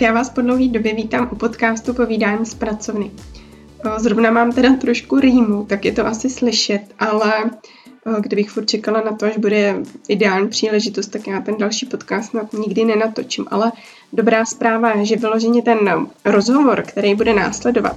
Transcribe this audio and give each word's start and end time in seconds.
Tak 0.00 0.06
já 0.06 0.12
vás 0.12 0.30
po 0.30 0.40
dlouhé 0.40 0.68
době 0.68 0.94
vítám 0.94 1.28
u 1.32 1.36
podcastu 1.36 1.94
Povídání 1.94 2.46
z 2.46 2.54
pracovny. 2.54 3.10
Zrovna 3.96 4.30
mám 4.30 4.52
teda 4.52 4.76
trošku 4.76 5.20
rýmu, 5.20 5.64
tak 5.64 5.84
je 5.84 5.92
to 5.92 6.06
asi 6.06 6.30
slyšet, 6.30 6.80
ale 6.98 7.32
kdybych 8.20 8.50
furt 8.50 8.64
čekala 8.64 9.00
na 9.00 9.12
to, 9.16 9.26
až 9.26 9.36
bude 9.36 9.76
ideální 10.08 10.48
příležitost, 10.48 11.06
tak 11.06 11.26
já 11.26 11.40
ten 11.40 11.54
další 11.58 11.86
podcast 11.86 12.30
snad 12.30 12.52
nikdy 12.52 12.84
nenatočím. 12.84 13.46
Ale 13.50 13.72
dobrá 14.12 14.44
zpráva 14.44 14.90
je, 14.90 15.04
že 15.04 15.16
vyloženě 15.16 15.62
ten 15.62 16.06
rozhovor, 16.24 16.82
který 16.82 17.14
bude 17.14 17.34
následovat, 17.34 17.96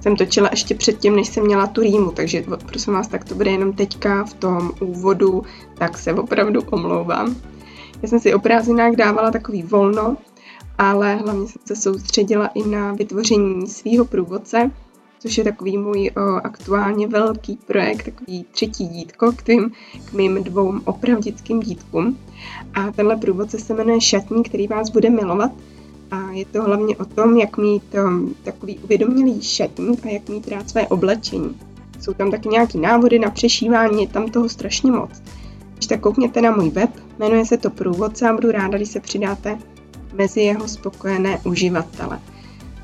jsem 0.00 0.16
točila 0.16 0.48
ještě 0.50 0.74
předtím, 0.74 1.16
než 1.16 1.28
jsem 1.28 1.44
měla 1.44 1.66
tu 1.66 1.80
rýmu, 1.80 2.10
takže 2.10 2.44
prosím 2.66 2.92
vás, 2.92 3.08
tak 3.08 3.24
to 3.24 3.34
bude 3.34 3.50
jenom 3.50 3.72
teďka 3.72 4.24
v 4.24 4.34
tom 4.34 4.72
úvodu, 4.80 5.42
tak 5.78 5.98
se 5.98 6.14
opravdu 6.14 6.62
omlouvám. 6.70 7.36
Já 8.02 8.08
jsem 8.08 8.20
si 8.20 8.34
o 8.34 8.38
prázdninách 8.38 8.92
dávala 8.92 9.30
takový 9.30 9.62
volno, 9.62 10.16
ale 10.78 11.14
hlavně 11.14 11.46
jsem 11.46 11.62
se 11.64 11.76
soustředila 11.76 12.46
i 12.46 12.68
na 12.68 12.92
vytvoření 12.92 13.66
svého 13.66 14.04
průvodce, 14.04 14.70
což 15.18 15.38
je 15.38 15.44
takový 15.44 15.78
můj 15.78 16.10
o, 16.16 16.20
aktuálně 16.20 17.06
velký 17.08 17.58
projekt, 17.66 18.04
takový 18.04 18.44
třetí 18.50 18.86
dítko 18.86 19.32
k, 19.32 19.42
tvým, 19.42 19.72
k 20.04 20.12
mým 20.12 20.44
dvou 20.44 20.74
opravdickým 20.84 21.60
dítkům. 21.60 22.18
A 22.74 22.92
tenhle 22.92 23.16
průvodce 23.16 23.58
se 23.58 23.74
jmenuje 23.74 24.00
Šatní, 24.00 24.42
který 24.42 24.68
vás 24.68 24.90
bude 24.90 25.10
milovat. 25.10 25.52
A 26.10 26.30
je 26.30 26.44
to 26.44 26.62
hlavně 26.62 26.96
o 26.96 27.04
tom, 27.04 27.36
jak 27.36 27.58
mít 27.58 27.94
um, 27.94 28.34
takový 28.42 28.78
uvědomělý 28.78 29.42
šatník 29.42 30.06
a 30.06 30.08
jak 30.08 30.28
mít 30.28 30.48
rád 30.48 30.70
své 30.70 30.86
oblečení. 30.86 31.56
Jsou 32.00 32.12
tam 32.12 32.30
taky 32.30 32.48
nějaký 32.48 32.78
návody 32.78 33.18
na 33.18 33.30
přešívání, 33.30 34.02
je 34.02 34.08
tam 34.08 34.30
toho 34.30 34.48
strašně 34.48 34.92
moc. 34.92 35.10
Když 35.74 35.86
tak 35.86 36.00
koukněte 36.00 36.40
na 36.42 36.50
můj 36.50 36.70
web, 36.70 36.90
jmenuje 37.18 37.46
se 37.46 37.56
to 37.56 37.70
Průvodce 37.70 38.28
a 38.28 38.32
budu 38.32 38.50
ráda, 38.50 38.76
když 38.76 38.88
se 38.88 39.00
přidáte 39.00 39.58
mezi 40.12 40.40
jeho 40.40 40.68
spokojené 40.68 41.40
uživatele. 41.44 42.20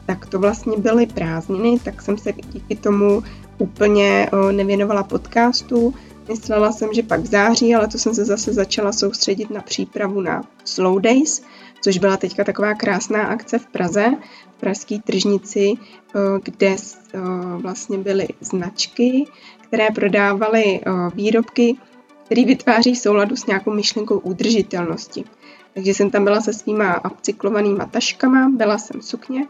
Tak 0.07 0.27
to 0.27 0.39
vlastně 0.39 0.77
byly 0.77 1.07
prázdniny, 1.07 1.79
tak 1.79 2.03
jsem 2.03 2.19
se 2.19 2.33
díky 2.33 2.77
tomu 2.77 3.23
úplně 3.59 4.31
nevěnovala 4.53 5.03
podcastu. 5.03 5.95
Myslela 6.29 6.73
jsem, 6.73 6.89
že 6.93 7.03
pak 7.03 7.21
v 7.21 7.27
září, 7.27 7.75
ale 7.75 7.89
to 7.89 7.99
jsem 7.99 8.15
se 8.15 8.25
zase 8.25 8.53
začala 8.53 8.93
soustředit 8.93 9.51
na 9.51 9.61
přípravu 9.61 10.21
na 10.21 10.43
Slow 10.65 11.01
Days, 11.01 11.43
což 11.81 11.99
byla 11.99 12.17
teďka 12.17 12.45
taková 12.45 12.75
krásná 12.75 13.23
akce 13.23 13.59
v 13.59 13.67
Praze, 13.67 14.15
v 14.57 14.61
pražské 14.61 14.99
tržnici, 15.05 15.75
kde 16.43 16.77
vlastně 17.57 17.99
byly 17.99 18.29
značky, 18.41 19.25
které 19.61 19.91
prodávaly 19.91 20.81
výrobky, 21.15 21.77
které 22.25 22.45
vytváří 22.45 22.97
souladu 22.97 23.37
s 23.37 23.47
nějakou 23.47 23.71
myšlenkou 23.73 24.19
udržitelnosti. 24.19 25.25
Takže 25.79 25.95
jsem 25.95 26.11
tam 26.11 26.25
byla 26.25 26.41
se 26.41 26.53
svýma 26.53 27.05
upcyklovanýma 27.05 27.87
taškama, 27.87 28.49
byla 28.57 28.79
jsem 28.79 29.03
sukně 29.03 29.47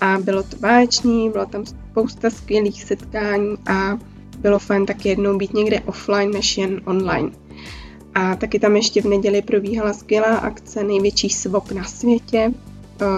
a 0.00 0.18
bylo 0.18 0.42
to 0.42 0.56
báječný, 0.56 1.30
bylo 1.30 1.46
tam 1.46 1.66
spousta 1.66 2.30
skvělých 2.30 2.84
setkání 2.84 3.56
a 3.66 3.98
bylo 4.38 4.58
fajn 4.58 4.86
taky 4.86 5.08
jednou 5.08 5.38
být 5.38 5.54
někde 5.54 5.80
offline 5.80 6.30
než 6.30 6.58
jen 6.58 6.80
online. 6.84 7.30
A 8.14 8.36
taky 8.36 8.58
tam 8.58 8.76
ještě 8.76 9.02
v 9.02 9.04
neděli 9.04 9.42
probíhala 9.42 9.92
skvělá 9.92 10.36
akce 10.36 10.84
Největší 10.84 11.30
svop 11.30 11.72
na 11.72 11.84
světě, 11.84 12.52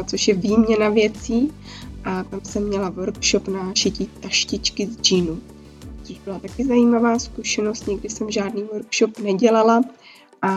což 0.06 0.28
je 0.28 0.34
výměna 0.34 0.88
věcí 0.88 1.52
a 2.04 2.24
tam 2.24 2.40
jsem 2.42 2.68
měla 2.68 2.90
workshop 2.90 3.48
na 3.48 3.72
šití 3.74 4.10
taštičky 4.20 4.86
z 4.86 5.00
džínu, 5.00 5.40
což 6.02 6.18
byla 6.24 6.38
taky 6.38 6.64
zajímavá 6.64 7.18
zkušenost, 7.18 7.86
nikdy 7.86 8.08
jsem 8.08 8.30
žádný 8.30 8.62
workshop 8.62 9.18
nedělala 9.18 9.82
a 10.42 10.56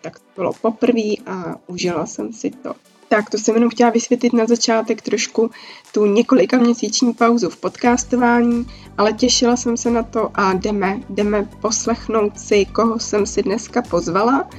tak 0.00 0.18
to 0.18 0.24
bylo 0.36 0.52
poprvé 0.52 1.14
a 1.26 1.56
užila 1.66 2.06
jsem 2.06 2.32
si 2.32 2.50
to. 2.50 2.74
Tak 3.08 3.30
to 3.30 3.38
jsem 3.38 3.54
jenom 3.54 3.70
chtěla 3.70 3.90
vysvětlit 3.90 4.32
na 4.32 4.46
začátek 4.46 5.02
trošku 5.02 5.50
tu 5.94 6.06
několika 6.06 6.58
měsíční 6.58 7.14
pauzu 7.14 7.50
v 7.50 7.56
podcastování, 7.56 8.66
ale 8.98 9.12
těšila 9.12 9.56
jsem 9.56 9.76
se 9.76 9.90
na 9.90 10.02
to 10.02 10.30
a 10.34 10.52
jdeme, 10.52 11.00
jdeme 11.08 11.48
poslechnout 11.60 12.40
si, 12.40 12.64
koho 12.64 12.98
jsem 12.98 13.26
si 13.26 13.42
dneska 13.42 13.82
pozvala. 13.82 14.50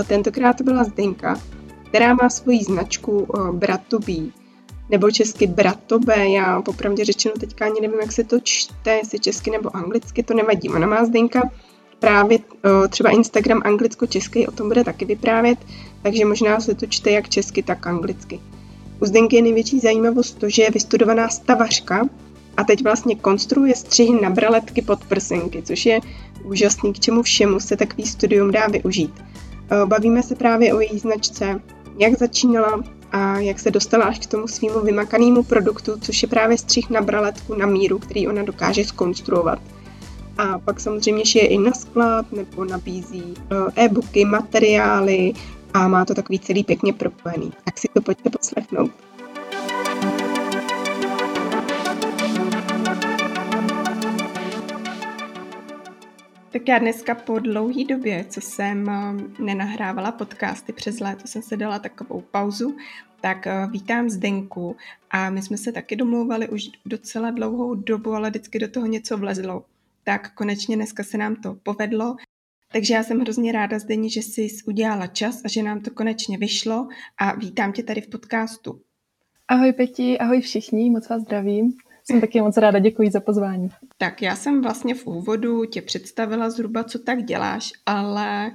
E, 0.00 0.04
tentokrát 0.04 0.56
to 0.56 0.64
byla 0.64 0.84
Zdenka, 0.84 1.40
která 1.88 2.14
má 2.14 2.28
svoji 2.28 2.64
značku 2.64 3.26
e, 3.26 3.52
Bratobí, 3.52 4.32
nebo 4.90 5.10
česky 5.10 5.46
Bratobé, 5.46 6.28
já 6.28 6.62
popravdě 6.62 7.04
řečeno 7.04 7.34
teďka 7.40 7.64
ani 7.64 7.80
nevím, 7.80 8.00
jak 8.00 8.12
se 8.12 8.24
to 8.24 8.40
čte, 8.42 8.94
jestli 8.94 9.20
česky 9.20 9.50
nebo 9.50 9.76
anglicky, 9.76 10.22
to 10.22 10.34
nevadí. 10.34 10.68
Ona 10.68 10.86
má 10.86 11.04
Zdenka 11.04 11.50
právě 12.04 12.38
třeba 12.88 13.10
Instagram 13.10 13.62
anglicko-český 13.64 14.46
o 14.46 14.50
tom 14.50 14.68
bude 14.68 14.84
taky 14.84 15.04
vyprávět, 15.04 15.58
takže 16.02 16.24
možná 16.24 16.60
se 16.60 16.74
to 16.74 16.86
čte 16.86 17.10
jak 17.10 17.28
česky, 17.28 17.62
tak 17.62 17.86
anglicky. 17.86 18.40
U 19.00 19.06
Zdenky 19.06 19.36
je 19.36 19.42
největší 19.42 19.80
zajímavost 19.80 20.38
to, 20.38 20.48
že 20.48 20.62
je 20.62 20.70
vystudovaná 20.70 21.28
stavařka 21.28 22.08
a 22.56 22.64
teď 22.64 22.84
vlastně 22.84 23.16
konstruuje 23.16 23.74
střihy 23.74 24.20
na 24.20 24.30
braletky 24.30 24.82
pod 24.82 25.04
prsenky, 25.04 25.62
což 25.62 25.86
je 25.86 26.00
úžasný, 26.44 26.92
k 26.92 27.00
čemu 27.00 27.22
všemu 27.22 27.60
se 27.60 27.76
takový 27.76 28.06
studium 28.06 28.50
dá 28.50 28.66
využít. 28.66 29.24
Bavíme 29.84 30.22
se 30.22 30.34
právě 30.34 30.74
o 30.74 30.80
její 30.80 30.98
značce, 30.98 31.60
jak 31.98 32.18
začínala 32.18 32.84
a 33.12 33.38
jak 33.38 33.60
se 33.60 33.70
dostala 33.70 34.04
až 34.04 34.18
k 34.18 34.26
tomu 34.26 34.48
svýmu 34.48 34.80
vymakanému 34.80 35.42
produktu, 35.42 35.92
což 36.00 36.22
je 36.22 36.28
právě 36.28 36.58
střih 36.58 36.90
na 36.90 37.00
braletku 37.00 37.54
na 37.54 37.66
míru, 37.66 37.98
který 37.98 38.28
ona 38.28 38.42
dokáže 38.42 38.84
skonstruovat. 38.84 39.58
A 40.38 40.58
pak 40.58 40.80
samozřejmě 40.80 41.26
šije 41.26 41.46
i 41.46 41.58
na 41.58 41.72
sklad 41.72 42.32
nebo 42.32 42.64
nabízí 42.64 43.34
eh, 43.76 43.84
e-booky, 43.84 44.24
materiály 44.24 45.32
a 45.74 45.88
má 45.88 46.04
to 46.04 46.14
takový 46.14 46.38
celý 46.38 46.64
pěkně 46.64 46.92
propojený. 46.92 47.52
Tak 47.64 47.78
si 47.78 47.88
to 47.94 48.02
pojďte 48.02 48.30
poslechnout. 48.30 48.90
Tak 56.52 56.68
já 56.68 56.78
dneska 56.78 57.14
po 57.14 57.38
dlouhé 57.38 57.84
době, 57.84 58.24
co 58.28 58.40
jsem 58.40 58.88
eh, 58.88 59.42
nenahrávala 59.42 60.12
podcasty 60.12 60.72
přes 60.72 61.00
léto, 61.00 61.26
jsem 61.26 61.42
se 61.42 61.56
dala 61.56 61.78
takovou 61.78 62.20
pauzu, 62.30 62.76
tak 63.20 63.46
eh, 63.46 63.68
vítám 63.70 64.10
Zdenku 64.10 64.76
a 65.10 65.30
my 65.30 65.42
jsme 65.42 65.56
se 65.56 65.72
taky 65.72 65.96
domlouvali 65.96 66.48
už 66.48 66.68
docela 66.86 67.30
dlouhou 67.30 67.74
dobu, 67.74 68.12
ale 68.12 68.30
vždycky 68.30 68.58
do 68.58 68.68
toho 68.68 68.86
něco 68.86 69.16
vlezlo 69.16 69.64
tak 70.04 70.34
konečně 70.34 70.76
dneska 70.76 71.04
se 71.04 71.18
nám 71.18 71.36
to 71.36 71.54
povedlo. 71.62 72.16
Takže 72.72 72.94
já 72.94 73.04
jsem 73.04 73.20
hrozně 73.20 73.52
ráda, 73.52 73.78
Zdení, 73.78 74.10
že 74.10 74.20
jsi 74.20 74.48
udělala 74.66 75.06
čas 75.06 75.40
a 75.44 75.48
že 75.48 75.62
nám 75.62 75.80
to 75.80 75.90
konečně 75.90 76.38
vyšlo 76.38 76.88
a 77.18 77.34
vítám 77.34 77.72
tě 77.72 77.82
tady 77.82 78.00
v 78.00 78.08
podcastu. 78.08 78.80
Ahoj 79.48 79.72
Peti, 79.72 80.18
ahoj 80.18 80.40
všichni, 80.40 80.90
moc 80.90 81.08
vás 81.08 81.22
zdravím. 81.22 81.72
Jsem 82.04 82.20
taky 82.20 82.40
moc 82.40 82.56
ráda, 82.56 82.78
děkuji 82.78 83.10
za 83.10 83.20
pozvání. 83.20 83.68
Tak 83.98 84.22
já 84.22 84.36
jsem 84.36 84.62
vlastně 84.62 84.94
v 84.94 85.06
úvodu 85.06 85.64
tě 85.64 85.82
představila 85.82 86.50
zhruba, 86.50 86.84
co 86.84 86.98
tak 86.98 87.24
děláš, 87.24 87.72
ale 87.86 88.50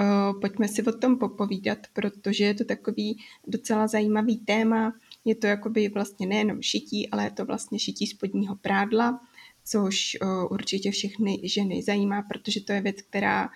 uh, 0.00 0.40
pojďme 0.40 0.68
si 0.68 0.82
o 0.82 0.92
tom 0.92 1.18
popovídat, 1.18 1.78
protože 1.92 2.44
je 2.44 2.54
to 2.54 2.64
takový 2.64 3.18
docela 3.46 3.86
zajímavý 3.86 4.36
téma. 4.36 4.92
Je 5.24 5.34
to 5.34 5.46
jakoby 5.46 5.88
vlastně 5.88 6.26
nejenom 6.26 6.62
šití, 6.62 7.10
ale 7.10 7.24
je 7.24 7.30
to 7.30 7.44
vlastně 7.44 7.78
šití 7.78 8.06
spodního 8.06 8.56
prádla 8.56 9.20
což 9.68 10.16
určitě 10.50 10.90
všechny 10.90 11.40
ženy 11.42 11.82
zajímá, 11.82 12.22
protože 12.22 12.60
to 12.60 12.72
je 12.72 12.80
věc, 12.80 13.02
která, 13.02 13.48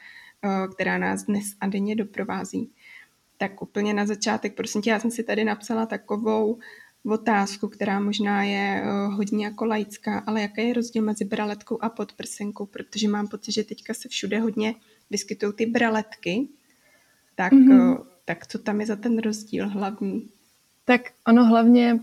která 0.75 0.99
nás 0.99 1.23
dnes 1.23 1.45
a 1.61 1.67
denně 1.67 1.97
doprovází. 1.97 2.71
Tak 3.39 3.63
úplně 3.63 3.95
na 3.95 4.07
začátek, 4.07 4.55
prosím 4.55 4.83
tě, 4.83 4.91
já 4.91 5.01
jsem 5.01 5.11
si 5.11 5.23
tady 5.23 5.45
napsala 5.45 5.87
takovou 5.87 6.59
otázku, 7.07 7.69
která 7.69 8.01
možná 8.01 8.43
je 8.45 8.85
hodně 9.11 9.45
jako 9.45 9.65
laická, 9.65 10.19
ale 10.19 10.43
jaký 10.43 10.69
je 10.69 10.75
rozdíl 10.75 11.03
mezi 11.03 11.25
braletkou 11.25 11.79
a 11.83 11.89
podprsenkou, 11.89 12.67
protože 12.67 13.09
mám 13.09 13.29
pocit, 13.29 13.53
že 13.53 13.65
teďka 13.65 13.95
se 13.95 14.09
všude 14.09 14.41
hodně 14.41 14.75
vyskytují 15.11 15.53
ty 15.53 15.67
braletky, 15.67 16.49
tak, 17.35 17.53
mm-hmm. 17.53 18.05
tak 18.25 18.47
co 18.47 18.59
tam 18.59 18.81
je 18.81 18.87
za 18.87 18.97
ten 18.97 19.19
rozdíl 19.19 19.69
hlavní? 19.69 20.29
Tak 20.85 21.01
ono 21.29 21.45
hlavně, 21.45 22.01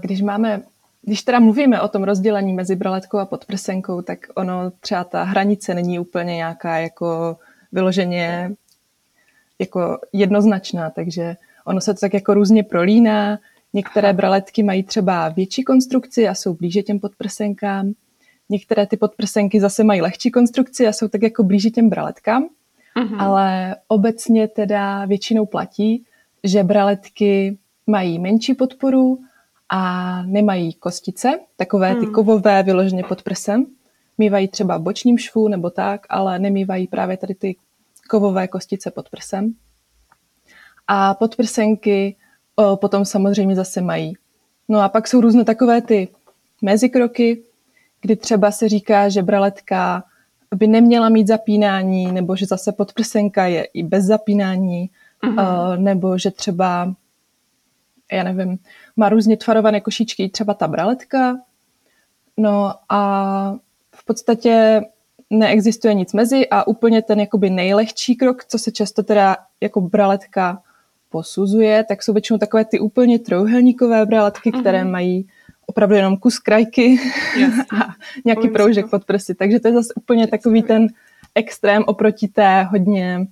když 0.00 0.22
máme 0.22 0.62
když 1.02 1.22
teda 1.22 1.40
mluvíme 1.40 1.80
o 1.80 1.88
tom 1.88 2.02
rozdělení 2.02 2.52
mezi 2.52 2.76
braletkou 2.76 3.18
a 3.18 3.26
podprsenkou, 3.26 4.02
tak 4.02 4.18
ono 4.34 4.70
třeba 4.80 5.04
ta 5.04 5.22
hranice 5.22 5.74
není 5.74 5.98
úplně 5.98 6.36
nějaká 6.36 6.78
jako 6.78 7.36
vyloženě 7.72 8.52
jako 9.58 9.98
jednoznačná, 10.12 10.90
takže 10.90 11.36
ono 11.64 11.80
se 11.80 11.94
to 11.94 12.00
tak 12.00 12.14
jako 12.14 12.34
různě 12.34 12.62
prolíná. 12.62 13.38
Některé 13.72 14.12
braletky 14.12 14.62
mají 14.62 14.82
třeba 14.82 15.28
větší 15.28 15.62
konstrukci 15.62 16.28
a 16.28 16.34
jsou 16.34 16.54
blíže 16.54 16.82
těm 16.82 17.00
podprsenkám. 17.00 17.92
Některé 18.48 18.86
ty 18.86 18.96
podprsenky 18.96 19.60
zase 19.60 19.84
mají 19.84 20.00
lehčí 20.00 20.30
konstrukci 20.30 20.86
a 20.86 20.92
jsou 20.92 21.08
tak 21.08 21.22
jako 21.22 21.42
blíže 21.42 21.70
těm 21.70 21.88
braletkám. 21.88 22.48
Uh-huh. 22.96 23.16
Ale 23.18 23.76
obecně 23.88 24.48
teda 24.48 25.04
většinou 25.04 25.46
platí, 25.46 26.04
že 26.44 26.64
braletky 26.64 27.58
mají 27.86 28.18
menší 28.18 28.54
podporu 28.54 29.18
a 29.74 30.22
nemají 30.22 30.72
kostice, 30.72 31.40
takové 31.56 31.94
ty 31.94 32.04
hmm. 32.04 32.14
kovové 32.14 32.62
vyloženě 32.62 33.02
pod 33.04 33.22
prsem. 33.22 33.66
Mývají 34.18 34.48
třeba 34.48 34.78
bočním 34.78 35.18
švu 35.18 35.48
nebo 35.48 35.70
tak, 35.70 36.06
ale 36.08 36.38
nemývají 36.38 36.86
právě 36.86 37.16
tady 37.16 37.34
ty 37.34 37.56
kovové 38.10 38.48
kostice 38.48 38.90
pod 38.90 39.08
prsem. 39.08 39.54
A 40.88 41.14
podprsenky 41.14 42.16
potom 42.74 43.04
samozřejmě 43.04 43.56
zase 43.56 43.80
mají. 43.80 44.16
No 44.68 44.80
a 44.80 44.88
pak 44.88 45.08
jsou 45.08 45.20
různé 45.20 45.44
takové 45.44 45.82
ty 45.82 46.08
mezikroky, 46.62 47.42
kdy 48.00 48.16
třeba 48.16 48.50
se 48.50 48.68
říká, 48.68 49.08
že 49.08 49.22
braletka 49.22 50.04
by 50.54 50.66
neměla 50.66 51.08
mít 51.08 51.26
zapínání, 51.26 52.12
nebo 52.12 52.36
že 52.36 52.46
zase 52.46 52.72
podprsenka 52.72 53.46
je 53.46 53.64
i 53.64 53.82
bez 53.82 54.04
zapínání, 54.04 54.90
uh-huh. 55.24 55.78
nebo 55.78 56.18
že 56.18 56.30
třeba, 56.30 56.94
já 58.16 58.22
nevím, 58.22 58.58
má 58.96 59.08
různě 59.08 59.36
tvarované 59.36 59.80
košíčky, 59.80 60.28
třeba 60.28 60.54
ta 60.54 60.68
braletka. 60.68 61.38
No 62.36 62.72
a 62.88 63.54
v 63.94 64.04
podstatě 64.04 64.82
neexistuje 65.30 65.94
nic 65.94 66.12
mezi 66.12 66.48
a 66.48 66.66
úplně 66.66 67.02
ten 67.02 67.20
jakoby 67.20 67.50
nejlehčí 67.50 68.16
krok, 68.16 68.44
co 68.44 68.58
se 68.58 68.72
často 68.72 69.02
teda 69.02 69.36
jako 69.60 69.80
braletka 69.80 70.62
posuzuje, 71.10 71.84
tak 71.84 72.02
jsou 72.02 72.12
většinou 72.12 72.38
takové 72.38 72.64
ty 72.64 72.80
úplně 72.80 73.18
trouhelníkové 73.18 74.06
braletky, 74.06 74.50
uh-huh. 74.50 74.60
které 74.60 74.84
mají 74.84 75.28
opravdu 75.66 75.94
jenom 75.94 76.16
kus 76.16 76.38
krajky 76.38 77.00
a 77.80 77.94
nějaký 78.24 78.48
proužek 78.48 78.90
pod 78.90 79.04
prsy. 79.04 79.34
Takže 79.34 79.60
to 79.60 79.68
je 79.68 79.74
zase 79.74 79.94
úplně 79.94 80.26
takový 80.26 80.62
ten 80.62 80.86
extrém 81.34 81.84
oproti 81.86 82.28
té 82.28 82.62
hodně, 82.62 83.26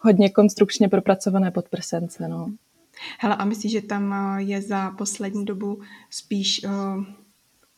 hodně 0.00 0.30
konstrukčně 0.30 0.88
propracované 0.88 1.50
podprsence. 1.50 2.28
No. 2.28 2.50
Hele, 3.18 3.36
a 3.36 3.44
myslíš, 3.44 3.72
že 3.72 3.82
tam 3.82 4.12
eh, 4.12 4.42
je 4.42 4.62
za 4.62 4.90
poslední 4.90 5.44
dobu 5.44 5.80
spíš 6.10 6.64
uh, 6.64 7.04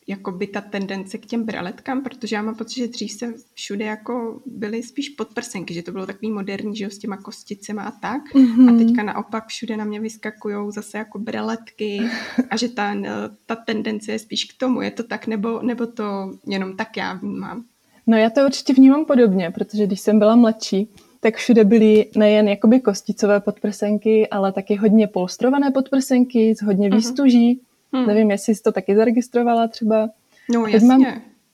jakoby 0.09 0.47
ta 0.47 0.61
tendence 0.61 1.19
k 1.19 1.27
těm 1.27 1.45
braletkám, 1.45 2.03
protože 2.03 2.37
já 2.37 2.43
mám 2.43 2.55
pocit, 2.55 2.81
že 2.81 2.89
dřív 2.89 3.13
se 3.13 3.35
všude 3.55 3.85
jako 3.85 4.41
byly 4.47 4.83
spíš 4.83 5.09
podprsenky, 5.09 5.75
že 5.75 5.83
to 5.83 5.93
bylo 5.93 6.07
takový 6.07 6.31
moderní, 6.31 6.77
že 6.77 6.85
jo, 6.85 6.91
s 6.91 6.99
těma 6.99 7.17
kosticema 7.17 7.83
a 7.83 7.91
tak. 7.91 8.23
Mm-hmm. 8.35 8.75
A 8.75 8.79
teďka 8.79 9.03
naopak 9.03 9.47
všude 9.47 9.77
na 9.77 9.85
mě 9.85 10.01
vyskakují 10.01 10.73
zase 10.73 10.99
jako 10.99 11.19
braletky 11.19 12.01
a 12.51 12.57
že 12.57 12.69
ta, 12.69 12.95
ta 13.47 13.57
tendence 13.57 14.13
je 14.13 14.19
spíš 14.19 14.45
k 14.45 14.59
tomu. 14.59 14.83
Je 14.83 14.91
to 14.91 15.03
tak, 15.03 15.27
nebo, 15.27 15.63
nebo 15.63 15.87
to 15.87 16.33
jenom 16.47 16.77
tak 16.77 16.97
já 16.97 17.13
vnímám? 17.13 17.65
No 18.07 18.17
já 18.17 18.31
to 18.31 18.45
určitě 18.45 18.73
vnímám 18.73 19.05
podobně, 19.05 19.51
protože 19.51 19.87
když 19.87 20.01
jsem 20.01 20.19
byla 20.19 20.37
mladší, 20.37 20.89
tak 21.21 21.37
všude 21.37 21.65
byly 21.65 22.07
nejen 22.17 22.49
jakoby 22.49 22.81
kosticové 22.81 23.41
podprsenky, 23.41 24.29
ale 24.29 24.53
taky 24.53 24.77
hodně 24.77 25.07
polstrované 25.07 25.71
podprsenky 25.71 26.55
s 26.55 26.63
hodně 26.63 26.89
mhm. 26.89 26.97
výstuží. 26.97 27.61
Hmm. 27.93 28.07
Nevím, 28.07 28.31
jestli 28.31 28.55
jsi 28.55 28.63
to 28.63 28.73
taky 28.73 28.97
zaregistrovala 28.97 29.69
třeba. 29.69 30.11
No 30.55 30.65
teď 30.65 30.75
jasně. 30.75 30.89
Mám, 30.89 31.05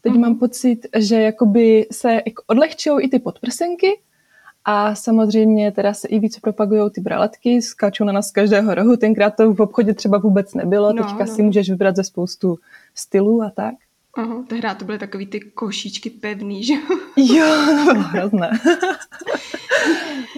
teď 0.00 0.12
hmm. 0.12 0.20
mám 0.20 0.38
pocit, 0.38 0.86
že 0.98 1.20
jakoby 1.20 1.86
se 1.92 2.12
jako 2.12 2.42
odlehčují 2.46 3.04
i 3.04 3.08
ty 3.08 3.18
podprsenky 3.18 3.98
a 4.64 4.94
samozřejmě 4.94 5.72
teda 5.72 5.94
se 5.94 6.08
i 6.08 6.18
víc 6.18 6.38
propagují 6.38 6.90
ty 6.90 7.00
braletky, 7.00 7.62
skáčou 7.62 8.04
na 8.04 8.12
nás 8.12 8.28
z 8.28 8.32
každého 8.32 8.74
rohu. 8.74 8.96
Tenkrát 8.96 9.36
to 9.36 9.52
v 9.52 9.60
obchodě 9.60 9.94
třeba 9.94 10.18
vůbec 10.18 10.54
nebylo, 10.54 10.92
no, 10.92 11.02
teďka 11.02 11.24
no. 11.24 11.26
si 11.26 11.42
můžeš 11.42 11.70
vybrat 11.70 11.96
ze 11.96 12.04
spoustu 12.04 12.58
stylů 12.94 13.42
a 13.42 13.50
tak. 13.50 13.74
Aha, 14.16 14.44
tehdy 14.48 14.68
to 14.78 14.84
byly 14.84 14.98
takový 14.98 15.26
ty 15.26 15.40
košíčky 15.40 16.10
pevný, 16.10 16.64
že 16.64 16.74
jo? 16.74 16.80
Jo, 17.16 17.46
hrozné. 17.98 18.50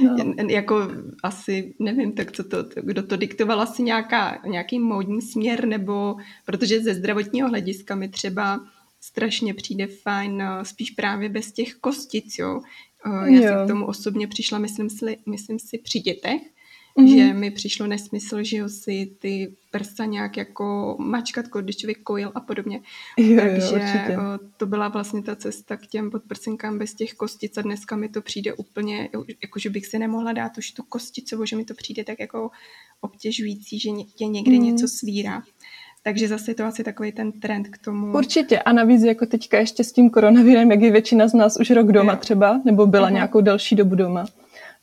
no. 0.02 0.16
Jako 0.48 0.88
asi, 1.22 1.74
nevím, 1.78 2.12
tak 2.12 2.32
co 2.32 2.44
to, 2.44 2.56
kdo 2.82 3.02
to 3.02 3.16
diktoval, 3.16 3.60
asi 3.60 3.82
nějaká, 3.82 4.42
nějaký 4.46 4.78
módní 4.78 5.22
směr, 5.22 5.66
nebo 5.66 6.16
protože 6.44 6.80
ze 6.80 6.94
zdravotního 6.94 7.48
hlediska 7.48 7.94
mi 7.94 8.08
třeba 8.08 8.60
strašně 9.00 9.54
přijde 9.54 9.86
fajn 9.86 10.42
eh, 10.42 10.64
spíš 10.64 10.90
právě 10.90 11.28
bez 11.28 11.52
těch 11.52 11.74
kostic, 11.74 12.38
jo. 12.38 12.60
Eh, 13.06 13.30
já 13.32 13.40
jo. 13.40 13.42
jsem 13.42 13.64
k 13.64 13.68
tomu 13.68 13.86
osobně 13.86 14.28
přišla, 14.28 14.58
myslím 14.58 14.90
si, 14.90 15.18
myslím 15.26 15.58
si 15.58 15.78
při 15.78 16.00
dětech, 16.00 16.42
mm-hmm. 16.98 17.16
že 17.16 17.34
mi 17.34 17.50
přišlo 17.50 17.86
nesmysl, 17.86 18.42
že 18.42 18.56
jo, 18.56 18.68
si 18.68 19.10
ty 19.18 19.54
prsa 19.70 20.04
nějak 20.04 20.36
jako 20.36 20.96
mačkat, 20.98 21.46
když 21.60 21.76
člověk 21.76 22.02
kojil 22.02 22.32
a 22.34 22.40
podobně. 22.40 22.80
Jo, 23.16 23.40
Takže 23.40 24.04
jo, 24.12 24.20
to 24.56 24.66
byla 24.66 24.88
vlastně 24.88 25.22
ta 25.22 25.36
cesta 25.36 25.76
k 25.76 25.86
těm 25.86 26.10
podprsenkám 26.10 26.78
bez 26.78 26.94
těch 26.94 27.14
kostic 27.14 27.58
a 27.58 27.62
dneska 27.62 27.96
mi 27.96 28.08
to 28.08 28.22
přijde 28.22 28.52
úplně, 28.52 29.08
jako 29.42 29.58
že 29.58 29.70
bych 29.70 29.86
si 29.86 29.98
nemohla 29.98 30.32
dát 30.32 30.58
už 30.58 30.70
tu 30.70 30.82
kosticu, 30.82 31.44
že 31.44 31.56
mi 31.56 31.64
to 31.64 31.74
přijde 31.74 32.04
tak 32.04 32.20
jako 32.20 32.50
obtěžující, 33.00 33.78
že 33.78 33.90
tě 34.14 34.26
někde 34.26 34.52
mm. 34.52 34.62
něco 34.62 34.88
svírá. 34.88 35.42
Takže 36.02 36.28
zase 36.28 36.50
je 36.50 36.54
to 36.54 36.64
asi 36.64 36.84
takový 36.84 37.12
ten 37.12 37.32
trend 37.32 37.68
k 37.68 37.78
tomu. 37.78 38.12
Určitě. 38.12 38.58
A 38.58 38.72
navíc 38.72 39.02
jako 39.02 39.26
teďka 39.26 39.58
ještě 39.58 39.84
s 39.84 39.92
tím 39.92 40.10
koronavirem, 40.10 40.70
jak 40.70 40.80
je 40.80 40.92
většina 40.92 41.28
z 41.28 41.34
nás 41.34 41.56
už 41.60 41.70
rok 41.70 41.92
doma 41.92 42.12
jo. 42.12 42.18
třeba, 42.18 42.60
nebo 42.64 42.86
byla 42.86 43.08
uh-huh. 43.08 43.12
nějakou 43.12 43.40
další 43.40 43.76
dobu 43.76 43.94
doma, 43.94 44.26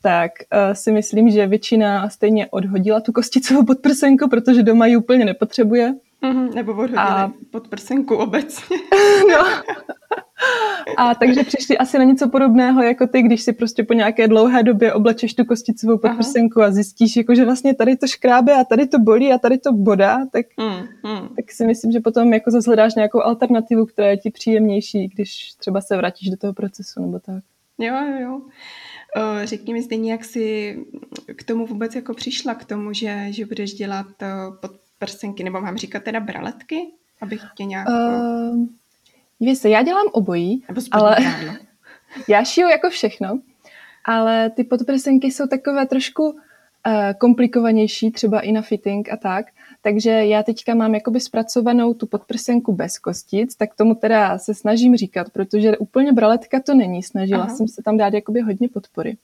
tak 0.03 0.31
uh, 0.41 0.73
si 0.73 0.91
myslím, 0.91 1.29
že 1.29 1.47
většina 1.47 2.09
stejně 2.09 2.47
odhodila 2.47 2.99
tu 2.99 3.11
kosticovou 3.11 3.65
podprsenku, 3.65 4.29
protože 4.29 4.63
doma 4.63 4.85
ji 4.85 4.97
úplně 4.97 5.25
nepotřebuje. 5.25 5.95
Mm-hmm, 6.23 6.53
nebo 6.55 6.71
odhodili 6.71 6.97
a... 6.97 7.31
podprsenku 7.51 8.15
obecně. 8.15 8.77
no. 9.31 9.45
A 10.97 11.15
takže 11.15 11.43
přišli 11.43 11.77
asi 11.77 11.97
na 11.97 12.03
něco 12.03 12.29
podobného, 12.29 12.83
jako 12.83 13.07
ty, 13.07 13.21
když 13.21 13.41
si 13.41 13.53
prostě 13.53 13.83
po 13.83 13.93
nějaké 13.93 14.27
dlouhé 14.27 14.63
době 14.63 14.93
oblečeš 14.93 15.33
tu 15.33 15.45
kosticovou 15.45 15.97
podprsenku 15.97 16.59
Aha. 16.59 16.67
a 16.67 16.71
zjistíš, 16.71 17.15
jako, 17.15 17.35
že 17.35 17.45
vlastně 17.45 17.75
tady 17.75 17.97
to 17.97 18.07
škrábe 18.07 18.53
a 18.53 18.63
tady 18.63 18.87
to 18.87 18.99
bolí 18.99 19.33
a 19.33 19.37
tady 19.37 19.57
to 19.57 19.73
bodá, 19.73 20.17
tak, 20.31 20.45
mm, 20.57 21.11
mm. 21.11 21.27
tak 21.35 21.51
si 21.51 21.65
myslím, 21.65 21.91
že 21.91 21.99
potom 21.99 22.33
jako 22.33 22.51
zase 22.51 22.69
hledáš 22.69 22.95
nějakou 22.95 23.21
alternativu, 23.21 23.85
která 23.85 24.07
je 24.07 24.17
ti 24.17 24.29
příjemnější, 24.29 25.07
když 25.07 25.53
třeba 25.57 25.81
se 25.81 25.97
vrátíš 25.97 26.29
do 26.29 26.37
toho 26.37 26.53
procesu 26.53 27.01
nebo 27.01 27.19
tak. 27.19 27.43
Jo, 27.77 27.95
jo, 27.95 28.19
jo. 28.19 28.41
Řekni 29.43 29.73
mi 29.73 29.83
stejně, 29.83 30.11
jak 30.11 30.25
jsi 30.25 30.77
k 31.35 31.43
tomu 31.43 31.65
vůbec 31.65 31.95
jako 31.95 32.13
přišla, 32.13 32.55
k 32.55 32.65
tomu, 32.65 32.93
že, 32.93 33.27
že 33.29 33.45
budeš 33.45 33.73
dělat 33.73 34.07
podprsenky, 34.61 35.43
nebo 35.43 35.61
mám 35.61 35.77
říkat 35.77 36.03
teda 36.03 36.19
braletky, 36.19 36.87
abych 37.21 37.41
tě 37.55 37.65
nějak... 37.65 37.87
Uh, 37.89 38.65
víš 39.39 39.57
se, 39.57 39.69
já 39.69 39.83
dělám 39.83 40.05
obojí, 40.11 40.63
nebo 40.67 40.81
ale 40.91 41.17
já 42.29 42.43
šiju 42.43 42.67
jako 42.67 42.89
všechno, 42.89 43.39
ale 44.05 44.49
ty 44.49 44.63
podprsenky 44.63 45.27
jsou 45.27 45.47
takové 45.47 45.85
trošku 45.85 46.39
komplikovanější, 47.17 48.11
třeba 48.11 48.39
i 48.39 48.51
na 48.51 48.61
fitting 48.61 49.11
a 49.11 49.17
tak, 49.17 49.45
takže 49.81 50.09
já 50.09 50.43
teďka 50.43 50.75
mám 50.75 50.95
jakoby 50.95 51.19
zpracovanou 51.19 51.93
tu 51.93 52.07
podprsenku 52.07 52.73
bez 52.73 52.99
kostic, 52.99 53.55
tak 53.55 53.75
tomu 53.75 53.95
teda 53.95 54.37
se 54.37 54.53
snažím 54.53 54.95
říkat, 54.95 55.29
protože 55.29 55.77
úplně 55.77 56.13
braletka 56.13 56.59
to 56.59 56.73
není. 56.73 57.03
Snažila 57.03 57.43
Aha. 57.43 57.55
jsem 57.55 57.67
se 57.67 57.83
tam 57.83 57.97
dát 57.97 58.13
jakoby 58.13 58.41
hodně 58.41 58.69
podpory. 58.69 59.17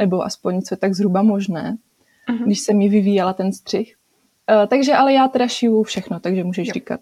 Nebo 0.00 0.22
aspoň 0.22 0.62
co 0.62 0.74
je 0.74 0.78
tak 0.78 0.94
zhruba 0.94 1.22
možné, 1.22 1.76
Aha. 2.26 2.44
když 2.44 2.60
jsem 2.60 2.78
mi 2.78 2.88
vyvíjela 2.88 3.32
ten 3.32 3.52
střih. 3.52 3.96
Uh, 4.50 4.66
takže 4.66 4.94
ale 4.94 5.12
já 5.12 5.28
teda 5.28 5.48
šiju 5.48 5.82
všechno, 5.82 6.20
takže 6.20 6.44
můžeš 6.44 6.68
jo. 6.68 6.74
říkat. 6.74 7.00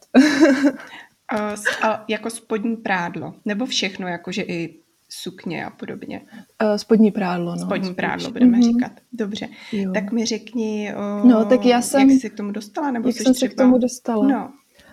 uh, 1.32 1.96
jako 2.08 2.30
spodní 2.30 2.76
prádlo, 2.76 3.34
nebo 3.44 3.66
všechno, 3.66 4.08
jakože 4.08 4.42
i 4.42 4.74
sukně 5.22 5.64
a 5.64 5.70
podobně. 5.70 6.20
Uh, 6.62 6.76
spodní 6.76 7.10
prádlo, 7.10 7.56
no. 7.56 7.62
Spodní 7.66 7.94
prádlo 7.94 8.30
budeme 8.30 8.58
mm-hmm. 8.58 8.72
říkat. 8.72 8.92
Dobře. 9.12 9.48
Jo. 9.72 9.92
Tak 9.92 10.12
mi 10.12 10.26
řekni, 10.26 10.94
uh, 11.22 11.30
no, 11.30 11.44
tak 11.44 11.64
já 11.64 11.82
jsem, 11.82 12.10
jak 12.10 12.20
jsi 12.20 12.30
k 12.30 12.36
tomu 12.36 12.52
dostala? 12.52 12.90
Nebo 12.90 13.08
jak 13.08 13.16
jsem 13.16 13.34
třeba... 13.34 13.48
se 13.50 13.54
k 13.54 13.58
tomu 13.58 13.78
dostala? 13.78 14.28
No, 14.28 14.50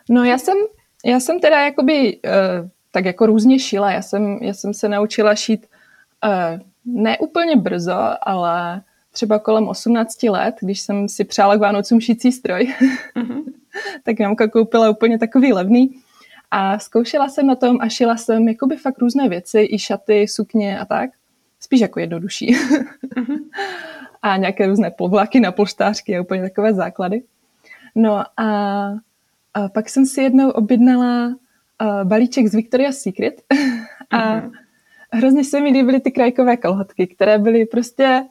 no 0.09 0.23
já, 0.23 0.37
jsem, 0.37 0.57
já 1.05 1.19
jsem 1.19 1.39
teda 1.39 1.65
jakoby 1.65 2.19
uh, 2.25 2.69
tak 2.91 3.05
jako 3.05 3.25
různě 3.25 3.59
šila. 3.59 3.91
Já 3.91 4.01
jsem, 4.01 4.37
já 4.41 4.53
jsem 4.53 4.73
se 4.73 4.89
naučila 4.89 5.35
šít 5.35 5.67
uh, 6.25 6.61
ne 6.85 7.17
úplně 7.17 7.55
brzo, 7.55 8.15
ale 8.21 8.81
třeba 9.11 9.39
kolem 9.39 9.67
18 9.67 10.23
let, 10.23 10.55
když 10.61 10.81
jsem 10.81 11.09
si 11.09 11.23
přála 11.23 11.57
k 11.57 11.59
Vánocům 11.59 12.01
šící 12.01 12.31
stroj, 12.31 12.73
mm-hmm. 13.15 13.43
tak 14.03 14.19
mamka 14.19 14.47
koupila 14.47 14.89
úplně 14.89 15.19
takový 15.19 15.53
levný 15.53 16.01
a 16.51 16.79
zkoušela 16.79 17.29
jsem 17.29 17.47
na 17.47 17.55
tom 17.55 17.77
a 17.81 17.89
šila 17.89 18.17
jsem 18.17 18.47
jakoby 18.47 18.77
fakt 18.77 18.99
různé 18.99 19.29
věci, 19.29 19.67
i 19.71 19.79
šaty, 19.79 20.27
sukně 20.27 20.79
a 20.79 20.85
tak. 20.85 21.09
Spíš 21.59 21.81
jako 21.81 21.99
jednodušší. 21.99 22.55
Uh-huh. 22.55 23.39
a 24.21 24.37
nějaké 24.37 24.67
různé 24.67 24.91
povlaky 24.91 25.39
na 25.39 25.51
polštářky 25.51 26.17
a 26.17 26.21
úplně 26.21 26.41
takové 26.41 26.73
základy. 26.73 27.23
No 27.95 28.23
a, 28.37 28.45
a 29.53 29.69
pak 29.73 29.89
jsem 29.89 30.05
si 30.05 30.21
jednou 30.21 30.49
objednala 30.49 31.35
balíček 32.03 32.47
z 32.47 32.55
Victoria's 32.55 32.97
Secret 32.97 33.41
a 34.09 34.35
uh-huh. 34.35 34.51
hrozně 35.11 35.43
se 35.43 35.61
mi 35.61 35.69
líbily 35.69 35.99
ty 35.99 36.11
krajkové 36.11 36.57
kalhotky, 36.57 37.07
které 37.07 37.37
byly 37.37 37.65
prostě 37.65 38.23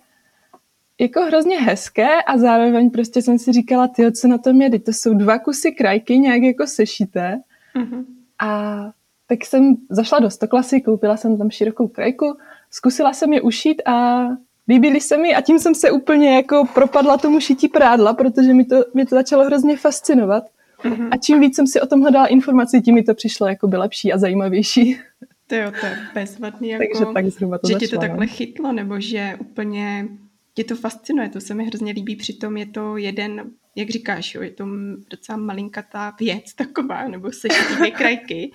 jako 0.99 1.21
hrozně 1.21 1.61
hezké 1.61 2.23
a 2.23 2.39
zároveň 2.39 2.91
prostě 2.91 3.23
jsem 3.23 3.39
si 3.39 3.53
říkala, 3.53 3.89
ty 3.89 4.13
co 4.13 4.29
na 4.29 4.39
tom 4.39 4.63
je, 4.63 4.79
to 4.79 4.93
jsou 4.93 5.15
dva 5.15 5.39
kusy 5.39 5.73
krajky 5.73 6.19
nějak 6.19 6.43
jako 6.43 6.67
sešité 6.67 7.41
Uh-huh. 7.77 8.05
A 8.39 8.81
tak 9.27 9.45
jsem 9.45 9.77
zašla 9.91 10.19
do 10.19 10.31
Stoklasy, 10.31 10.81
koupila 10.81 11.17
jsem 11.17 11.39
tam 11.39 11.51
širokou 11.51 11.89
krajku, 11.89 12.37
zkusila 12.71 13.13
jsem 13.13 13.33
je 13.33 13.41
ušít 13.41 13.83
a 13.87 14.27
líbily 14.69 15.01
se 15.01 15.19
mi 15.19 15.35
a 15.35 15.41
tím 15.41 15.59
jsem 15.59 15.75
se 15.75 15.91
úplně 15.91 16.37
jako 16.37 16.65
propadla 16.75 17.17
tomu 17.19 17.41
šití 17.41 17.69
prádla, 17.69 18.15
protože 18.15 18.55
mi 18.55 18.65
to, 18.65 18.85
mě 18.95 19.07
to 19.07 19.15
začalo 19.15 19.45
hrozně 19.45 19.77
fascinovat. 19.77 20.45
Uh-huh. 20.85 21.09
A 21.11 21.17
čím 21.17 21.41
víc 21.41 21.57
jsem 21.57 21.67
si 21.67 21.81
o 21.81 21.87
tom 21.87 22.01
hledala 22.01 22.27
informací, 22.27 22.83
tím 22.83 22.95
mi 22.95 23.03
to 23.03 23.15
přišlo 23.15 23.47
jako 23.47 23.69
by 23.69 23.77
lepší 23.77 24.13
a 24.13 24.19
zajímavější. 24.19 24.99
To 25.47 25.57
jo, 25.57 25.73
to 25.81 25.87
je 25.87 25.99
bezvadný, 26.15 26.69
jako, 26.69 26.85
Takže 26.85 27.15
tak 27.15 27.27
zhruba 27.27 27.59
to 27.59 27.69
že 27.69 27.73
začalo, 27.73 27.89
ti 27.89 27.95
to 27.97 28.01
takhle 28.01 28.27
no. 28.27 28.33
chytlo, 28.33 28.73
nebo 28.73 29.01
že 29.01 29.37
úplně 29.41 30.09
tě 30.55 30.65
to 30.65 30.77
fascinuje, 30.77 31.29
to 31.29 31.41
se 31.41 31.55
mi 31.55 31.65
hrozně 31.65 31.93
líbí, 31.93 32.17
přitom 32.17 32.57
je 32.57 32.67
to 32.67 32.97
jeden, 32.97 33.51
jak 33.77 33.91
říkáš, 33.91 34.35
jo, 34.35 34.43
je 34.43 34.51
to 34.51 34.67
docela 35.11 35.39
malinkatá 35.39 36.17
věc 36.21 36.55
taková, 36.57 37.09
nebo 37.09 37.33
se 37.33 37.49
dvě 37.77 37.91
krajky 37.91 38.53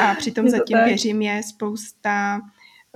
a 0.00 0.14
přitom 0.14 0.48
zatím 0.48 0.76
tak. 0.76 0.86
věřím 0.86 1.22
je 1.22 1.42
spousta 1.42 2.40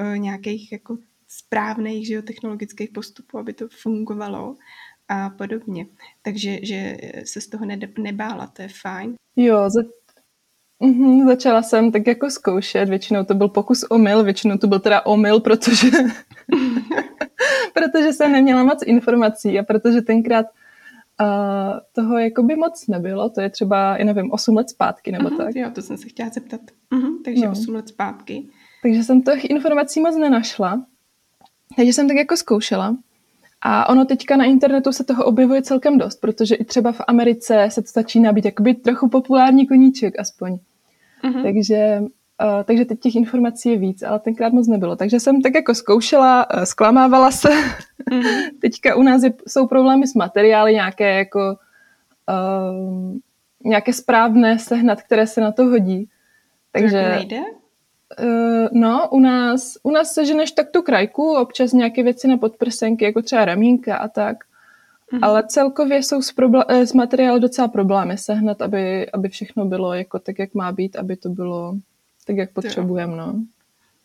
uh, 0.01 0.19
nějakých 0.19 0.73
jako 0.73 0.99
správných 1.29 2.07
že 2.07 2.15
jo, 2.15 2.23
technologických 2.23 2.91
postupů, 2.91 3.39
aby 3.39 3.53
to 3.53 3.69
fungovalo 3.69 4.57
a 5.09 5.31
podobně. 5.31 5.87
Takže 6.23 6.59
že 6.63 6.97
se 7.25 7.41
z 7.41 7.49
toho 7.49 7.67
nebála, 7.99 8.47
to 8.47 8.63
je 8.63 8.69
fajn. 8.69 9.15
Jo, 9.37 9.71
za, 9.71 9.83
Mm-hmm, 10.83 11.27
začala 11.27 11.63
jsem 11.63 11.93
tak 11.93 12.07
jako 12.07 12.31
zkoušet, 12.31 12.89
většinou 12.89 13.25
to 13.25 13.35
byl 13.35 13.49
pokus 13.49 13.83
omyl, 13.83 14.25
většinou 14.25 14.59
to 14.59 14.67
byl 14.67 14.79
teda 14.79 15.07
omyl, 15.07 15.41
protože, 15.41 15.89
protože 17.75 18.13
jsem 18.13 18.33
neměla 18.33 18.65
moc 18.65 18.83
informací 18.87 19.59
a 19.59 19.63
protože 19.63 20.03
tenkrát 20.03 20.47
uh, 21.21 21.79
toho 21.93 22.19
jakoby 22.19 22.57
moc 22.57 22.87
nebylo, 22.87 23.31
to 23.31 23.41
je 23.41 23.51
třeba, 23.51 23.97
já 23.97 24.05
nevím, 24.05 24.33
8 24.33 24.57
let 24.57 24.71
zpátky 24.71 25.13
nebo 25.13 25.29
uh-huh, 25.29 25.37
tak. 25.37 25.57
Jo, 25.57 25.71
to 25.75 25.83
jsem 25.83 25.97
se 25.97 26.09
chtěla 26.09 26.29
zeptat. 26.29 26.61
Uh-huh, 26.93 27.23
takže 27.25 27.47
no. 27.47 27.53
8 27.53 27.75
let 27.75 27.89
zpátky. 27.89 28.49
Takže 28.83 29.05
jsem 29.05 29.23
těch 29.23 29.45
informací 29.45 30.01
moc 30.01 30.17
nenašla, 30.17 30.85
takže 31.77 31.93
jsem 31.93 32.09
tak 32.09 32.17
jako 32.17 32.37
zkoušela. 32.37 32.97
A 33.63 33.89
ono 33.89 34.05
teďka 34.05 34.37
na 34.37 34.45
internetu 34.45 34.93
se 34.93 35.05
toho 35.05 35.25
objevuje 35.25 35.63
celkem 35.63 35.99
dost, 35.99 36.21
protože 36.21 36.55
i 36.55 36.65
třeba 36.65 36.93
v 36.93 37.01
Americe 37.07 37.69
se 37.71 37.83
to 37.83 37.89
začíná 37.95 38.33
být 38.33 38.45
jakoby 38.45 38.75
trochu 38.75 39.09
populární 39.09 39.67
koníček 39.67 40.19
aspoň. 40.19 40.59
Uh-huh. 41.25 41.43
Takže, 41.43 42.03
uh, 42.45 42.63
takže 42.65 42.85
teď 42.85 43.01
těch 43.01 43.15
informací 43.15 43.71
je 43.71 43.77
víc, 43.77 44.03
ale 44.03 44.19
tenkrát 44.19 44.53
moc 44.53 44.69
nebylo. 44.69 44.97
Takže 44.97 45.21
jsem 45.21 45.43
tak 45.43 45.55
jako 45.55 45.75
zkoušela, 45.75 46.47
uh, 46.55 46.63
zklamávala 46.63 47.31
se. 47.31 47.49
Uh-huh. 47.49 48.51
teďka 48.61 48.97
u 48.97 49.03
nás 49.03 49.23
je, 49.23 49.33
jsou 49.49 49.67
problémy 49.67 50.07
s 50.07 50.15
materiály, 50.15 50.75
nějaké 50.75 51.15
jako 51.15 51.57
uh, 52.29 53.17
nějaké 53.65 53.93
správné 53.93 54.59
sehnat, 54.59 55.03
které 55.03 55.27
se 55.27 55.41
na 55.41 55.53
to 55.53 55.65
hodí. 55.65 56.09
Takže 56.73 57.03
to 57.03 57.09
nejde? 57.09 57.41
Uh, 58.23 58.69
no, 58.73 59.09
u 59.11 59.21
nás, 59.21 59.79
u 59.83 59.91
nás 59.91 60.13
seženeš 60.13 60.51
tak 60.51 60.71
tu 60.71 60.83
krajku, 60.83 61.37
občas 61.37 61.73
nějaké 61.73 62.03
věci 62.03 62.29
na 62.29 62.37
podprsenky, 62.37 63.05
jako 63.05 63.23
třeba 63.23 63.45
ramínka 63.45 63.97
a 63.97 64.09
tak. 64.09 64.37
Mm-hmm. 65.13 65.19
Ale 65.23 65.45
celkově 65.47 66.03
jsou 66.03 66.23
s, 66.23 66.35
eh, 66.69 66.87
s 66.87 66.93
materiály 66.93 67.41
docela 67.41 67.69
problémy 67.69 68.19
sehnat, 68.19 68.63
aby, 68.63 69.11
aby 69.11 69.29
všechno 69.29 69.65
bylo 69.65 69.95
jako 69.95 70.19
tak, 70.19 70.39
jak 70.39 70.55
má 70.55 70.73
být, 70.73 70.97
aby 70.97 71.17
to 71.17 71.29
bylo 71.29 71.75
tak, 72.27 72.37
jak 72.37 72.53
potřebujeme, 72.53 73.17
no. 73.17 73.45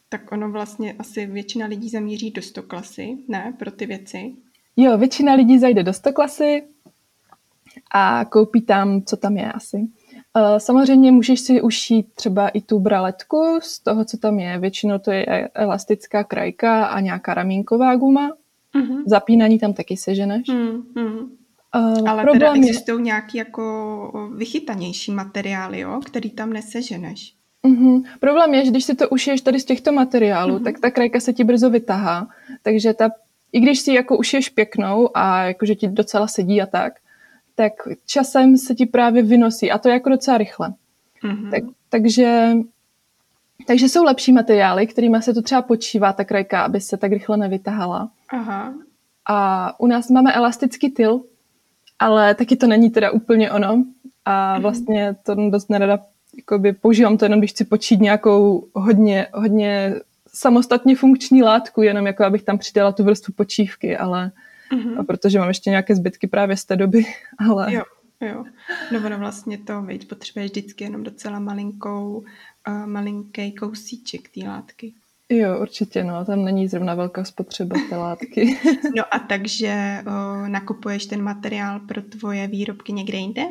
Tak 0.10 0.32
ono 0.32 0.52
vlastně 0.52 0.94
asi 0.94 1.26
většina 1.26 1.66
lidí 1.66 1.90
zamíří 1.90 2.32
do 2.32 2.42
100 2.42 2.64
klasy, 2.64 3.18
ne, 3.28 3.54
pro 3.60 3.72
ty 3.72 3.86
věci? 3.86 4.34
Jo, 4.78 4.98
většina 4.98 5.34
lidí 5.34 5.60
zajde 5.60 5.84
do 5.84 5.94
100 5.94 6.14
klasy 6.14 6.64
a 7.94 8.26
koupí 8.26 8.62
tam, 8.62 9.02
co 9.02 9.18
tam 9.18 9.38
je 9.38 9.52
asi. 9.52 9.78
Uh, 9.78 10.58
samozřejmě 10.58 11.12
můžeš 11.12 11.40
si 11.40 11.62
ušít 11.62 12.14
třeba 12.14 12.50
i 12.50 12.62
tu 12.62 12.80
braletku 12.80 13.60
z 13.62 13.80
toho, 13.80 14.06
co 14.06 14.18
tam 14.18 14.40
je. 14.40 14.60
Většinou 14.60 15.00
to 15.00 15.12
je 15.12 15.26
elastická 15.54 16.24
krajka 16.24 16.86
a 16.86 17.00
nějaká 17.00 17.34
ramínková 17.34 17.96
guma. 17.96 18.32
Uh-huh. 18.76 19.04
Zapínání 19.06 19.60
tam 19.60 19.74
taky 19.74 19.98
seženeš. 19.98 20.48
Uh-huh. 20.48 21.30
Uh, 21.76 22.10
Ale 22.10 22.26
teda 22.32 22.54
existují 22.54 23.00
je... 23.00 23.04
nějaký 23.04 23.38
jako 23.38 24.32
vychytanější 24.36 25.12
materiály, 25.12 25.80
jo, 25.80 26.00
který 26.06 26.30
tam 26.30 26.54
neseženeš. 26.54 27.41
Uh-huh. 27.64 28.04
Problém 28.20 28.54
je, 28.54 28.66
že 28.66 28.72
když 28.72 28.86
si 28.86 28.96
to 28.96 29.10
ušiješ 29.10 29.42
tady 29.42 29.60
z 29.60 29.66
těchto 29.66 29.92
materiálů, 29.92 30.58
uh-huh. 30.58 30.64
tak 30.64 30.80
ta 30.80 30.92
krajka 30.92 31.20
se 31.20 31.34
ti 31.34 31.44
brzo 31.44 31.70
vytahá. 31.70 32.28
Takže 32.64 32.94
ta, 32.94 33.12
i 33.52 33.60
když 33.60 33.80
si 33.80 33.94
jako 33.94 34.18
ušiješ 34.18 34.50
pěknou 34.50 35.18
a 35.18 35.44
jakože 35.44 35.76
ti 35.76 35.88
docela 35.88 36.28
sedí 36.28 36.62
a 36.62 36.66
tak, 36.66 36.94
tak 37.56 37.74
časem 38.06 38.58
se 38.58 38.76
ti 38.76 38.86
právě 38.86 39.24
vynosí 39.24 39.72
a 39.72 39.78
to 39.78 39.90
je 39.90 39.94
jako 39.94 40.10
docela 40.10 40.38
rychle. 40.38 40.74
Mm-hmm. 41.24 41.52
Tak, 41.52 41.64
takže, 41.90 42.54
takže 43.68 43.90
jsou 43.90 44.04
lepší 44.04 44.32
materiály, 44.32 44.88
kterými 44.88 45.22
se 45.22 45.34
to 45.34 45.42
třeba 45.42 45.62
počívá 45.62 46.14
ta 46.14 46.24
krajka, 46.24 46.62
aby 46.62 46.82
se 46.82 46.98
tak 46.98 47.12
rychle 47.12 47.38
nevytahala. 47.38 48.10
Aha. 48.30 48.74
A 49.26 49.80
u 49.80 49.88
nás 49.88 50.10
máme 50.10 50.34
elastický 50.34 50.90
tyl, 50.90 51.22
ale 52.00 52.36
taky 52.36 52.56
to 52.56 52.68
není 52.68 52.90
teda 52.90 53.12
úplně 53.12 53.52
ono. 53.52 53.84
A 54.26 54.54
mhm. 54.54 54.62
vlastně 54.62 55.16
to 55.24 55.36
dost 55.50 55.70
nerada 55.70 56.00
jakoby 56.38 56.74
používám 56.74 57.18
to 57.18 57.26
jenom, 57.26 57.40
když 57.40 57.52
chci 57.52 57.66
počít 57.66 58.00
nějakou 58.00 58.68
hodně, 58.74 59.28
hodně 59.34 59.96
samostatně 60.34 60.96
funkční 60.96 61.44
látku, 61.44 61.82
jenom 61.82 62.08
jako 62.08 62.24
abych 62.24 62.44
tam 62.44 62.58
přidala 62.58 62.92
tu 62.92 63.04
vrstvu 63.04 63.34
počívky, 63.34 63.98
ale 63.98 64.32
mm-hmm. 64.72 65.00
a 65.00 65.04
protože 65.04 65.40
mám 65.40 65.48
ještě 65.48 65.70
nějaké 65.70 65.96
zbytky 65.96 66.28
právě 66.28 66.58
z 66.58 66.66
té 66.66 66.76
doby, 66.76 67.06
ale... 67.50 67.74
Jo, 67.74 67.84
jo. 68.22 68.44
No 68.92 69.00
ono 69.06 69.18
vlastně 69.18 69.58
to, 69.58 69.82
veď, 69.82 70.08
potřebuješ 70.08 70.52
vždycky 70.52 70.84
jenom 70.84 71.04
docela 71.04 71.40
malinkou, 71.40 72.24
uh, 72.68 72.86
malinký 72.86 73.52
kousíček 73.52 74.30
té 74.30 74.48
látky. 74.48 74.94
Jo, 75.30 75.60
určitě, 75.62 76.04
no, 76.04 76.26
tam 76.26 76.46
není 76.46 76.68
zrovna 76.68 76.96
velká 76.96 77.24
spotřeba 77.24 77.76
té 77.90 77.98
látky. 77.98 78.60
no 78.96 79.04
a 79.12 79.20
takže 79.20 80.04
uh, 80.08 80.50
nakupuješ 80.50 81.06
ten 81.06 81.22
materiál 81.22 81.80
pro 81.80 82.02
tvoje 82.02 82.48
výrobky 82.48 82.94
někde 82.94 83.18
jinde? 83.18 83.42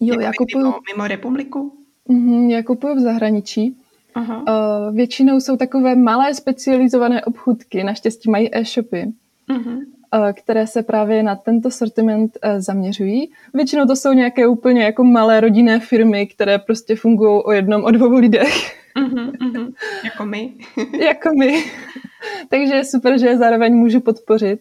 Jo, 0.00 0.14
jako 0.14 0.22
já 0.22 0.32
kupuju... 0.38 0.64
Mimo, 0.64 0.78
mimo 0.92 1.08
republiku? 1.08 1.83
Mm-hmm, 2.08 2.50
já 2.50 2.62
kupuju 2.62 2.94
v 2.94 3.00
zahraničí. 3.00 3.76
Aha. 4.14 4.38
Uh, 4.38 4.96
většinou 4.96 5.40
jsou 5.40 5.56
takové 5.56 5.96
malé 5.96 6.34
specializované 6.34 7.24
obchůdky, 7.24 7.84
naštěstí 7.84 8.30
mají 8.30 8.56
e-shopy. 8.56 9.12
Uh-huh. 9.50 9.80
Eh, 10.14 10.32
které 10.32 10.66
se 10.66 10.82
právě 10.82 11.22
na 11.22 11.36
tento 11.36 11.70
sortiment 11.70 12.38
eh, 12.42 12.60
zaměřují. 12.60 13.30
Většinou 13.54 13.86
to 13.86 13.96
jsou 13.96 14.12
nějaké 14.12 14.46
úplně 14.46 14.84
jako 14.84 15.04
malé 15.04 15.40
rodinné 15.40 15.80
firmy, 15.80 16.26
které 16.26 16.58
prostě 16.58 16.96
fungují 16.96 17.42
o 17.44 17.52
jednom, 17.52 17.84
o 17.84 17.90
dvou 17.90 18.12
lidech. 18.12 18.76
Mm-hmm, 18.96 19.32
mm-hmm. 19.32 19.72
Jako 20.04 20.26
my. 20.26 20.52
jako 21.06 21.30
my. 21.38 21.64
Takže 22.48 22.74
je 22.74 22.84
super, 22.84 23.18
že 23.18 23.26
je 23.26 23.38
zároveň 23.38 23.74
můžu 23.74 24.00
podpořit. 24.00 24.60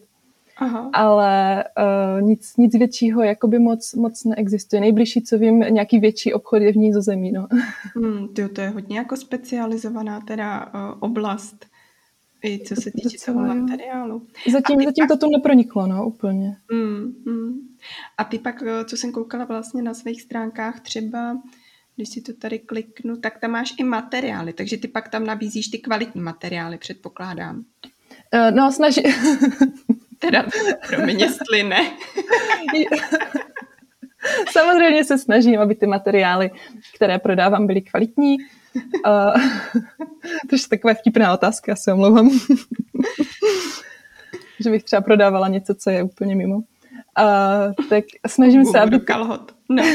Aha. 0.57 0.89
Ale 0.93 1.63
uh, 2.17 2.21
nic, 2.21 2.57
nic 2.57 2.75
většího 2.75 3.23
jakoby 3.23 3.59
moc, 3.59 3.93
moc 3.93 4.23
neexistuje. 4.23 4.79
Nejbližší, 4.79 5.21
co 5.21 5.37
vím, 5.37 5.59
nějaký 5.59 5.99
větší 5.99 6.33
obchod 6.33 6.61
je 6.61 6.71
v 6.71 6.75
Nízozemí. 6.75 7.31
No. 7.31 7.47
Hmm, 7.95 8.27
tyjo, 8.27 8.49
to 8.49 8.61
je 8.61 8.69
hodně 8.69 8.97
jako 8.97 9.17
specializovaná 9.17 10.21
teda 10.21 10.65
uh, 10.73 10.97
oblast. 10.99 11.65
I 12.45 12.59
co 12.59 12.75
se 12.75 12.91
týče 12.91 13.17
toho 13.25 13.55
materiálu. 13.55 14.27
Zatím, 14.51 14.83
zatím 14.85 15.07
pak... 15.07 15.07
to 15.07 15.17
tu 15.25 15.31
neproniklo, 15.31 15.87
no, 15.87 16.07
úplně. 16.07 16.57
Mm, 16.71 17.13
mm. 17.25 17.59
A 18.17 18.23
ty 18.23 18.39
pak, 18.39 18.63
eh, 18.67 18.85
co 18.85 18.97
jsem 18.97 19.11
koukala 19.11 19.45
vlastně 19.45 19.81
na 19.81 19.93
svých 19.93 20.21
stránkách, 20.21 20.79
třeba 20.79 21.37
když 21.95 22.09
si 22.09 22.21
to 22.21 22.33
tady 22.33 22.59
kliknu, 22.59 23.17
tak 23.17 23.39
tam 23.39 23.51
máš 23.51 23.73
i 23.77 23.83
materiály, 23.83 24.53
takže 24.53 24.77
ty 24.77 24.87
pak 24.87 25.09
tam 25.09 25.25
nabízíš 25.25 25.67
ty 25.67 25.77
kvalitní 25.77 26.21
materiály, 26.21 26.77
předpokládám. 26.77 27.55
Uh, 27.55 28.55
no, 28.55 28.71
snaží... 28.71 29.03
teda, 30.23 30.45
pro 30.87 31.01
mě, 31.01 31.25
jestli 31.25 31.63
ne. 31.63 31.81
Samozřejmě 34.51 35.03
se 35.03 35.17
snažím, 35.17 35.59
aby 35.59 35.75
ty 35.75 35.87
materiály, 35.87 36.51
které 36.95 37.19
prodávám, 37.19 37.67
byly 37.67 37.81
kvalitní. 37.81 38.37
Uh, 39.05 39.41
to 40.49 40.55
je 40.55 40.59
taková 40.69 40.93
vtipná 40.93 41.33
otázka, 41.33 41.71
já 41.71 41.75
se 41.75 41.93
omlouvám. 41.93 42.29
že 44.59 44.69
bych 44.69 44.83
třeba 44.83 45.01
prodávala 45.01 45.47
něco, 45.47 45.75
co 45.75 45.89
je 45.89 46.03
úplně 46.03 46.35
mimo. 46.35 46.55
Uh, 46.55 46.63
tak 47.89 48.03
snažím 48.27 48.65
se, 48.65 48.79
aby... 48.79 48.99
kalhot. 48.99 49.55
No. 49.69 49.83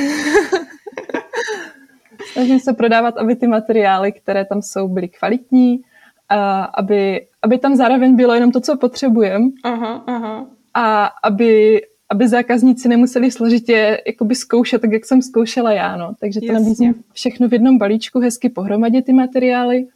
snažím 2.32 2.61
se 2.61 2.73
prodávat, 2.73 3.16
aby 3.16 3.37
ty 3.37 3.47
materiály, 3.47 4.12
které 4.12 4.44
tam 4.44 4.62
jsou, 4.62 4.88
byly 4.88 5.08
kvalitní, 5.08 5.82
a 6.28 6.62
aby, 6.64 7.26
aby 7.42 7.58
tam 7.58 7.76
zároveň 7.76 8.16
bylo 8.16 8.35
jenom 8.35 8.52
to, 8.52 8.61
co 8.61 8.76
potřebujeme. 8.76 9.50
Aha, 9.64 10.04
aha. 10.06 10.47
A 10.75 11.04
aby, 11.04 11.80
aby 12.11 12.28
zákazníci 12.28 12.88
nemuseli 12.88 13.30
složitě 13.30 14.02
jakoby 14.06 14.35
zkoušet, 14.35 14.80
tak 14.80 14.92
jak 14.92 15.06
jsem 15.06 15.23
zkoušela 15.23 15.73
já. 15.73 15.97
No. 15.97 16.14
Takže 16.20 16.40
to 16.40 16.52
nabízím 16.52 16.94
všechno 17.12 17.49
v 17.49 17.52
jednom 17.52 17.78
balíčku, 17.78 18.20
hezky 18.20 18.49
pohromadě 18.49 19.02
ty 19.02 19.12
materiály. 19.12 19.87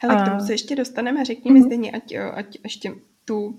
Hele, 0.00 0.16
a... 0.16 0.22
k 0.22 0.28
tomu 0.28 0.40
se 0.40 0.52
ještě 0.52 0.76
dostaneme. 0.76 1.24
Řekni 1.24 1.50
mi 1.50 1.60
mm-hmm. 1.60 1.90
ať, 1.94 2.14
ať 2.34 2.58
ještě 2.64 2.92
tu 3.24 3.58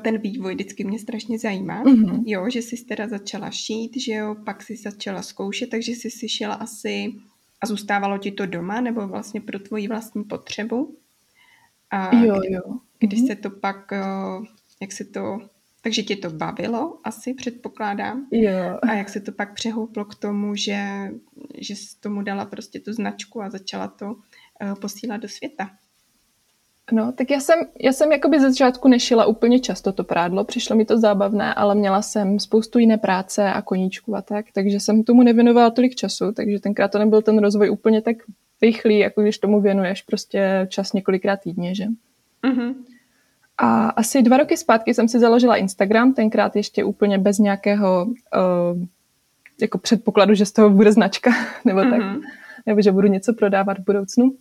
ten 0.00 0.18
vývoj 0.18 0.54
vždycky 0.54 0.84
mě 0.84 0.98
strašně 0.98 1.38
zajímá. 1.38 1.84
Mm-hmm. 1.84 2.22
Jo, 2.26 2.50
že 2.50 2.62
jsi 2.62 2.84
teda 2.84 3.08
začala 3.08 3.50
šít, 3.50 3.96
že 3.96 4.12
jo, 4.12 4.36
pak 4.44 4.62
jsi 4.62 4.76
začala 4.76 5.22
zkoušet, 5.22 5.70
takže 5.70 5.92
jsi 5.92 6.10
si 6.10 6.28
šila 6.28 6.54
asi 6.54 7.12
a 7.64 7.66
zůstávalo 7.66 8.18
ti 8.18 8.30
to 8.30 8.46
doma, 8.46 8.80
nebo 8.80 9.08
vlastně 9.08 9.40
pro 9.40 9.58
tvoji 9.58 9.88
vlastní 9.88 10.24
potřebu. 10.24 10.96
A 11.90 12.16
jo, 12.16 12.38
kdy, 12.38 12.52
jo. 12.52 12.62
Když 12.98 13.22
mm-hmm. 13.22 13.26
se 13.26 13.36
to 13.36 13.50
pak, 13.50 13.90
jak 14.80 14.92
se 14.92 15.04
to 15.04 15.38
takže 15.84 16.02
tě 16.02 16.16
to 16.16 16.30
bavilo, 16.30 16.98
asi 17.04 17.34
předpokládám. 17.34 18.26
Jo. 18.30 18.78
A 18.82 18.94
jak 18.94 19.08
se 19.08 19.20
to 19.20 19.32
pak 19.32 19.54
přehouplo 19.54 20.04
k 20.04 20.14
tomu, 20.14 20.54
že, 20.56 21.10
že 21.58 21.76
jsi 21.76 22.00
tomu 22.00 22.22
dala 22.22 22.44
prostě 22.44 22.80
tu 22.80 22.92
značku 22.92 23.42
a 23.42 23.50
začala 23.50 23.88
to 23.88 24.06
uh, 24.06 24.74
posílat 24.80 25.16
do 25.20 25.28
světa? 25.28 25.70
No, 26.92 27.12
tak 27.12 27.30
já 27.30 27.40
jsem, 27.40 27.58
já 27.80 27.92
jsem 27.92 28.12
jakoby 28.12 28.40
ze 28.40 28.50
začátku 28.50 28.88
nešila 28.88 29.26
úplně 29.26 29.60
často 29.60 29.92
to 29.92 30.04
prádlo, 30.04 30.44
přišlo 30.44 30.76
mi 30.76 30.84
to 30.84 30.98
zábavné, 30.98 31.54
ale 31.54 31.74
měla 31.74 32.02
jsem 32.02 32.40
spoustu 32.40 32.78
jiné 32.78 32.98
práce 32.98 33.52
a 33.52 33.62
koníčku 33.62 34.16
a 34.16 34.22
tak, 34.22 34.46
takže 34.52 34.80
jsem 34.80 35.04
tomu 35.04 35.22
nevěnovala 35.22 35.70
tolik 35.70 35.94
času, 35.94 36.32
takže 36.32 36.58
tenkrát 36.58 36.92
to 36.92 36.98
nebyl 36.98 37.22
ten 37.22 37.38
rozvoj 37.38 37.70
úplně 37.70 38.02
tak 38.02 38.16
rychlý, 38.62 38.98
jako 38.98 39.22
když 39.22 39.38
tomu 39.38 39.60
věnuješ 39.60 40.02
prostě 40.02 40.66
čas 40.70 40.92
několikrát 40.92 41.40
týdně, 41.40 41.74
že? 41.74 41.84
Mm-hmm. 42.42 42.74
A 43.58 43.88
asi 43.88 44.22
dva 44.22 44.36
roky 44.36 44.56
zpátky 44.56 44.94
jsem 44.94 45.08
si 45.08 45.18
založila 45.18 45.56
Instagram, 45.56 46.14
tenkrát 46.14 46.56
ještě 46.56 46.84
úplně 46.84 47.18
bez 47.18 47.38
nějakého 47.38 48.06
uh, 48.06 48.82
jako 49.60 49.78
předpokladu, 49.78 50.34
že 50.34 50.46
z 50.46 50.52
toho 50.52 50.70
bude 50.70 50.92
značka, 50.92 51.30
nebo 51.64 51.80
tak, 51.80 52.00
mm-hmm. 52.00 52.20
nebo 52.66 52.82
že 52.82 52.92
budu 52.92 53.08
něco 53.08 53.34
prodávat 53.34 53.78
v 53.78 53.84
budoucnu. 53.84 54.34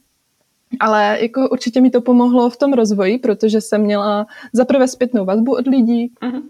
Ale 0.79 1.17
jako 1.21 1.49
určitě 1.49 1.81
mi 1.81 1.89
to 1.89 2.01
pomohlo 2.01 2.49
v 2.49 2.57
tom 2.57 2.73
rozvoji, 2.73 3.17
protože 3.17 3.61
jsem 3.61 3.81
měla 3.81 4.27
za 4.53 4.65
prvé 4.65 4.87
zpětnou 4.87 5.25
vazbu 5.25 5.55
od 5.55 5.67
lidí, 5.67 6.13
uh-huh. 6.21 6.41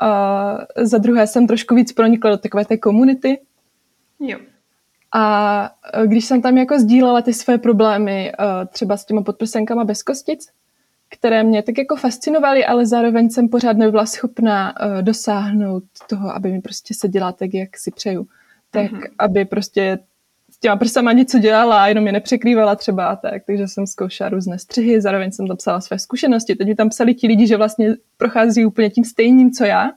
a 0.00 0.58
za 0.76 0.98
druhé 0.98 1.26
jsem 1.26 1.46
trošku 1.46 1.74
víc 1.74 1.92
pronikla 1.92 2.30
do 2.30 2.36
takové 2.36 2.64
té 2.64 2.76
komunity. 2.76 3.40
Jo. 4.20 4.38
A 5.14 5.70
když 6.06 6.24
jsem 6.24 6.42
tam 6.42 6.58
jako 6.58 6.78
sdílela 6.78 7.22
ty 7.22 7.32
své 7.32 7.58
problémy, 7.58 8.32
třeba 8.72 8.96
s 8.96 9.04
těma 9.04 9.22
podprsenkama 9.22 9.84
bez 9.84 10.02
kostic, 10.02 10.48
které 11.08 11.42
mě 11.42 11.62
tak 11.62 11.78
jako 11.78 11.96
fascinovaly, 11.96 12.64
ale 12.64 12.86
zároveň 12.86 13.30
jsem 13.30 13.48
pořád 13.48 13.76
nebyla 13.76 14.06
schopná 14.06 14.74
dosáhnout 15.00 15.84
toho, 16.08 16.34
aby 16.34 16.52
mi 16.52 16.60
prostě 16.60 16.94
seděla 16.94 17.32
tak, 17.32 17.54
jak 17.54 17.78
si 17.78 17.90
přeju. 17.90 18.26
Tak, 18.70 18.92
uh-huh. 18.92 19.08
aby 19.18 19.44
prostě 19.44 19.98
s 20.56 20.60
těma 20.60 20.76
prsama 20.76 21.12
něco 21.12 21.38
dělala 21.38 21.82
a 21.82 21.86
jenom 21.86 22.06
je 22.06 22.12
nepřekrývala 22.12 22.76
třeba 22.76 23.16
tak, 23.16 23.42
takže 23.46 23.68
jsem 23.68 23.86
zkoušela 23.86 24.30
různé 24.30 24.58
střihy, 24.58 25.00
zároveň 25.00 25.32
jsem 25.32 25.46
tam 25.46 25.56
psala 25.56 25.80
své 25.80 25.98
zkušenosti. 25.98 26.54
Teď 26.54 26.68
mi 26.68 26.74
tam 26.74 26.88
psali 26.88 27.14
ti 27.14 27.26
lidi, 27.26 27.46
že 27.46 27.56
vlastně 27.56 27.94
prochází 28.16 28.64
úplně 28.64 28.90
tím 28.90 29.04
stejným, 29.04 29.50
co 29.50 29.64
já, 29.64 29.90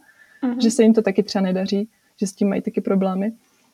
uh-huh. 0.44 0.62
že 0.62 0.72
se 0.72 0.84
jim 0.84 0.94
to 0.94 1.02
taky 1.02 1.24
třeba 1.24 1.42
nedaří, 1.42 1.90
že 2.20 2.28
s 2.28 2.34
tím 2.34 2.50
mají 2.50 2.62
taky 2.62 2.82
problémy. 2.82 3.32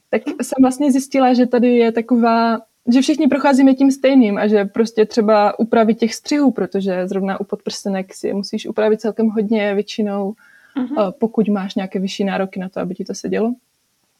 Tak 0.09 0.21
jsem 0.27 0.55
vlastně 0.61 0.91
zjistila, 0.91 1.33
že 1.33 1.45
tady 1.45 1.77
je 1.77 1.91
taková, 1.91 2.61
že 2.93 3.01
všichni 3.01 3.27
procházíme 3.27 3.73
tím 3.73 3.91
stejným 3.91 4.37
a 4.37 4.47
že 4.47 4.65
prostě 4.65 5.05
třeba 5.05 5.59
upravit 5.59 5.99
těch 5.99 6.15
střihů, 6.15 6.51
protože 6.51 7.07
zrovna 7.07 7.39
u 7.39 7.43
podprstenek 7.43 8.13
si 8.13 8.27
je 8.27 8.33
musíš 8.33 8.67
upravit 8.67 9.01
celkem 9.01 9.29
hodně 9.29 9.75
většinou, 9.75 10.35
uh-huh. 10.77 11.13
pokud 11.19 11.47
máš 11.47 11.75
nějaké 11.75 11.99
vyšší 11.99 12.23
nároky 12.23 12.59
na 12.59 12.69
to, 12.69 12.79
aby 12.79 12.95
ti 12.95 13.05
to 13.05 13.13
sedělo. 13.13 13.53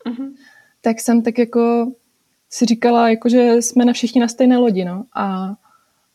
Uh-huh. 0.06 0.32
Tak 0.82 1.00
jsem 1.00 1.22
tak 1.22 1.38
jako 1.40 1.92
si 2.56 2.66
říkala, 2.66 3.10
jako, 3.10 3.30
že 3.30 3.54
jsme 3.54 3.86
na 3.86 3.94
všichni 3.94 4.22
na 4.22 4.28
stejné 4.28 4.58
lodi, 4.58 4.86
no. 4.86 5.06
A, 5.14 5.56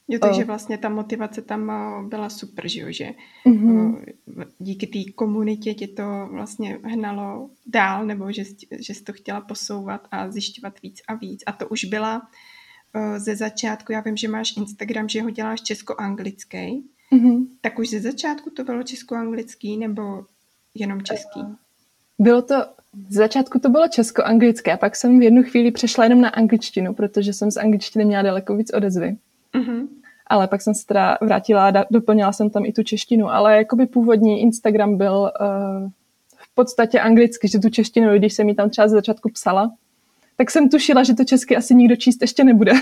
jo, 0.09 0.19
takže 0.19 0.45
vlastně 0.45 0.79
ta 0.79 0.89
motivace 0.89 1.43
tam 1.43 1.73
byla 2.09 2.31
super, 2.31 2.69
že 2.69 2.81
jo, 2.81 2.87
že 2.91 3.11
uh-huh. 3.47 4.05
díky 4.59 4.87
té 4.87 5.13
komunitě 5.13 5.75
tě 5.75 5.89
to 5.89 6.29
vlastně 6.33 6.79
hnalo 6.83 7.51
dál, 7.67 8.07
nebo 8.07 8.33
že, 8.33 8.45
že 8.79 8.95
jsi 8.95 9.05
to 9.05 9.13
chtěla 9.13 9.41
posouvat 9.41 10.09
a 10.11 10.31
zjišťovat 10.31 10.83
víc 10.83 11.01
a 11.09 11.15
víc. 11.15 11.43
A 11.47 11.53
to 11.53 11.69
už 11.69 11.85
byla 11.85 12.23
ze 13.17 13.37
začátku, 13.37 13.93
já 13.93 14.01
vím, 14.01 14.17
že 14.17 14.29
máš 14.29 14.57
Instagram, 14.57 15.09
že 15.09 15.23
ho 15.23 15.31
děláš 15.31 15.61
česko-anglický, 15.61 16.85
uh-huh. 17.13 17.47
tak 17.61 17.79
už 17.79 17.91
ze 17.91 18.01
začátku 18.01 18.51
to 18.51 18.65
bylo 18.65 18.83
česko-anglický, 18.83 19.77
nebo 19.77 20.25
jenom 20.75 21.03
český? 21.03 21.41
Bylo 22.21 22.43
to, 22.43 22.55
z 23.09 23.15
začátku 23.15 23.59
to 23.59 23.69
bylo 23.69 23.89
česko-anglické, 23.89 24.73
a 24.73 24.77
pak 24.77 24.97
jsem 24.97 25.19
v 25.19 25.23
jednu 25.23 25.43
chvíli 25.43 25.71
přešla 25.71 26.05
jenom 26.05 26.21
na 26.21 26.29
angličtinu, 26.29 26.95
protože 26.95 27.33
jsem 27.33 27.51
z 27.51 27.57
angličtiny 27.57 28.05
měla 28.05 28.23
daleko 28.23 28.57
víc 28.57 28.73
odezvy. 28.75 29.17
Mm-hmm. 29.55 29.89
Ale 30.27 30.49
pak 30.49 30.63
jsem 30.63 30.75
se 30.75 30.87
teda 30.87 31.19
vrátila 31.21 31.69
a 31.69 31.85
doplnila 31.91 32.33
jsem 32.33 32.51
tam 32.51 32.65
i 32.65 32.73
tu 32.73 32.83
češtinu, 32.83 33.31
ale 33.31 33.57
jakoby 33.57 33.87
původní 33.87 34.41
Instagram 34.41 34.97
byl 34.97 35.33
uh, 35.41 35.91
v 36.37 36.55
podstatě 36.55 37.01
anglicky, 37.01 37.49
že 37.49 37.59
tu 37.59 37.69
češtinu, 37.71 38.19
když 38.19 38.35
jsem 38.35 38.47
mi 38.47 38.55
tam 38.55 38.71
třeba 38.71 38.89
ze 38.89 38.95
začátku 38.95 39.31
psala, 39.33 39.73
tak 40.37 40.51
jsem 40.51 40.69
tušila, 40.69 41.03
že 41.03 41.15
to 41.15 41.25
česky 41.25 41.57
asi 41.57 41.75
nikdo 41.75 41.97
číst 41.97 42.23
ještě 42.23 42.45
nebude. 42.45 42.73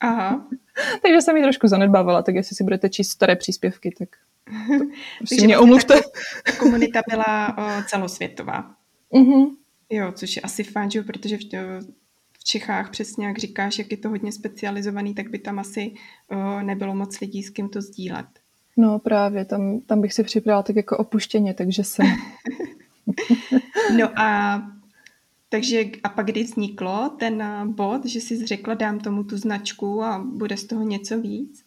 Aha. 0.00 0.46
Takže 1.02 1.22
jsem 1.22 1.36
ji 1.36 1.42
trošku 1.42 1.68
zanedbávala, 1.68 2.22
tak 2.22 2.34
jestli 2.34 2.56
si 2.56 2.64
budete 2.64 2.88
číst 2.88 3.10
staré 3.10 3.36
příspěvky, 3.36 3.94
tak 3.98 4.08
Takže 5.28 5.46
mě 5.46 5.58
omluvte. 5.58 6.00
Ta 6.46 6.52
komunita 6.58 7.00
byla 7.10 7.58
o, 7.58 7.82
celosvětová. 7.88 8.74
Mm-hmm. 9.12 9.50
Jo, 9.90 10.12
což 10.12 10.36
je 10.36 10.42
asi 10.42 10.64
fajn, 10.64 10.90
že? 10.90 11.02
protože 11.02 11.36
v, 11.36 11.40
v 12.32 12.44
Čechách 12.44 12.90
přesně 12.90 13.26
jak 13.26 13.38
říkáš, 13.38 13.78
jak 13.78 13.90
je 13.90 13.96
to 13.96 14.08
hodně 14.08 14.32
specializovaný, 14.32 15.14
tak 15.14 15.30
by 15.30 15.38
tam 15.38 15.58
asi 15.58 15.94
o, 16.28 16.62
nebylo 16.62 16.94
moc 16.94 17.20
lidí, 17.20 17.42
s 17.42 17.50
kým 17.50 17.68
to 17.68 17.82
sdílet. 17.82 18.26
No 18.76 18.98
právě, 18.98 19.44
tam, 19.44 19.80
tam 19.80 20.00
bych 20.00 20.12
si 20.12 20.24
připravila 20.24 20.62
tak 20.62 20.76
jako 20.76 20.96
opuštěně, 20.96 21.54
takže 21.54 21.84
jsem... 21.84 22.06
no 23.98 24.20
a 24.20 24.62
takže 25.48 25.84
a 26.04 26.08
pak 26.08 26.26
kdy 26.26 26.42
vzniklo 26.42 27.10
ten 27.18 27.44
bod, 27.72 28.06
že 28.06 28.20
jsi 28.20 28.46
řekla, 28.46 28.74
dám 28.74 29.00
tomu 29.00 29.24
tu 29.24 29.36
značku 29.36 30.02
a 30.02 30.24
bude 30.34 30.56
z 30.56 30.64
toho 30.64 30.82
něco 30.82 31.20
víc? 31.20 31.64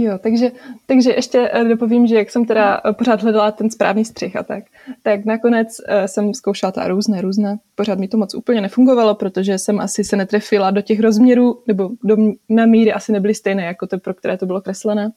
Jo, 0.00 0.18
takže, 0.22 0.50
takže 0.86 1.12
ještě 1.12 1.50
eh, 1.52 1.64
dopovím, 1.64 2.06
že 2.06 2.16
jak 2.16 2.30
jsem 2.30 2.44
teda 2.44 2.80
eh, 2.84 2.92
pořád 2.92 3.22
hledala 3.22 3.52
ten 3.52 3.70
správný 3.70 4.04
střih 4.04 4.36
a 4.36 4.42
tak, 4.42 4.64
tak 5.02 5.24
nakonec 5.24 5.80
eh, 5.86 6.08
jsem 6.08 6.34
zkoušela 6.34 6.72
ta 6.72 6.88
různé, 6.88 7.20
různé. 7.20 7.58
Pořád 7.74 7.98
mi 7.98 8.08
to 8.08 8.16
moc 8.16 8.34
úplně 8.34 8.60
nefungovalo, 8.60 9.14
protože 9.14 9.58
jsem 9.58 9.80
asi 9.80 10.04
se 10.04 10.16
netrefila 10.16 10.70
do 10.70 10.80
těch 10.80 11.00
rozměrů, 11.00 11.62
nebo 11.66 11.90
do 12.04 12.16
mé 12.48 12.66
míry 12.66 12.92
asi 12.92 13.12
nebyly 13.12 13.34
stejné 13.34 13.64
jako 13.64 13.86
to, 13.86 13.98
pro 13.98 14.14
které 14.14 14.36
to 14.36 14.46
bylo 14.46 14.60
kreslené. 14.60 15.10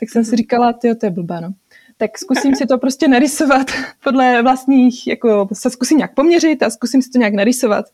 Tak 0.00 0.10
jsem 0.10 0.24
si 0.24 0.30
mhm. 0.30 0.36
říkala, 0.36 0.72
ty 0.72 0.94
to 0.94 1.06
je 1.06 1.10
blbá, 1.10 1.40
no. 1.40 1.52
Tak 1.96 2.18
zkusím 2.18 2.56
si 2.56 2.66
to 2.66 2.78
prostě 2.78 3.08
narysovat 3.08 3.66
podle 4.04 4.42
vlastních, 4.42 5.06
jako 5.06 5.48
se 5.52 5.70
zkusím 5.70 5.98
nějak 5.98 6.14
poměřit 6.14 6.62
a 6.62 6.70
zkusím 6.70 7.02
si 7.02 7.10
to 7.10 7.18
nějak 7.18 7.34
narysovat. 7.34 7.84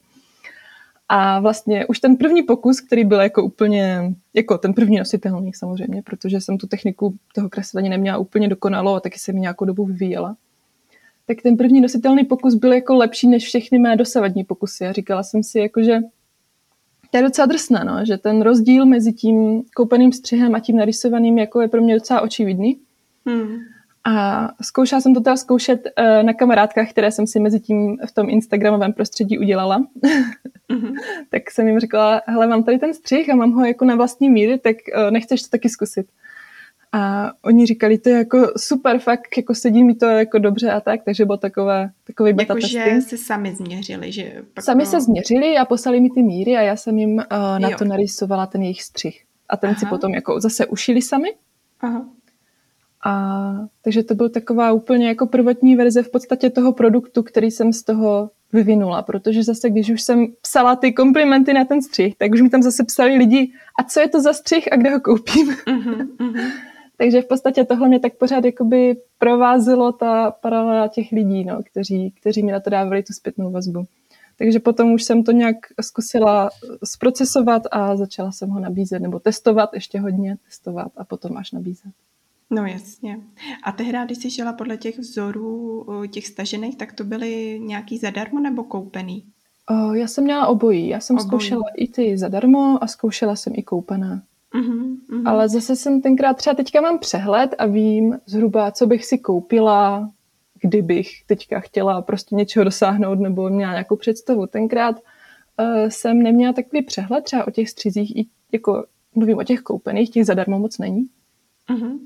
A 1.13 1.41
vlastně 1.41 1.87
už 1.87 2.01
ten 2.01 2.17
první 2.17 2.43
pokus, 2.43 2.81
který 2.81 3.05
byl 3.05 3.21
jako 3.21 3.45
úplně, 3.45 4.15
jako 4.35 4.59
ten 4.59 4.75
první 4.75 4.99
nositelný 4.99 5.53
samozřejmě, 5.55 6.03
protože 6.03 6.41
jsem 6.41 6.59
tu 6.59 6.67
techniku 6.67 7.15
toho 7.35 7.49
kreslení 7.49 7.89
neměla 7.89 8.19
úplně 8.19 8.49
dokonalo 8.49 8.95
a 8.95 9.01
taky 9.01 9.19
jsem 9.19 9.35
ji 9.35 9.41
nějakou 9.41 9.65
dobu 9.65 9.85
vyvíjela. 9.85 10.37
Tak 11.27 11.43
ten 11.43 11.57
první 11.57 11.81
nositelný 11.81 12.25
pokus 12.25 12.55
byl 12.55 12.73
jako 12.73 12.95
lepší 12.95 13.29
než 13.29 13.45
všechny 13.45 13.79
mé 13.79 13.97
dosavadní 13.97 14.45
pokusy. 14.45 14.87
A 14.87 14.93
říkala 14.93 15.23
jsem 15.23 15.43
si, 15.43 15.59
jako, 15.59 15.83
že 15.83 16.01
to 17.11 17.17
je 17.17 17.23
docela 17.23 17.47
drsné, 17.47 17.85
no, 17.85 18.05
že 18.05 18.19
ten 18.19 18.43
rozdíl 18.43 18.87
mezi 18.87 19.13
tím 19.13 19.63
koupeným 19.77 20.13
střihem 20.13 20.55
a 20.55 20.61
tím 20.61 20.77
narysovaným 20.77 21.39
jako 21.39 21.61
je 21.61 21.69
pro 21.69 21.83
mě 21.83 21.95
docela 21.95 22.21
očividný. 22.21 22.81
Hmm. 23.27 23.59
A 24.05 24.49
zkoušela 24.63 25.01
jsem 25.01 25.15
to 25.15 25.21
teda 25.21 25.37
zkoušet 25.37 25.81
uh, 25.99 26.23
na 26.23 26.33
kamarádkách, 26.33 26.91
které 26.91 27.11
jsem 27.11 27.27
si 27.27 27.41
mezi 27.41 27.61
tím 27.61 27.99
v 28.09 28.13
tom 28.13 28.31
instagramovém 28.31 28.93
prostředí 28.93 29.39
udělala. 29.39 29.87
Mm-hmm. 30.73 30.95
tak 31.31 31.51
jsem 31.51 31.67
jim 31.69 31.81
řekla, 31.81 32.23
hele, 32.27 32.47
mám 32.47 32.65
tady 32.65 32.79
ten 32.79 32.95
střih 32.95 33.31
a 33.31 33.37
mám 33.37 33.53
ho 33.53 33.65
jako 33.65 33.85
na 33.85 33.95
vlastní 33.95 34.31
míry, 34.31 34.59
tak 34.59 34.77
uh, 34.97 35.11
nechceš 35.11 35.43
to 35.43 35.49
taky 35.49 35.69
zkusit. 35.69 36.07
A 36.93 37.33
oni 37.45 37.67
říkali, 37.67 37.99
to 37.99 38.09
je 38.09 38.17
jako 38.17 38.53
super, 38.57 38.99
fakt 38.99 39.37
jako 39.37 39.55
sedí 39.55 39.85
mi 39.85 39.95
to 39.95 40.07
jako 40.07 40.39
dobře 40.39 40.71
a 40.71 40.81
tak, 40.81 41.01
takže 41.05 41.25
byl 41.25 41.37
takové, 41.37 41.91
takový 42.05 42.33
beta 42.33 42.55
jako, 42.55 42.61
testing. 42.61 43.03
se 43.03 43.17
sami 43.17 43.55
změřili, 43.55 44.13
že... 44.13 44.43
Pak 44.55 44.65
sami 44.65 44.85
to... 44.85 44.91
se 44.91 45.01
změřili 45.01 45.57
a 45.57 45.65
poslali 45.65 46.01
mi 46.01 46.11
ty 46.11 46.23
míry 46.23 46.57
a 46.57 46.61
já 46.61 46.77
jsem 46.77 46.99
jim 46.99 47.15
uh, 47.15 47.59
na 47.59 47.69
jo. 47.69 47.79
to 47.79 47.85
narysovala 47.85 48.47
ten 48.47 48.63
jejich 48.63 48.83
střih. 48.83 49.25
A 49.49 49.57
ten 49.57 49.71
Aha. 49.71 49.79
si 49.79 49.87
potom 49.87 50.15
jako 50.15 50.41
zase 50.41 50.67
ušili 50.67 51.03
sami. 51.03 51.29
Aha. 51.81 52.05
A 53.05 53.53
takže 53.83 54.03
to 54.03 54.15
byl 54.15 54.29
taková 54.29 54.73
úplně 54.73 55.09
jako 55.09 55.27
prvotní 55.27 55.77
verze 55.77 56.03
v 56.03 56.11
podstatě 56.11 56.51
toho 56.51 56.73
produktu, 56.73 57.23
který 57.23 57.51
jsem 57.51 57.73
z 57.73 57.83
toho 57.83 58.31
vyvinula, 58.53 59.03
protože 59.03 59.43
zase, 59.43 59.71
když 59.71 59.91
už 59.91 60.03
jsem 60.03 60.27
psala 60.43 60.77
ty 60.77 60.93
komplimenty 60.93 61.53
na 61.53 61.65
ten 61.65 61.83
střih, 61.83 62.17
tak 62.17 62.33
už 62.33 62.41
mi 62.41 62.51
tam 62.51 62.63
zase 62.63 62.85
psali 62.85 63.17
lidi, 63.17 63.53
a 63.81 63.83
co 63.83 64.01
je 64.01 64.09
to 64.09 64.21
za 64.21 64.33
střih 64.33 64.73
a 64.73 64.77
kde 64.77 64.91
ho 64.91 65.01
koupím. 65.01 65.49
Uh-huh, 65.51 66.09
uh-huh. 66.19 66.51
Takže 66.97 67.23
v 67.23 67.27
podstatě 67.27 67.65
tohle 67.65 67.89
mě 67.89 68.01
tak 68.01 68.15
pořád 68.15 68.45
jakoby 68.45 68.97
provázelo 69.19 69.93
ta 69.93 70.31
paralela 70.31 70.89
těch 70.89 71.13
lidí, 71.13 71.45
no, 71.45 71.61
kteří, 71.71 72.11
kteří 72.21 72.43
mi 72.43 72.53
na 72.53 72.61
to 72.61 72.71
dávali 72.71 73.03
tu 73.03 73.13
zpětnou 73.13 73.51
vazbu. 73.51 73.85
Takže 74.39 74.61
potom 74.61 74.93
už 74.93 75.03
jsem 75.03 75.25
to 75.25 75.33
nějak 75.33 75.57
zkusila 75.81 76.51
zprocesovat 76.85 77.63
a 77.71 77.97
začala 77.97 78.33
jsem 78.33 78.49
ho 78.49 78.61
nabízet, 78.61 79.03
nebo 79.03 79.19
testovat 79.19 79.71
ještě 79.75 80.01
hodně, 80.01 80.37
testovat 80.49 80.93
a 80.97 81.05
potom 81.05 81.37
až 81.37 81.53
nabízet. 81.53 81.93
No 82.51 82.67
jasně. 82.67 83.21
A 83.63 83.73
tehdy, 83.73 83.99
když 84.05 84.19
jsi 84.19 84.31
žila 84.31 84.53
podle 84.53 84.77
těch 84.77 84.99
vzorů 84.99 85.87
těch 86.11 86.27
stažených, 86.27 86.77
tak 86.77 86.93
to 86.93 87.05
byly 87.05 87.61
nějaký 87.65 87.99
zadarmo 87.99 88.41
nebo 88.41 88.65
koupený? 88.65 89.25
O, 89.71 89.95
já 89.95 90.07
jsem 90.07 90.25
měla 90.25 90.47
obojí. 90.47 90.89
Já 90.89 91.01
jsem 91.01 91.17
obojí. 91.17 91.29
zkoušela 91.29 91.65
i 91.77 91.89
ty 91.89 92.19
zadarmo 92.19 92.85
a 92.85 92.87
zkoušela 92.87 93.37
jsem 93.37 93.53
i 93.57 93.63
koupené. 93.63 94.23
Uh-huh, 94.55 94.97
uh-huh. 95.11 95.29
Ale 95.29 95.49
zase 95.49 95.77
jsem 95.77 96.03
tenkrát, 96.03 96.37
třeba 96.37 96.55
teďka 96.55 96.81
mám 96.81 96.99
přehled 96.99 97.55
a 97.59 97.67
vím 97.67 98.19
zhruba, 98.27 98.71
co 98.71 98.87
bych 98.87 99.05
si 99.05 99.19
koupila, 99.19 100.11
kdybych 100.61 101.25
teďka 101.27 101.61
chtěla 101.61 102.03
prostě 102.03 102.35
něčeho 102.35 102.65
dosáhnout 102.65 103.21
nebo 103.21 103.49
měla 103.49 103.73
nějakou 103.73 103.97
představu. 103.97 104.47
Tenkrát 104.47 104.97
uh, 104.97 105.89
jsem 105.89 106.23
neměla 106.23 106.53
takový 106.53 106.83
přehled 106.83 107.25
třeba 107.25 107.47
o 107.47 107.51
těch 107.51 107.71
střizích, 107.71 108.17
i 108.17 108.27
jako 108.53 108.85
mluvím 109.15 109.39
o 109.39 109.45
těch 109.45 109.61
koupených, 109.61 110.11
těch 110.11 110.27
zadarmo 110.27 110.59
moc 110.59 110.79
není. 110.79 111.09
Uh-huh. 111.69 111.99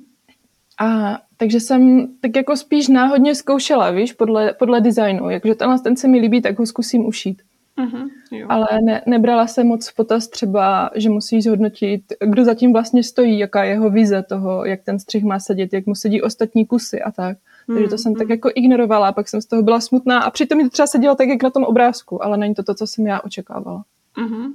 A 0.80 1.18
takže 1.36 1.60
jsem 1.60 2.08
tak 2.20 2.36
jako 2.36 2.56
spíš 2.56 2.88
náhodně 2.88 3.34
zkoušela, 3.34 3.90
víš, 3.90 4.12
podle, 4.12 4.52
podle 4.52 4.80
designu. 4.80 5.30
Jakže 5.30 5.54
tenhle 5.54 5.78
ten 5.78 5.96
se 5.96 6.08
mi 6.08 6.18
líbí, 6.18 6.42
tak 6.42 6.58
ho 6.58 6.66
zkusím 6.66 7.06
ušít. 7.06 7.42
Uh-huh, 7.78 8.46
Ale 8.48 8.66
ne, 8.84 9.02
nebrala 9.06 9.46
jsem 9.46 9.66
moc 9.66 9.88
v 9.88 9.94
potaz 9.94 10.28
třeba, 10.28 10.90
že 10.94 11.10
musíš 11.10 11.44
zhodnotit, 11.44 12.02
kdo 12.24 12.44
zatím 12.44 12.72
vlastně 12.72 13.02
stojí, 13.02 13.38
jaká 13.38 13.64
je 13.64 13.70
jeho 13.70 13.90
vize 13.90 14.22
toho, 14.22 14.64
jak 14.64 14.82
ten 14.82 14.98
střih 14.98 15.24
má 15.24 15.38
sedět, 15.38 15.72
jak 15.72 15.86
mu 15.86 15.94
sedí 15.94 16.22
ostatní 16.22 16.66
kusy 16.66 17.02
a 17.02 17.10
tak. 17.10 17.36
Uh-huh, 17.36 17.74
Takže 17.74 17.88
to 17.88 17.98
jsem 17.98 18.12
uh-huh. 18.12 18.18
tak 18.18 18.28
jako 18.28 18.50
ignorovala, 18.54 19.12
pak 19.12 19.28
jsem 19.28 19.40
z 19.40 19.46
toho 19.46 19.62
byla 19.62 19.80
smutná 19.80 20.20
a 20.20 20.30
přitom 20.30 20.58
mi 20.58 20.64
to 20.64 20.70
třeba 20.70 20.86
sedělo 20.86 21.14
tak, 21.14 21.28
jak 21.28 21.42
na 21.42 21.50
tom 21.50 21.64
obrázku, 21.64 22.24
ale 22.24 22.36
není 22.36 22.54
to 22.54 22.62
to, 22.62 22.74
co 22.74 22.86
jsem 22.86 23.06
já 23.06 23.20
očekávala. 23.20 23.84
Uh-huh. 24.16 24.52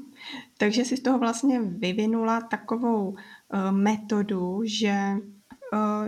Takže 0.58 0.86
si 0.86 0.97
z 0.97 1.01
toho 1.01 1.19
vlastně 1.19 1.62
vyvinula 1.62 2.41
takovou 2.41 3.10
uh, 3.10 3.17
metodu, 3.71 4.62
že 4.63 4.93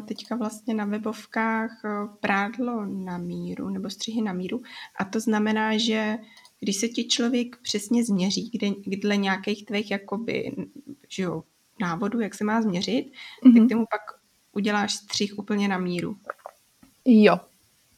teďka 0.05 0.35
vlastně 0.35 0.73
na 0.73 0.85
webovkách 0.85 1.81
prádlo 2.19 2.85
na 2.85 3.17
míru 3.17 3.69
nebo 3.69 3.89
střihy 3.89 4.21
na 4.21 4.33
míru 4.33 4.61
a 4.99 5.05
to 5.05 5.19
znamená, 5.19 5.77
že 5.77 6.17
když 6.59 6.75
se 6.75 6.87
ti 6.87 7.07
člověk 7.07 7.57
přesně 7.57 8.05
změří, 8.05 8.49
kde, 8.53 8.97
dle 8.97 9.17
nějakých 9.17 9.65
tvých 9.65 9.91
jakoby, 9.91 10.55
že 11.09 11.23
jo, 11.23 11.43
návodů, 11.79 12.19
jak 12.19 12.35
se 12.35 12.43
má 12.43 12.61
změřit, 12.61 13.05
mm-hmm. 13.05 13.53
tak 13.53 13.53
mhm. 13.53 13.67
ty 13.67 13.75
mu 13.75 13.85
pak 13.91 14.01
uděláš 14.51 14.93
střih 14.93 15.39
úplně 15.39 15.67
na 15.67 15.77
míru. 15.77 16.17
Jo, 17.05 17.37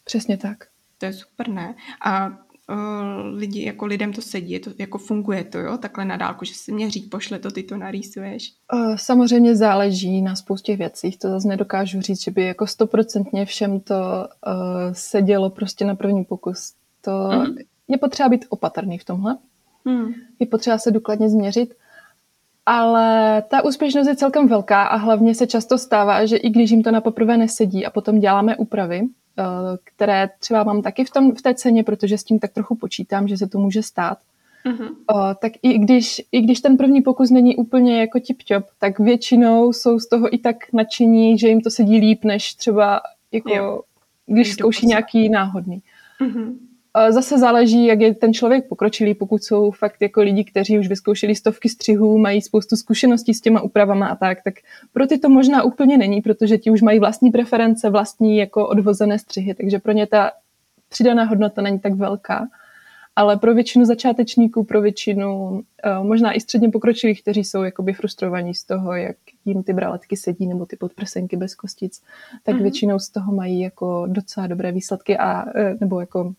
přesně 0.04 0.38
tak. 0.38 0.58
To 0.98 1.06
je 1.06 1.14
super, 1.14 1.50
ne? 1.50 1.76
A 2.06 2.30
uh, 2.70 3.38
lidi, 3.38 3.66
jako 3.66 3.86
lidem 3.86 4.14
to 4.14 4.22
sedí, 4.22 4.60
to, 4.60 4.72
jako 4.78 4.98
funguje 4.98 5.44
to, 5.44 5.60
jo, 5.60 5.78
takhle 5.78 6.06
na 6.06 6.18
dálku, 6.18 6.46
že 6.46 6.54
se 6.54 6.72
měří, 6.72 7.02
pošle 7.02 7.40
to, 7.40 7.52
ty 7.52 7.64
to 7.64 7.78
narýsuješ. 7.78 8.54
Uh, 8.74 8.96
samozřejmě 8.96 9.56
záleží 9.56 10.22
na 10.22 10.36
spoustě 10.36 10.76
věcí, 10.76 11.12
to 11.12 11.30
zase 11.30 11.48
nedokážu 11.48 12.02
říct, 12.02 12.24
že 12.24 12.32
by 12.32 12.46
jako 12.46 12.68
stoprocentně 12.68 13.46
všem 13.46 13.80
to 13.80 13.96
uh, 13.96 14.54
sedělo 14.92 15.50
prostě 15.50 15.86
na 15.86 15.96
první 15.96 16.26
pokus. 16.26 16.74
To 17.02 17.12
mm-hmm 17.12 17.58
je 17.88 17.98
potřeba 17.98 18.30
být 18.30 18.46
opatrný 18.50 18.98
v 18.98 19.06
tomhle. 19.06 19.38
Hmm. 19.86 20.14
Je 20.40 20.48
potřeba 20.48 20.78
se 20.78 20.92
důkladně 20.92 21.30
změřit. 21.30 21.74
Ale 22.66 23.42
ta 23.42 23.64
úspěšnost 23.64 24.08
je 24.08 24.16
celkem 24.16 24.48
velká 24.48 24.84
a 24.84 24.96
hlavně 24.96 25.36
se 25.36 25.48
často 25.48 25.78
stává, 25.78 26.26
že 26.26 26.38
i 26.38 26.50
když 26.50 26.72
jim 26.72 26.84
to 26.84 26.92
na 26.92 27.02
poprvé 27.02 27.38
nesedí 27.38 27.86
a 27.86 27.90
potom 27.90 28.20
děláme 28.20 28.56
úpravy, 28.56 29.02
které 29.84 30.30
třeba 30.40 30.64
mám 30.64 30.82
taky 30.82 31.06
v, 31.06 31.10
tom, 31.10 31.36
v 31.36 31.42
té 31.42 31.54
ceně, 31.54 31.84
protože 31.84 32.18
s 32.18 32.24
tím 32.24 32.40
tak 32.40 32.54
trochu 32.54 32.76
počítám, 32.76 33.28
že 33.28 33.38
se 33.38 33.48
to 33.48 33.60
může 33.60 33.84
stát, 33.84 34.18
uh-huh. 34.66 35.36
tak 35.36 35.52
i 35.62 35.78
když, 35.78 36.22
i 36.32 36.42
když 36.42 36.62
ten 36.62 36.78
první 36.78 37.02
pokus 37.02 37.30
není 37.30 37.56
úplně 37.56 38.00
jako 38.00 38.20
tip-top, 38.20 38.64
tak 38.80 39.00
většinou 39.00 39.74
jsou 39.74 40.00
z 40.00 40.08
toho 40.08 40.36
i 40.36 40.38
tak 40.38 40.74
nadšení, 40.74 41.38
že 41.38 41.48
jim 41.48 41.62
to 41.62 41.70
sedí 41.70 41.98
líp, 41.98 42.24
než 42.24 42.54
třeba 42.54 43.02
jako, 43.32 43.56
jo. 43.56 43.82
když 44.26 44.52
zkouší 44.52 44.86
nějaký 44.86 45.30
náhodný. 45.30 45.82
Uh-huh. 46.22 46.56
Zase 47.10 47.38
záleží, 47.38 47.86
jak 47.86 48.02
je 48.02 48.16
ten 48.16 48.34
člověk 48.34 48.68
pokročilý, 48.68 49.14
pokud 49.14 49.44
jsou 49.44 49.72
fakt 49.72 50.02
jako 50.02 50.22
lidi, 50.22 50.44
kteří 50.44 50.80
už 50.80 50.88
vyzkoušeli 50.88 51.36
stovky 51.36 51.70
střihů, 51.70 52.18
mají 52.18 52.42
spoustu 52.42 52.76
zkušeností 52.76 53.34
s 53.34 53.42
těma 53.42 53.62
úpravama 53.62 54.08
a 54.08 54.16
tak, 54.16 54.44
tak 54.44 54.54
pro 54.94 55.08
ty 55.08 55.18
to 55.18 55.30
možná 55.30 55.64
úplně 55.64 55.98
není, 55.98 56.22
protože 56.22 56.58
ti 56.58 56.72
už 56.72 56.82
mají 56.82 57.00
vlastní 57.00 57.32
preference, 57.32 57.90
vlastní 57.90 58.38
jako 58.38 58.68
odvozené 58.68 59.20
střihy, 59.20 59.54
takže 59.54 59.80
pro 59.80 59.92
ně 59.92 60.08
ta 60.08 60.32
přidaná 60.90 61.24
hodnota 61.24 61.62
není 61.62 61.80
tak 61.80 61.94
velká. 61.94 62.48
Ale 63.16 63.38
pro 63.38 63.54
většinu 63.54 63.86
začátečníků, 63.86 64.64
pro 64.64 64.82
většinu 64.82 65.62
možná 66.04 66.34
i 66.34 66.40
středně 66.40 66.70
pokročilých, 66.70 67.22
kteří 67.22 67.44
jsou 67.44 67.64
jakoby 67.64 67.94
frustrovaní 67.94 68.54
z 68.56 68.64
toho, 68.64 68.96
jak 68.96 69.18
jim 69.46 69.64
ty 69.64 69.74
braletky 69.74 70.18
sedí 70.18 70.48
nebo 70.48 70.66
ty 70.66 70.76
podprsenky 70.76 71.38
bez 71.38 71.56
kostic, 71.56 72.02
tak 72.44 72.56
mm-hmm. 72.56 72.62
většinou 72.62 73.00
z 73.00 73.10
toho 73.10 73.36
mají 73.36 73.62
jako 73.62 74.06
docela 74.08 74.48
dobré 74.48 74.72
výsledky 74.72 75.18
a 75.18 75.46
e, 75.60 75.78
nebo 75.80 76.00
jako 76.00 76.34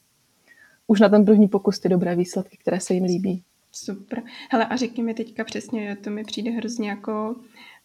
už 0.87 1.01
na 1.01 1.09
ten 1.09 1.25
první 1.25 1.49
pokus 1.49 1.79
ty 1.79 1.89
dobré 1.89 2.17
výsledky, 2.17 2.57
které 2.57 2.81
se 2.81 2.95
jim 2.95 3.05
líbí. 3.05 3.43
Super. 3.73 4.23
Hele, 4.51 4.67
a 4.67 4.77
řekni 4.77 5.03
mi 5.03 5.15
teďka 5.15 5.45
přesně, 5.45 5.97
to 5.97 6.11
mi 6.11 6.25
přijde 6.25 6.51
hrozně 6.51 6.89
jako 6.89 7.37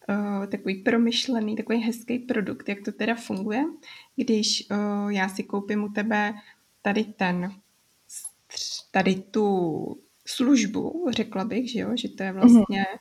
uh, 0.10 0.46
takový 0.46 0.76
promyšlený, 0.76 1.56
takový 1.56 1.80
hezký 1.80 2.20
produkt, 2.20 2.70
jak 2.70 2.78
to 2.86 2.92
teda 2.92 3.16
funguje, 3.16 3.66
když 4.16 4.68
uh, 4.72 5.12
já 5.12 5.30
si 5.30 5.44
koupím 5.44 5.84
u 5.84 5.90
tebe 5.90 6.34
tady 6.82 7.04
ten, 7.04 7.54
tady 8.92 9.16
tu 9.16 9.98
službu, 10.26 11.08
řekla 11.10 11.46
bych, 11.46 11.72
že 11.72 11.80
jo, 11.80 11.90
že 11.96 12.10
to 12.10 12.24
je 12.24 12.32
vlastně 12.32 12.82
mm-hmm. 12.82 13.00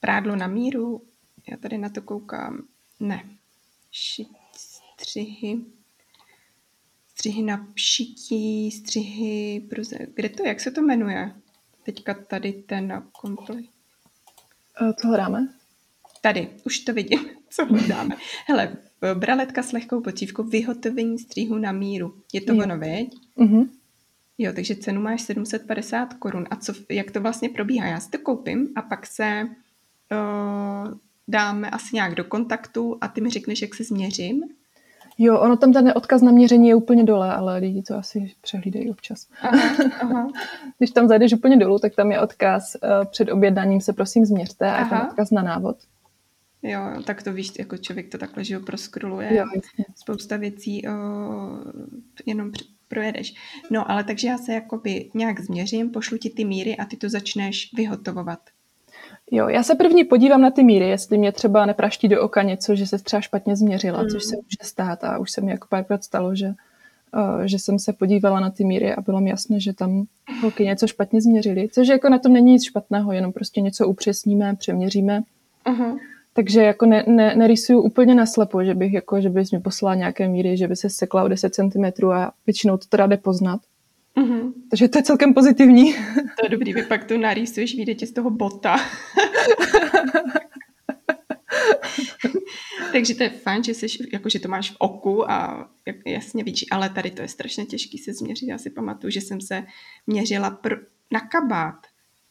prádlo 0.00 0.36
na 0.36 0.46
míru, 0.46 1.02
já 1.50 1.56
tady 1.56 1.78
na 1.78 1.88
to 1.88 2.02
koukám, 2.02 2.62
ne, 3.00 3.24
šit, 3.90 4.28
střihy, 4.56 5.60
střihy 7.22 7.42
na 7.42 7.66
šití, 7.76 8.70
střihy, 8.70 9.66
proze... 9.70 9.96
kde 10.14 10.28
to, 10.28 10.46
jak 10.46 10.60
se 10.60 10.70
to 10.70 10.82
jmenuje? 10.82 11.32
Teďka 11.82 12.14
tady 12.14 12.52
ten 12.52 12.88
na 12.88 13.06
kompli. 13.12 13.64
Co 15.00 15.08
hledáme? 15.08 15.48
Tady, 16.20 16.48
už 16.64 16.78
to 16.78 16.92
vidím, 16.92 17.20
co 17.50 17.66
hledáme. 17.66 18.16
Hele, 18.46 18.76
braletka 19.14 19.62
s 19.62 19.72
lehkou 19.72 20.00
pocívkou, 20.00 20.42
vyhotovení 20.42 21.18
střihu 21.18 21.58
na 21.58 21.72
míru. 21.72 22.14
Je 22.32 22.40
to 22.40 22.52
jo. 22.52 22.62
ono, 22.62 22.78
veď? 22.78 23.14
Uh-huh. 23.36 23.68
Jo, 24.38 24.52
takže 24.54 24.74
cenu 24.74 25.00
máš 25.00 25.22
750 25.22 26.14
korun. 26.14 26.46
A 26.50 26.56
co, 26.56 26.74
jak 26.88 27.10
to 27.10 27.20
vlastně 27.20 27.48
probíhá? 27.48 27.86
Já 27.86 28.00
si 28.00 28.10
to 28.10 28.18
koupím 28.18 28.68
a 28.76 28.82
pak 28.82 29.06
se 29.06 29.44
uh, 29.44 30.94
dáme 31.28 31.70
asi 31.70 31.96
nějak 31.96 32.14
do 32.14 32.24
kontaktu 32.24 32.98
a 33.00 33.08
ty 33.08 33.20
mi 33.20 33.30
řekneš, 33.30 33.62
jak 33.62 33.74
se 33.74 33.84
změřím 33.84 34.44
Jo, 35.18 35.40
ono 35.40 35.56
tam 35.56 35.72
ten 35.72 35.92
odkaz 35.96 36.22
na 36.22 36.32
měření 36.32 36.68
je 36.68 36.74
úplně 36.74 37.04
dole, 37.04 37.32
ale 37.32 37.58
lidi 37.58 37.82
to 37.82 37.96
asi 37.96 38.34
přehlídají 38.40 38.90
občas. 38.90 39.28
Aha, 39.42 39.76
aha. 40.00 40.28
Když 40.78 40.90
tam 40.90 41.08
zajdeš 41.08 41.32
úplně 41.32 41.56
dolů, 41.56 41.78
tak 41.78 41.94
tam 41.94 42.12
je 42.12 42.20
odkaz 42.20 42.76
uh, 42.82 43.04
před 43.04 43.30
objednáním 43.30 43.80
se 43.80 43.92
prosím 43.92 44.24
změřte 44.24 44.70
a 44.70 44.78
je 44.78 44.86
tam 44.86 45.06
odkaz 45.08 45.30
na 45.30 45.42
návod. 45.42 45.76
Jo, 46.62 46.80
tak 47.06 47.22
to 47.22 47.32
víš, 47.32 47.52
jako 47.58 47.76
člověk 47.76 48.08
to 48.08 48.18
takhle, 48.18 48.44
že 48.44 48.56
ho 48.56 48.62
proskroluje. 48.62 49.36
Jo, 49.36 49.44
Spousta 49.96 50.36
věcí 50.36 50.82
uh, 50.86 50.92
jenom 52.26 52.52
projedeš. 52.88 53.34
No, 53.70 53.90
ale 53.90 54.04
takže 54.04 54.28
já 54.28 54.38
se 54.38 54.52
jakoby 54.52 55.10
nějak 55.14 55.40
změřím, 55.40 55.90
pošlu 55.90 56.18
ti 56.18 56.30
ty 56.30 56.44
míry 56.44 56.76
a 56.76 56.84
ty 56.84 56.96
to 56.96 57.08
začneš 57.08 57.70
vyhotovovat. 57.76 58.40
Jo, 59.34 59.48
já 59.48 59.62
se 59.62 59.74
první 59.74 60.04
podívám 60.04 60.40
na 60.40 60.50
ty 60.50 60.64
míry, 60.64 60.88
jestli 60.88 61.18
mě 61.18 61.32
třeba 61.32 61.66
nepraští 61.66 62.08
do 62.08 62.22
oka 62.22 62.42
něco, 62.42 62.74
že 62.74 62.86
se 62.86 62.98
třeba 62.98 63.20
špatně 63.20 63.56
změřila, 63.56 64.02
mm. 64.02 64.08
což 64.08 64.24
se 64.24 64.36
může 64.36 64.56
stát 64.62 65.04
a 65.04 65.18
už 65.18 65.30
se 65.30 65.40
mi 65.40 65.50
jako 65.50 65.66
párkrát 65.70 66.04
stalo, 66.04 66.34
že, 66.34 66.46
uh, 66.46 67.42
že 67.42 67.58
jsem 67.58 67.78
se 67.78 67.92
podívala 67.92 68.40
na 68.40 68.50
ty 68.50 68.64
míry 68.64 68.94
a 68.94 69.00
bylo 69.00 69.20
mi 69.20 69.30
jasné, 69.30 69.60
že 69.60 69.72
tam 69.72 70.04
holky 70.42 70.64
něco 70.64 70.86
špatně 70.86 71.20
změřili, 71.20 71.68
což 71.68 71.88
jako 71.88 72.08
na 72.08 72.18
tom 72.18 72.32
není 72.32 72.52
nic 72.52 72.64
špatného, 72.64 73.12
jenom 73.12 73.32
prostě 73.32 73.60
něco 73.60 73.88
upřesníme, 73.88 74.56
přeměříme. 74.56 75.22
Uh-huh. 75.66 75.98
Takže 76.34 76.62
jako 76.62 76.86
ne, 76.86 77.04
ne, 77.06 77.36
nerysuju 77.36 77.80
úplně 77.80 78.14
naslepo, 78.14 78.64
že 78.64 78.74
bych 78.74 78.92
jako, 78.92 79.20
že 79.20 79.30
bys 79.30 79.52
mi 79.52 79.60
poslala 79.60 79.94
nějaké 79.94 80.28
míry, 80.28 80.56
že 80.56 80.68
by 80.68 80.76
se 80.76 80.90
sekla 80.90 81.24
o 81.24 81.28
10 81.28 81.54
cm 81.54 82.10
a 82.12 82.32
většinou 82.46 82.76
to 82.76 82.86
teda 82.88 83.06
jde 83.06 83.16
poznat. 83.16 83.60
Mm-hmm. 84.16 84.52
Takže 84.70 84.88
to 84.88 84.98
je 84.98 85.02
celkem 85.02 85.34
pozitivní. 85.34 85.94
To 86.14 86.46
je 86.46 86.48
dobrý, 86.48 86.72
vy 86.72 86.82
pak 86.82 87.04
to 87.04 87.18
narýsuješ, 87.18 87.74
vyjde 87.74 87.94
ti 87.94 88.06
z 88.06 88.12
toho 88.12 88.30
bota. 88.30 88.76
Takže 92.92 93.14
to 93.14 93.22
je 93.22 93.30
fajn, 93.30 93.64
že, 93.64 93.74
jsi, 93.74 93.86
jako, 94.12 94.28
že 94.28 94.40
to 94.40 94.48
máš 94.48 94.70
v 94.70 94.76
oku 94.78 95.30
a 95.30 95.68
jasně 96.06 96.44
vidíš, 96.44 96.64
ale 96.70 96.88
tady 96.88 97.10
to 97.10 97.22
je 97.22 97.28
strašně 97.28 97.66
těžký 97.66 97.98
se 97.98 98.14
změřit. 98.14 98.46
Já 98.48 98.58
si 98.58 98.70
pamatuju, 98.70 99.10
že 99.10 99.20
jsem 99.20 99.40
se 99.40 99.64
měřila 100.06 100.60
pr- 100.62 100.84
na 101.10 101.20
kabát. 101.20 101.86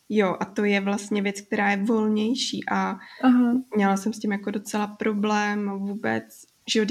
Jo, 0.10 0.38
a 0.40 0.46
to 0.46 0.66
je 0.66 0.82
vlastně 0.82 1.22
věc, 1.22 1.42
která 1.42 1.72
je 1.72 1.78
volnější 1.78 2.60
a 2.72 3.00
Aha. 3.22 3.54
měla 3.76 3.98
jsem 3.98 4.14
s 4.14 4.20
tím 4.20 4.32
jako 4.32 4.52
docela 4.52 4.88
problém 4.88 5.80
vůbec, 5.80 6.46
že 6.68 6.80
jo, 6.80 6.86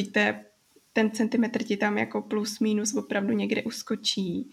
ten 0.92 1.10
centimetr 1.10 1.62
ti 1.62 1.76
tam 1.76 1.98
jako 1.98 2.22
plus 2.22 2.60
minus 2.60 2.94
opravdu 2.94 3.32
někde 3.32 3.62
uskočí 3.62 4.50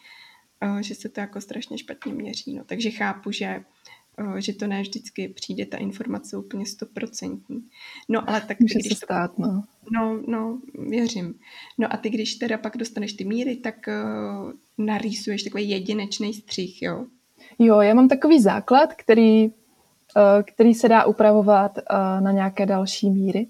že 0.80 0.96
se 0.96 1.10
to 1.10 1.20
jako 1.20 1.42
strašně 1.42 1.78
špatně 1.78 2.14
měří. 2.14 2.54
No. 2.54 2.64
Takže 2.64 2.90
chápu, 2.92 3.32
že 3.32 3.64
že 4.38 4.54
to 4.54 4.68
ne 4.68 4.82
vždycky 4.82 5.28
přijde 5.28 5.66
ta 5.66 5.78
informace 5.78 6.38
úplně 6.38 6.66
stoprocentní. 6.66 7.64
No 8.10 8.30
ale 8.30 8.42
tak 8.42 8.60
Může 8.60 8.80
když 8.80 8.88
se 8.88 9.06
stát, 9.06 9.40
no. 9.40 9.64
No, 9.92 10.22
no, 10.28 10.60
věřím. 10.90 11.36
No 11.78 11.94
a 11.94 11.98
ty, 11.98 12.10
když 12.10 12.36
teda 12.36 12.58
pak 12.58 12.78
dostaneš 12.78 13.14
ty 13.14 13.24
míry, 13.24 13.56
tak 13.56 13.76
uh, 13.88 14.52
narýsuješ 14.86 15.44
takový 15.44 15.70
jedinečný 15.70 16.34
střih, 16.34 16.82
jo? 16.82 17.06
Jo, 17.60 17.82
já 17.82 17.94
mám 17.94 18.08
takový 18.08 18.42
základ, 18.42 18.94
který, 18.94 19.46
uh, 19.46 19.52
který 20.46 20.74
se 20.74 20.90
dá 20.90 21.06
upravovat 21.06 21.78
uh, 21.78 22.22
na 22.22 22.32
nějaké 22.32 22.66
další 22.66 23.10
míry. 23.10 23.48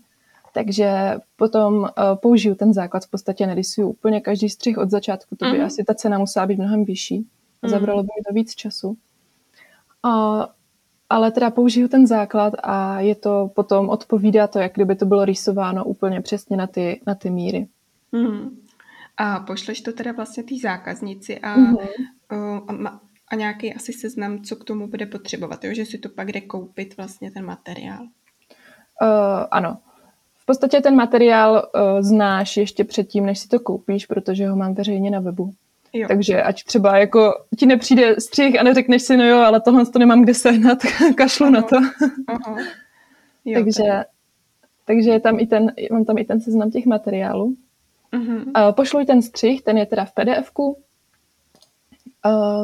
Takže 0.57 1.15
potom 1.35 1.73
uh, 1.73 1.87
použiju 2.15 2.55
ten 2.55 2.73
základ, 2.73 3.05
v 3.05 3.09
podstatě 3.09 3.47
nerysuju 3.47 3.89
úplně 3.89 4.21
každý 4.21 4.49
střih 4.49 4.77
od 4.77 4.89
začátku, 4.89 5.35
to 5.35 5.45
by 5.45 5.57
mm. 5.57 5.65
asi 5.65 5.83
ta 5.83 5.93
cena 5.93 6.17
musela 6.17 6.45
být 6.45 6.57
mnohem 6.57 6.85
vyšší. 6.85 7.17
Mm. 7.61 7.69
Zabralo 7.69 8.03
by 8.03 8.07
mi 8.07 8.23
to 8.27 8.33
víc 8.33 8.55
času. 8.55 8.97
A 10.03 10.47
ale 11.09 11.31
teda 11.31 11.49
použiju 11.49 11.87
ten 11.87 12.07
základ 12.07 12.53
a 12.63 12.99
je 12.99 13.15
to 13.15 13.51
potom 13.55 13.89
odpovídá 13.89 14.47
to, 14.47 14.59
jak 14.59 14.73
kdyby 14.73 14.95
to 14.95 15.05
bylo 15.05 15.25
rýsováno 15.25 15.85
úplně 15.85 16.21
přesně 16.21 16.57
na 16.57 16.67
ty, 16.67 17.01
na 17.07 17.15
ty 17.15 17.29
míry. 17.29 17.67
Mm. 18.11 18.57
A 19.17 19.39
pošleš 19.39 19.81
to 19.81 19.93
teda 19.93 20.11
vlastně 20.11 20.43
té 20.43 20.55
zákaznici 20.61 21.39
a, 21.39 21.57
mm-hmm. 21.57 22.87
a, 22.87 22.99
a 23.27 23.35
nějaký 23.35 23.73
asi 23.73 23.93
seznam, 23.93 24.43
co 24.43 24.55
k 24.55 24.63
tomu 24.63 24.87
bude 24.87 25.05
potřebovat, 25.05 25.63
jo? 25.63 25.73
že 25.73 25.85
si 25.85 25.97
to 25.97 26.09
pak 26.09 26.31
jde 26.31 26.41
koupit 26.41 26.97
vlastně 26.97 27.31
ten 27.31 27.45
materiál. 27.45 28.01
Uh, 29.01 29.45
ano. 29.51 29.77
V 30.47 30.53
podstatě 30.55 30.81
ten 30.81 30.95
materiál 30.95 31.69
uh, 31.75 32.01
znáš 32.01 32.57
ještě 32.57 32.83
předtím, 32.83 33.25
než 33.25 33.39
si 33.39 33.47
to 33.47 33.59
koupíš, 33.59 34.05
protože 34.05 34.47
ho 34.47 34.55
mám 34.55 34.73
veřejně 34.73 35.11
na 35.11 35.19
webu. 35.19 35.53
Jo. 35.93 36.07
Takže 36.07 36.43
ať 36.43 36.63
třeba 36.63 36.97
jako 36.97 37.33
ti 37.57 37.65
nepřijde 37.65 38.15
střih 38.19 38.59
a 38.59 38.63
neřekneš 38.63 39.01
si, 39.01 39.17
no 39.17 39.27
jo, 39.27 39.37
ale 39.37 39.61
tohle 39.61 39.85
to 39.85 39.99
nemám 39.99 40.21
kde 40.21 40.33
sehnat, 40.33 40.77
kašlu 41.15 41.45
Aha. 41.45 41.51
na 41.55 41.61
to. 41.61 41.75
Aha. 42.27 42.57
Jo, 43.45 43.63
takže, 43.63 44.03
takže 44.85 45.09
je 45.09 45.19
tam 45.19 45.39
i 45.39 45.47
ten, 45.47 45.71
mám 45.91 46.05
tam 46.05 46.17
i 46.17 46.25
ten 46.25 46.41
seznam 46.41 46.71
těch 46.71 46.85
materiálů. 46.85 47.55
Uh-huh. 48.13 48.73
Pošluj 48.73 49.05
ten 49.05 49.21
střih, 49.21 49.61
ten 49.61 49.77
je 49.77 49.85
teda 49.85 50.05
v 50.05 50.13
PDF-ku, 50.13 50.67
uh, 50.67 50.77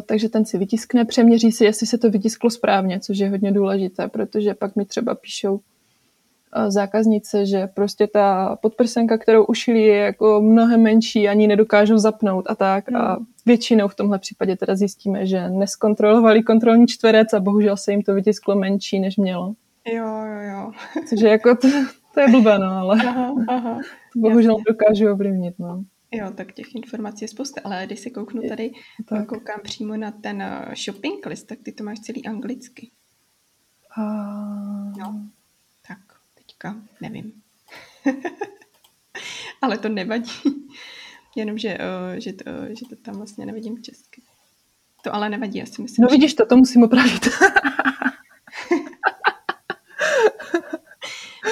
takže 0.06 0.30
ten 0.30 0.46
si 0.46 0.58
vytiskne, 0.58 1.06
přeměří 1.06 1.52
si, 1.52 1.66
jestli 1.66 1.88
se 1.88 1.98
to 1.98 2.10
vytisklo 2.10 2.50
správně, 2.50 3.00
což 3.00 3.18
je 3.18 3.30
hodně 3.30 3.52
důležité, 3.52 4.08
protože 4.08 4.54
pak 4.54 4.76
mi 4.76 4.86
třeba 4.86 5.16
píšou 5.16 5.54
uh, 5.54 5.62
zákaznice, 6.68 7.46
že 7.46 7.68
prostě 7.68 8.08
ta 8.08 8.58
podprsenka, 8.62 9.18
kterou 9.18 9.46
ušili, 9.46 9.82
je 9.82 9.98
jako 9.98 10.42
mnohem 10.42 10.82
menší, 10.82 11.28
ani 11.28 11.48
nedokážou 11.48 11.98
zapnout 11.98 12.46
a 12.50 12.56
tak. 12.56 12.88
Uh-huh. 12.88 12.98
A 12.98 13.18
většinou 13.46 13.88
v 13.88 13.96
tomhle 13.96 14.20
případě 14.20 14.56
teda 14.56 14.76
zjistíme, 14.76 15.26
že 15.26 15.50
neskontrolovali 15.50 16.44
kontrolní 16.44 16.88
čtverec 16.88 17.34
a 17.34 17.40
bohužel 17.40 17.78
se 17.78 17.92
jim 17.92 18.02
to 18.02 18.14
vytisklo 18.14 18.56
menší, 18.56 19.00
než 19.00 19.18
mělo. 19.18 19.54
Jo, 19.94 20.08
jo, 20.08 20.42
jo. 20.54 20.72
Což 21.10 21.22
je 21.22 21.30
jako, 21.30 21.56
to, 21.56 21.68
to 22.14 22.20
je 22.20 22.28
blbé, 22.28 22.60
no, 22.60 22.72
ale... 22.72 22.98
Aha, 23.08 23.36
aha. 23.48 23.80
Bohužel 24.16 24.58
dokážu 24.68 25.12
ovlivnit, 25.12 25.60
no. 25.60 25.84
Jo, 26.12 26.32
tak 26.36 26.52
těch 26.52 26.76
informací 26.76 27.24
je 27.24 27.28
spousta, 27.28 27.62
ale 27.64 27.86
když 27.86 28.00
se 28.00 28.10
kouknu 28.10 28.42
tady, 28.50 28.72
tak. 29.06 29.28
koukám 29.28 29.60
přímo 29.64 29.98
na 29.98 30.12
ten 30.12 30.42
eh, 30.42 30.74
shopping 30.86 31.26
list, 31.26 31.44
tak 31.44 31.60
ty 31.64 31.72
to 31.72 31.84
máš 31.84 32.00
celý 32.00 32.26
anglicky. 32.26 32.90
A... 33.98 34.04
No, 35.00 35.28
teďka 36.64 36.82
nevím. 37.02 37.34
ale 39.62 39.78
to 39.78 39.90
nevadí. 39.90 40.32
Jenom, 41.36 41.58
že, 41.58 41.78
uh, 41.78 42.20
že, 42.20 42.34
to, 42.34 42.52
že 42.70 42.86
to 42.90 42.96
tam 42.96 43.16
vlastně 43.16 43.46
nevidím 43.46 43.84
česky. 43.84 44.22
To 45.04 45.16
ale 45.16 45.30
nevadí, 45.30 45.60
já 45.60 45.66
si 45.66 45.82
myslím. 45.82 46.04
No 46.04 46.10
vidíš, 46.10 46.32
že... 46.32 46.38
to, 46.38 46.46
to 46.46 46.58
musím 46.58 46.84
opravit. 46.84 47.30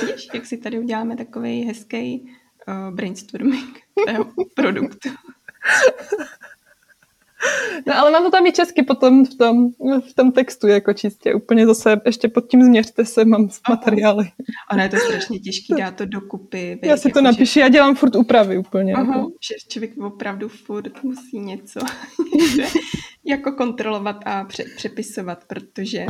Vidíš, 0.02 0.28
jak 0.34 0.46
si 0.46 0.58
tady 0.58 0.80
uděláme 0.80 1.18
takový 1.18 1.64
hezký 1.64 2.22
uh, 2.68 2.96
brainstorming 2.96 3.80
tého 4.06 4.26
produktu. 4.56 5.10
No 7.88 7.98
ale 7.98 8.12
mám 8.12 8.24
to 8.24 8.32
tam 8.32 8.46
i 8.46 8.52
česky 8.52 8.84
potom 8.84 9.26
v 9.26 9.36
tom, 9.36 9.72
v 10.10 10.14
tom 10.14 10.32
textu, 10.32 10.68
jako 10.68 10.94
čistě. 10.94 11.34
Úplně 11.34 11.66
zase 11.66 12.02
ještě 12.06 12.28
pod 12.28 12.48
tím 12.48 12.64
změřte 12.64 13.06
se, 13.06 13.26
mám 13.26 13.50
materiály. 13.70 14.32
Ono 14.72 14.84
je 14.84 14.90
to 14.90 14.98
strašně 14.98 15.40
těžké 15.40 15.76
dát 15.76 15.96
to 15.96 16.06
dokupy. 16.06 16.80
Já 16.84 16.98
si 16.98 17.08
jako, 17.08 17.20
to 17.20 17.24
napíšu, 17.24 17.54
že... 17.54 17.60
já 17.60 17.70
dělám 17.70 17.96
furt 17.96 18.16
úpravy 18.16 18.58
úplně. 18.58 18.94
Aha, 18.94 19.16
jako. 19.18 19.32
že 19.48 19.56
člověk 19.68 19.98
opravdu 19.98 20.50
furt 20.50 21.04
musí 21.04 21.40
něco 21.40 21.80
jako 23.26 23.52
kontrolovat 23.52 24.20
a 24.26 24.44
pře- 24.44 24.66
přepisovat, 24.76 25.46
protože 25.48 26.06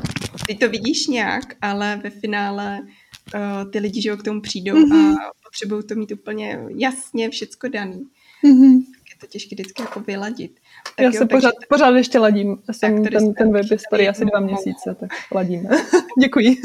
ty 0.48 0.56
to 0.56 0.70
vidíš 0.70 1.08
nějak, 1.08 1.44
ale 1.62 2.00
ve 2.04 2.10
finále 2.10 2.80
uh, 3.36 3.72
ty 3.72 3.80
lidi, 3.80 4.02
že 4.02 4.16
k 4.16 4.24
tomu 4.24 4.42
přijdou 4.42 4.76
mm-hmm. 4.76 5.14
a 5.14 5.32
potřebují 5.44 5.84
to 5.84 5.96
mít 5.96 6.12
úplně 6.12 6.60
jasně 6.78 7.30
všecko 7.30 7.68
daný. 7.68 8.04
Mm-hmm. 8.46 8.84
Tak 9.22 9.30
to 9.30 9.32
těžké 9.32 9.56
vždycky 9.56 9.82
jako 9.82 10.00
vyladit. 10.00 10.60
Tak 10.84 10.94
Já 11.00 11.06
jo, 11.06 11.12
se 11.12 11.20
takže... 11.20 11.36
pořád, 11.36 11.54
pořád 11.70 11.96
ještě 11.96 12.20
ladím. 12.20 12.58
Jsem 12.72 13.04
ten, 13.04 13.34
ten 13.34 13.54
web 13.54 13.66
je 13.72 13.80
starý 13.80 14.10
asi 14.10 14.26
dva 14.26 14.40
měsíce, 14.40 14.96
tak 15.00 15.10
ladím. 15.36 15.68
Děkuji. 16.22 16.58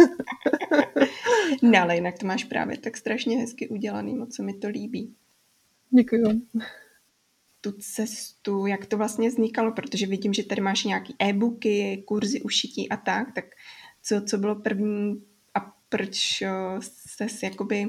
no 1.62 1.80
ale 1.82 1.94
jinak 1.94 2.18
to 2.18 2.26
máš 2.26 2.44
právě 2.44 2.78
tak 2.78 2.96
strašně 2.96 3.38
hezky 3.38 3.68
udělaný, 3.68 4.14
moc 4.14 4.34
se 4.34 4.42
mi 4.42 4.54
to 4.54 4.68
líbí. 4.68 5.14
Děkuji. 5.90 6.42
Tu 7.60 7.72
cestu, 7.72 8.66
jak 8.66 8.86
to 8.86 8.96
vlastně 8.96 9.28
vznikalo, 9.28 9.72
protože 9.72 10.06
vidím, 10.06 10.32
že 10.32 10.42
tady 10.42 10.60
máš 10.60 10.84
nějaký 10.84 11.14
e-booky, 11.18 12.02
kurzy 12.06 12.42
ušití 12.42 12.88
a 12.88 12.96
tak, 12.96 13.34
tak 13.34 13.44
co, 14.02 14.20
co 14.20 14.38
bylo 14.38 14.54
první 14.54 15.22
a 15.54 15.72
proč 15.88 16.42
se 17.26 17.46
jakoby 17.46 17.88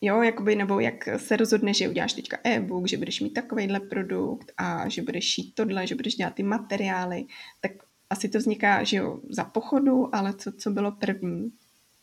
Jo, 0.00 0.22
jakoby, 0.22 0.56
nebo 0.56 0.80
jak 0.80 1.08
se 1.16 1.36
rozhodneš, 1.36 1.76
že 1.76 1.88
uděláš 1.88 2.12
teďka 2.12 2.38
e-book, 2.44 2.88
že 2.88 2.96
budeš 2.96 3.20
mít 3.20 3.34
takovýhle 3.34 3.80
produkt 3.80 4.52
a 4.56 4.88
že 4.88 5.02
budeš 5.02 5.24
šít 5.24 5.54
tohle, 5.54 5.86
že 5.86 5.94
budeš 5.94 6.14
dělat 6.14 6.34
ty 6.34 6.42
materiály, 6.42 7.24
tak 7.60 7.72
asi 8.10 8.28
to 8.28 8.38
vzniká, 8.38 8.84
že 8.84 8.96
jo, 8.96 9.18
za 9.28 9.44
pochodu, 9.44 10.14
ale 10.14 10.32
co, 10.32 10.52
co 10.52 10.70
bylo 10.70 10.92
první? 10.92 11.52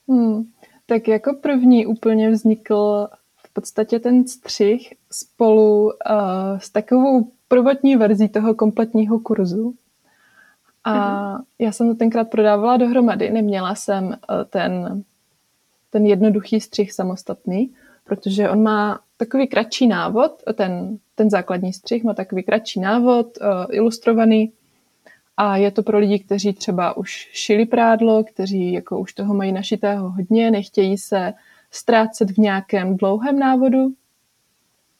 Hmm, 0.09 0.43
tak 0.85 1.07
jako 1.07 1.33
první 1.33 1.85
úplně 1.85 2.29
vznikl 2.29 3.07
v 3.37 3.53
podstatě 3.53 3.99
ten 3.99 4.27
střih 4.27 4.93
spolu 5.11 5.85
uh, 5.85 5.91
s 6.57 6.69
takovou 6.69 7.31
prvotní 7.47 7.95
verzí 7.95 8.29
toho 8.29 8.53
kompletního 8.53 9.19
kurzu. 9.19 9.75
A 10.83 10.93
mm-hmm. 10.93 11.43
já 11.59 11.71
jsem 11.71 11.87
to 11.87 11.95
tenkrát 11.95 12.29
prodávala 12.29 12.77
dohromady, 12.77 13.29
neměla 13.29 13.75
jsem 13.75 14.05
uh, 14.05 14.13
ten, 14.49 15.03
ten 15.89 16.05
jednoduchý 16.05 16.61
střih 16.61 16.93
samostatný, 16.93 17.73
protože 18.03 18.49
on 18.49 18.63
má 18.63 18.99
takový 19.17 19.47
kratší 19.47 19.87
návod, 19.87 20.31
ten, 20.53 20.97
ten 21.15 21.29
základní 21.29 21.73
střih 21.73 22.03
má 22.03 22.13
takový 22.13 22.43
kratší 22.43 22.79
návod, 22.79 23.27
uh, 23.41 23.47
ilustrovaný 23.75 24.51
a 25.37 25.57
je 25.57 25.71
to 25.71 25.83
pro 25.83 25.99
lidi, 25.99 26.19
kteří 26.19 26.53
třeba 26.53 26.97
už 26.97 27.29
šili 27.33 27.65
prádlo, 27.65 28.23
kteří 28.23 28.73
jako 28.73 28.99
už 28.99 29.13
toho 29.13 29.33
mají 29.33 29.51
našitého 29.51 30.09
hodně, 30.09 30.51
nechtějí 30.51 30.97
se 30.97 31.33
ztrácet 31.71 32.31
v 32.31 32.37
nějakém 32.37 32.97
dlouhém 32.97 33.39
návodu, 33.39 33.93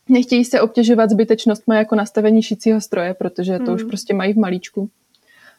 nechtějí 0.10 0.46
se 0.46 0.62
obtěžovat 0.62 1.10
zbytečnostmi 1.10 1.76
jako 1.76 1.96
nastavení 1.96 2.44
šicího 2.44 2.82
stroje, 2.82 3.14
protože 3.14 3.60
to 3.60 3.66
mm. 3.66 3.74
už 3.74 3.82
hmm. 3.82 3.90
prostě 3.90 4.14
mají 4.14 4.34
v 4.34 4.38
malíčku. 4.38 4.90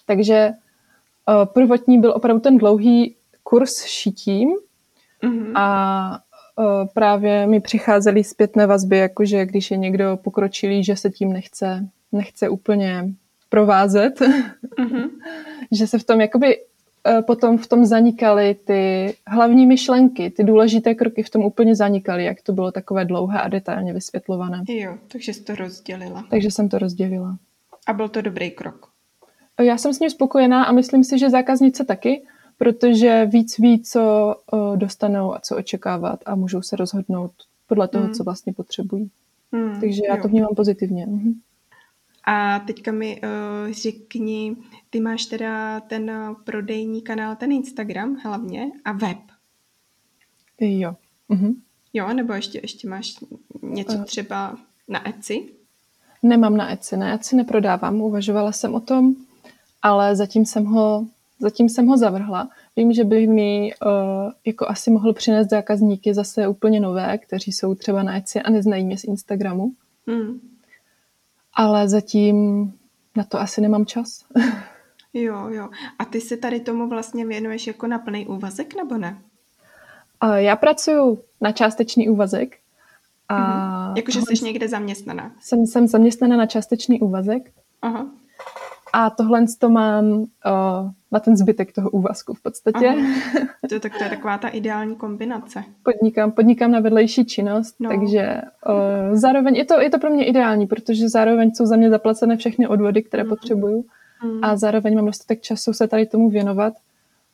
Takže 0.07 0.51
uh, 1.29 1.45
prvotní 1.45 2.01
byl 2.01 2.13
opravdu 2.17 2.41
ten 2.41 2.59
dlouhý 2.59 3.17
kurz 3.43 3.85
šitím 3.85 4.51
mm-hmm. 5.23 5.53
a 5.55 6.19
právě 6.95 7.47
mi 7.47 7.61
přicházely 7.61 8.25
zpětné 8.25 8.67
vazby, 8.67 8.99
jakože 8.99 9.47
když 9.47 9.71
je 9.71 9.77
někdo 9.77 10.19
pokročilý, 10.23 10.85
že 10.85 10.97
se 10.97 11.11
tím 11.11 11.33
nechce, 11.33 11.89
nechce 12.13 12.49
úplně 12.49 13.05
provázet, 13.49 14.21
mm-hmm. 14.21 15.11
že 15.73 15.87
se 15.87 15.99
v 15.99 16.05
tom 16.05 16.21
jakoby 16.21 16.59
e, 16.59 17.23
potom 17.23 17.59
v 17.59 17.67
tom 17.67 17.87
zanikaly 17.87 18.57
ty 18.65 19.15
hlavní 19.27 19.67
myšlenky, 19.67 20.31
ty 20.31 20.45
důležité 20.45 20.95
kroky 20.95 21.23
v 21.23 21.31
tom 21.31 21.45
úplně 21.45 21.75
zanikaly, 21.75 22.25
jak 22.25 22.43
to 22.43 22.53
bylo 22.53 22.73
takové 22.73 23.05
dlouhé 23.05 23.41
a 23.41 23.49
detailně 23.49 23.93
vysvětlované. 23.93 24.63
Jo, 24.69 24.99
takže 25.09 25.35
jsi 25.35 25.43
to 25.43 25.55
rozdělila. 25.55 26.25
Takže 26.31 26.51
jsem 26.51 26.69
to 26.69 26.79
rozdělila. 26.79 27.37
A 27.87 27.93
byl 27.93 28.09
to 28.09 28.21
dobrý 28.21 28.51
krok? 28.51 28.89
Já 29.63 29.79
jsem 29.79 29.95
s 29.95 30.01
ním 30.01 30.11
spokojená 30.11 30.65
a 30.65 30.73
myslím 30.73 31.05
si, 31.05 31.19
že 31.19 31.31
zákaznice 31.31 31.85
taky, 31.85 32.23
protože 32.59 33.27
víc 33.27 33.59
ví, 33.59 33.83
co 33.83 34.35
uh, 34.53 34.77
dostanou 34.77 35.35
a 35.35 35.41
co 35.41 35.57
očekávat 35.57 36.21
a 36.27 36.35
můžou 36.35 36.63
se 36.63 36.77
rozhodnout 36.77 37.33
podle 37.67 37.89
toho, 37.89 38.05
hmm. 38.05 38.15
co 38.15 38.25
vlastně 38.25 38.53
potřebují. 38.53 39.11
Hmm, 39.53 39.81
Takže 39.81 40.03
já 40.09 40.17
jo. 40.17 40.23
to 40.23 40.29
vnímám 40.29 40.55
pozitivně. 40.57 41.07
Mhm. 41.07 41.33
A 42.27 42.59
teďka 42.59 42.93
mi 42.93 43.21
uh, 43.21 43.73
řekni, 43.73 44.57
ty 44.91 45.01
máš 45.01 45.27
teda 45.27 45.81
ten 45.81 46.11
uh, 46.11 46.37
prodejní 46.45 47.03
kanál, 47.03 47.37
ten 47.37 47.53
Instagram 47.53 48.17
hlavně 48.25 48.71
a 48.85 48.93
web. 48.93 49.19
Jo. 50.61 50.97
Mhm. 51.29 51.55
Jo, 51.93 52.13
nebo 52.13 52.33
ještě, 52.33 52.61
ještě 52.63 52.89
máš 52.89 53.17
něco 53.63 54.05
třeba 54.05 54.57
na 54.89 55.09
Etsy? 55.09 55.49
Nemám 56.23 56.57
na 56.57 56.73
Etsy, 56.73 56.97
na 56.97 57.15
Etsy 57.15 57.37
neprodávám, 57.37 58.01
uvažovala 58.01 58.53
jsem 58.53 58.75
o 58.75 58.81
tom, 58.81 59.15
ale 59.83 60.17
zatím 60.17 60.47
jsem 60.47 60.65
ho 60.65 61.07
Zatím 61.39 61.69
jsem 61.69 61.87
ho 61.87 61.97
zavrhla. 61.97 62.49
Vím, 62.77 62.93
že 62.93 63.05
by 63.05 63.27
mi 63.27 63.73
uh, 63.87 64.33
jako 64.45 64.69
asi 64.69 64.91
mohl 64.91 65.13
přinést 65.13 65.51
zákazníky 65.51 66.15
zase 66.15 66.49
úplně 66.49 66.81
nové, 66.81 67.19
kteří 67.19 67.53
jsou 67.53 67.75
třeba 67.75 68.03
na 68.03 68.17
Etsy 68.17 68.41
a 68.41 68.51
neznají 68.51 68.85
mě 68.85 68.99
z 68.99 69.05
Instagramu. 69.05 69.73
Mm. 70.07 70.41
Ale 71.55 71.89
zatím 71.89 72.73
na 73.17 73.25
to 73.25 73.41
asi 73.41 73.61
nemám 73.61 73.87
čas. 73.87 74.25
jo, 75.15 75.49
jo. 75.49 75.69
A 75.99 76.05
ty 76.05 76.21
se 76.21 76.37
tady 76.37 76.61
tomu 76.61 76.89
vlastně 76.89 77.27
věnuješ 77.27 77.67
jako 77.67 77.87
na 77.87 77.99
plný 77.99 78.27
úvazek, 78.27 78.77
nebo 78.77 78.99
ne? 78.99 79.19
Uh, 80.25 80.35
já 80.35 80.57
pracuji 80.57 81.19
na 81.41 81.53
částečný 81.53 82.09
úvazek. 82.09 82.57
A 83.29 83.37
mm-hmm. 83.37 83.97
Jakože 83.97 84.21
jsi 84.21 84.45
někde 84.45 84.69
zaměstnaná? 84.69 85.33
Jsem, 85.41 85.67
jsem 85.67 85.87
zaměstnaná 85.89 86.37
na 86.37 86.47
částečný 86.47 87.01
úvazek. 87.01 87.51
Aha. 87.83 88.07
A 88.93 89.11
tohle 89.11 89.45
to 89.59 89.71
mám 89.71 90.07
uh, 90.07 90.27
na 91.15 91.21
ten 91.21 91.37
zbytek 91.37 91.73
toho 91.73 91.91
úvazku 91.91 92.35
v 92.35 92.43
podstatě. 92.43 92.89
Aha. 92.89 93.45
To, 93.69 93.81
tak 93.81 93.99
to 93.99 94.05
je 94.05 94.11
taková 94.11 94.39
ta 94.39 94.49
ideální 94.49 94.97
kombinace. 94.97 95.65
Podnikám, 95.83 96.33
podnikám 96.33 96.71
na 96.71 96.81
vedlejší 96.81 97.25
činnost, 97.25 97.77
no. 97.81 97.91
takže 97.91 98.41
uh, 98.69 99.17
zároveň 99.17 99.57
je 99.57 99.65
to, 99.65 99.81
je 99.81 99.91
to 99.91 99.99
pro 99.99 100.11
mě 100.11 100.25
ideální, 100.25 100.67
protože 100.67 101.09
zároveň 101.09 101.51
jsou 101.55 101.67
za 101.67 101.77
mě 101.77 101.91
zaplacené 101.91 102.37
všechny 102.37 102.67
odvody, 102.67 103.03
které 103.03 103.23
mm. 103.23 103.29
potřebuju 103.29 103.85
mm. 104.25 104.45
a 104.45 104.57
zároveň 104.57 104.95
mám 104.95 105.07
dostatek 105.07 105.41
času 105.41 105.73
se 105.73 105.89
tady 105.89 106.07
tomu 106.07 106.31
věnovat, 106.31 106.75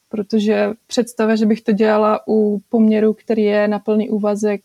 protože 0.09 0.71
představa, 0.87 1.37
že 1.37 1.47
bych 1.47 1.61
to 1.61 1.73
dělala 1.73 2.21
u 2.29 2.63
poměru, 2.69 3.15
který 3.15 3.43
je 3.43 3.69
na 3.69 3.79
plný 3.79 4.11
úvazek, 4.11 4.61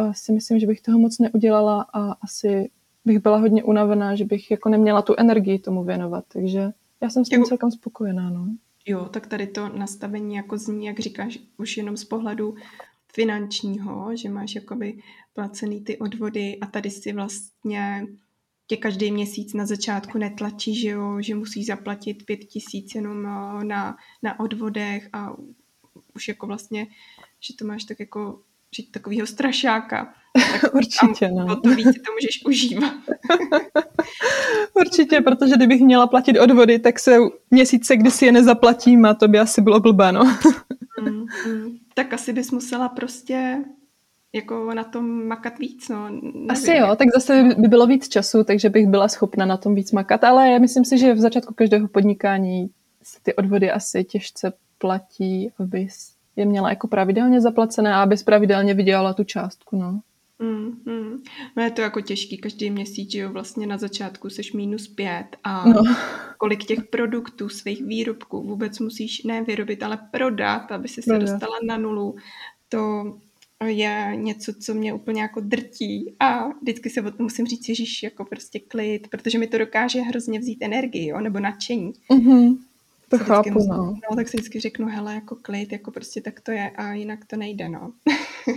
uh, 0.00 0.12
si 0.12 0.32
myslím, 0.32 0.58
že 0.58 0.66
bych 0.66 0.80
toho 0.80 0.98
moc 0.98 1.18
neudělala 1.18 1.86
a 1.92 2.12
asi 2.22 2.70
bych 3.04 3.18
byla 3.18 3.36
hodně 3.36 3.64
unavená, 3.64 4.14
že 4.14 4.24
bych 4.24 4.50
jako 4.50 4.68
neměla 4.68 5.02
tu 5.02 5.14
energii 5.18 5.58
tomu 5.58 5.84
věnovat, 5.84 6.24
takže 6.32 6.70
já 7.02 7.10
jsem 7.10 7.24
s 7.24 7.28
tím 7.28 7.44
celkem 7.44 7.70
spokojená, 7.70 8.30
no. 8.30 8.46
Jo, 8.86 9.04
tak 9.04 9.26
tady 9.26 9.46
to 9.46 9.68
nastavení 9.68 10.34
jako 10.34 10.58
zní, 10.58 10.86
jak 10.86 11.00
říkáš, 11.00 11.38
už 11.56 11.76
jenom 11.76 11.96
z 11.96 12.04
pohledu 12.04 12.54
finančního, 13.14 14.16
že 14.16 14.28
máš 14.28 14.54
jakoby 14.54 15.02
placený 15.32 15.84
ty 15.84 15.98
odvody 15.98 16.58
a 16.60 16.66
tady 16.66 16.90
si 16.90 17.12
vlastně 17.12 18.06
tě 18.66 18.76
každý 18.76 19.12
měsíc 19.12 19.54
na 19.54 19.66
začátku 19.66 20.18
netlačí, 20.18 20.80
že 20.80 20.88
jo, 20.88 21.20
že 21.20 21.34
musíš 21.34 21.66
zaplatit 21.66 22.26
pět 22.26 22.36
tisíc 22.36 22.94
jenom 22.94 23.26
eh, 23.26 23.64
na, 23.64 23.96
na 24.22 24.40
odvodech 24.40 25.08
a 25.12 25.36
už 26.14 26.28
jako 26.28 26.46
vlastně, 26.46 26.86
že 27.40 27.56
to 27.56 27.64
máš 27.64 27.84
tak 27.84 28.00
jako 28.00 28.42
že 28.76 28.82
takového 28.90 29.26
strašáka. 29.26 30.14
Tak 30.60 30.74
Určitě, 30.74 31.28
no. 31.28 31.52
O 31.52 31.56
to 31.56 31.68
víc 31.68 31.86
to 31.86 32.12
můžeš 32.12 32.44
užívat. 32.46 32.92
Určitě, 34.74 35.20
protože 35.20 35.56
kdybych 35.56 35.80
měla 35.80 36.06
platit 36.06 36.38
odvody, 36.38 36.78
tak 36.78 36.98
se 36.98 37.16
měsíce, 37.50 37.96
kdy 37.96 38.10
si 38.10 38.26
je 38.26 38.32
nezaplatím 38.32 39.04
a 39.04 39.14
to 39.14 39.28
by 39.28 39.38
asi 39.38 39.62
bylo 39.62 39.80
blbé, 39.80 40.12
no. 40.12 40.24
mm, 41.02 41.26
mm. 41.46 41.76
Tak 41.94 42.12
asi 42.12 42.32
bys 42.32 42.50
musela 42.50 42.88
prostě 42.88 43.64
jako 44.32 44.74
na 44.74 44.84
tom 44.84 45.26
makat 45.26 45.58
víc, 45.58 45.88
no. 45.88 46.10
Nevím. 46.10 46.50
Asi 46.50 46.76
jo, 46.76 46.96
tak 46.96 47.08
zase 47.14 47.54
by 47.58 47.68
bylo 47.68 47.86
víc 47.86 48.08
času, 48.08 48.44
takže 48.44 48.68
bych 48.68 48.86
byla 48.86 49.08
schopna 49.08 49.46
na 49.46 49.56
tom 49.56 49.74
víc 49.74 49.92
makat, 49.92 50.24
ale 50.24 50.50
já 50.50 50.58
myslím 50.58 50.84
si, 50.84 50.98
že 50.98 51.14
v 51.14 51.20
začátku 51.20 51.54
každého 51.54 51.88
podnikání 51.88 52.70
se 53.02 53.18
ty 53.22 53.34
odvody 53.34 53.70
asi 53.70 54.04
těžce 54.04 54.52
platí, 54.78 55.50
aby 55.58 55.88
je 56.40 56.46
měla 56.46 56.70
jako 56.70 56.88
pravidelně 56.88 57.40
zaplacené 57.40 57.94
a 57.94 58.02
abys 58.02 58.22
pravidelně 58.22 58.74
vydělala 58.74 59.12
tu 59.12 59.24
částku, 59.24 59.76
no. 59.76 60.00
Mm, 60.38 60.80
mm. 60.84 61.22
No 61.56 61.62
je 61.62 61.70
to 61.70 61.80
jako 61.80 62.00
těžký 62.00 62.38
každý 62.38 62.70
měsíc, 62.70 63.10
že 63.10 63.18
jo, 63.18 63.32
vlastně 63.32 63.66
na 63.66 63.78
začátku 63.78 64.30
seš 64.30 64.52
minus 64.52 64.88
pět 64.88 65.26
a 65.44 65.68
no. 65.68 65.82
kolik 66.38 66.64
těch 66.64 66.84
produktů, 66.84 67.48
svých 67.48 67.84
výrobků 67.84 68.42
vůbec 68.42 68.78
musíš 68.78 69.22
ne 69.22 69.42
vyrobit, 69.42 69.82
ale 69.82 69.98
prodat, 70.10 70.72
aby 70.72 70.88
si 70.88 71.02
se 71.02 71.18
dostala 71.18 71.58
na 71.66 71.76
nulu, 71.76 72.16
to 72.68 73.04
je 73.66 74.12
něco, 74.14 74.52
co 74.54 74.74
mě 74.74 74.92
úplně 74.92 75.22
jako 75.22 75.40
drtí 75.40 76.14
a 76.20 76.48
vždycky 76.48 76.90
se 76.90 77.02
o 77.02 77.10
tom 77.10 77.24
musím 77.24 77.46
říct, 77.46 77.68
Ježíš, 77.68 78.02
jako 78.02 78.24
prostě 78.24 78.58
klid, 78.58 79.08
protože 79.08 79.38
mi 79.38 79.46
to 79.46 79.58
dokáže 79.58 80.00
hrozně 80.00 80.38
vzít 80.38 80.62
energii, 80.62 81.06
jo, 81.06 81.20
nebo 81.20 81.40
nadšení. 81.40 81.92
Mm-hmm. 82.10 82.56
To 83.10 83.18
chápu, 83.18 83.50
musím, 83.50 83.70
no. 83.70 83.94
no. 84.10 84.16
tak 84.16 84.28
si 84.28 84.36
vždycky 84.36 84.60
řeknu, 84.60 84.88
hele, 84.88 85.14
jako 85.14 85.36
klid, 85.42 85.72
jako 85.72 85.90
prostě 85.90 86.20
tak 86.20 86.40
to 86.40 86.52
je 86.52 86.70
a 86.70 86.92
jinak 86.92 87.24
to 87.24 87.36
nejde, 87.36 87.68
no. 87.68 87.92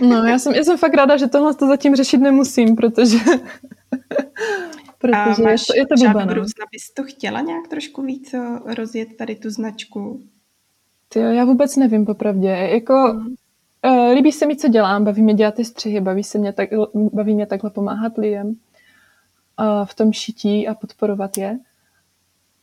no, 0.00 0.24
já 0.24 0.38
jsem, 0.38 0.54
já 0.54 0.64
jsem 0.64 0.78
fakt 0.78 0.94
ráda, 0.94 1.16
že 1.16 1.26
tohle 1.26 1.54
to 1.54 1.66
zatím 1.66 1.96
řešit 1.96 2.18
nemusím, 2.18 2.76
protože... 2.76 3.18
protože 4.98 5.42
a 5.42 5.44
máš 5.44 5.66
je 5.74 5.86
to, 5.86 5.94
je 6.04 6.12
to 6.12 6.26
budoucna 6.26 6.64
bys 6.72 6.94
to 6.94 7.02
chtěla 7.04 7.40
nějak 7.40 7.68
trošku 7.68 8.02
víc 8.02 8.34
eh, 8.34 8.74
rozjet 8.74 9.16
tady 9.16 9.34
tu 9.36 9.50
značku? 9.50 10.20
Ty, 11.08 11.18
já 11.18 11.44
vůbec 11.44 11.76
nevím, 11.76 12.06
popravdě. 12.06 12.48
Jako, 12.48 12.94
hmm. 12.94 13.34
uh, 13.84 14.14
líbí 14.14 14.32
se 14.32 14.46
mi, 14.46 14.56
co 14.56 14.68
dělám, 14.68 15.04
baví 15.04 15.22
mě 15.22 15.34
dělat 15.34 15.54
ty 15.54 15.64
střihy, 15.64 16.00
baví, 16.00 16.24
se 16.24 16.38
mě 16.38 16.52
tak, 16.52 16.68
baví 16.94 17.34
mě 17.34 17.46
takhle 17.46 17.70
pomáhat 17.70 18.18
lidem 18.18 18.46
uh, 18.46 18.54
v 19.84 19.94
tom 19.94 20.12
šití 20.12 20.68
a 20.68 20.74
podporovat 20.74 21.38
je 21.38 21.58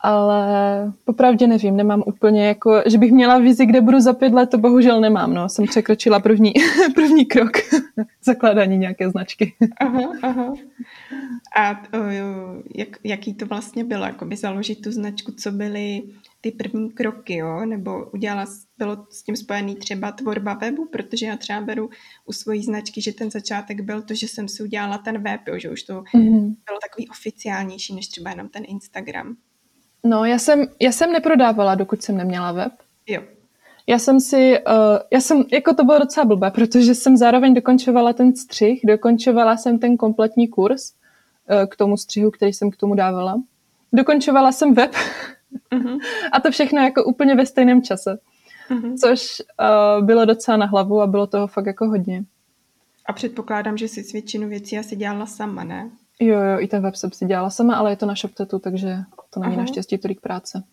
ale 0.03 0.93
popravdě 1.05 1.47
nevím, 1.47 1.77
nemám 1.77 2.03
úplně 2.05 2.47
jako, 2.47 2.81
že 2.85 2.97
bych 2.97 3.11
měla 3.11 3.37
vizi, 3.37 3.65
kde 3.65 3.81
budu 3.81 3.99
za 3.99 4.13
pět 4.13 4.33
let, 4.33 4.49
to 4.49 4.57
bohužel 4.57 5.01
nemám, 5.01 5.33
no. 5.33 5.49
Jsem 5.49 5.65
překročila 5.65 6.19
první, 6.19 6.53
první 6.95 7.25
krok 7.25 7.51
zakládání 8.23 8.77
nějaké 8.77 9.09
značky. 9.09 9.53
Aha, 9.79 10.13
aha. 10.21 10.53
A 11.55 11.81
jak, 12.75 12.87
jaký 13.03 13.33
to 13.33 13.45
vlastně 13.45 13.83
bylo, 13.83 14.05
jako 14.05 14.25
by 14.25 14.35
založit 14.35 14.81
tu 14.81 14.91
značku, 14.91 15.31
co 15.31 15.51
byly 15.51 16.03
ty 16.41 16.51
první 16.51 16.91
kroky, 16.91 17.35
jo? 17.35 17.65
Nebo 17.65 18.05
udělala, 18.05 18.45
bylo 18.77 19.05
s 19.09 19.23
tím 19.23 19.35
spojený 19.35 19.75
třeba 19.75 20.11
tvorba 20.11 20.53
webu, 20.53 20.85
protože 20.91 21.25
já 21.25 21.37
třeba 21.37 21.61
beru 21.61 21.89
u 22.25 22.33
svojí 22.33 22.63
značky, 22.63 23.01
že 23.01 23.13
ten 23.13 23.31
začátek 23.31 23.81
byl 23.81 24.01
to, 24.01 24.15
že 24.15 24.27
jsem 24.27 24.47
si 24.47 24.63
udělala 24.63 24.97
ten 24.97 25.23
web, 25.23 25.41
jo? 25.47 25.59
že 25.59 25.69
už 25.69 25.83
to 25.83 25.93
mm-hmm. 25.93 26.55
bylo 26.65 26.79
takový 26.89 27.09
oficiálnější, 27.09 27.95
než 27.95 28.07
třeba 28.07 28.29
jenom 28.29 28.49
ten 28.49 28.63
Instagram. 28.67 29.35
No, 30.03 30.25
já 30.25 30.39
jsem, 30.39 30.67
já 30.79 30.91
jsem 30.91 31.11
neprodávala, 31.11 31.75
dokud 31.75 32.03
jsem 32.03 32.17
neměla 32.17 32.51
web. 32.51 32.71
Jo. 33.07 33.21
Já 33.87 33.99
jsem 33.99 34.19
si, 34.19 34.59
uh, 34.67 34.73
já 35.11 35.21
jsem, 35.21 35.43
jako 35.51 35.73
to 35.73 35.83
bylo 35.83 35.99
docela 35.99 36.25
blbé, 36.25 36.51
protože 36.51 36.95
jsem 36.95 37.17
zároveň 37.17 37.53
dokončovala 37.53 38.13
ten 38.13 38.35
střih, 38.35 38.81
dokončovala 38.85 39.57
jsem 39.57 39.79
ten 39.79 39.97
kompletní 39.97 40.47
kurz 40.47 40.93
uh, 40.93 41.65
k 41.65 41.75
tomu 41.75 41.97
střihu, 41.97 42.31
který 42.31 42.53
jsem 42.53 42.71
k 42.71 42.77
tomu 42.77 42.95
dávala. 42.95 43.41
Dokončovala 43.93 44.51
jsem 44.51 44.73
web 44.73 44.91
uh-huh. 45.71 45.99
a 46.31 46.39
to 46.39 46.51
všechno 46.51 46.81
jako 46.81 47.03
úplně 47.03 47.35
ve 47.35 47.45
stejném 47.45 47.81
čase. 47.81 48.17
Uh-huh. 48.69 48.97
Což 48.97 49.41
uh, 49.41 50.05
bylo 50.05 50.25
docela 50.25 50.57
na 50.57 50.65
hlavu 50.65 51.01
a 51.01 51.07
bylo 51.07 51.27
toho 51.27 51.47
fakt 51.47 51.65
jako 51.65 51.87
hodně. 51.87 52.23
A 53.05 53.13
předpokládám, 53.13 53.77
že 53.77 53.87
jsi 53.87 54.03
většinu 54.13 54.49
věcí 54.49 54.77
asi 54.77 54.95
dělala 54.95 55.25
sama, 55.25 55.63
ne? 55.63 55.89
Jo, 56.21 56.39
jo, 56.39 56.59
i 56.59 56.67
ten 56.67 56.83
web 56.83 56.95
jsem 56.95 57.11
si 57.11 57.25
dělala 57.25 57.49
sama, 57.49 57.75
ale 57.75 57.91
je 57.91 57.95
to 57.95 58.05
na 58.05 58.15
ShopTetu, 58.15 58.59
takže 58.59 58.97
to 59.29 59.39
není 59.39 59.53
Aha. 59.53 59.61
naštěstí 59.61 59.97
tolik 59.97 60.21
práce. 60.21 60.63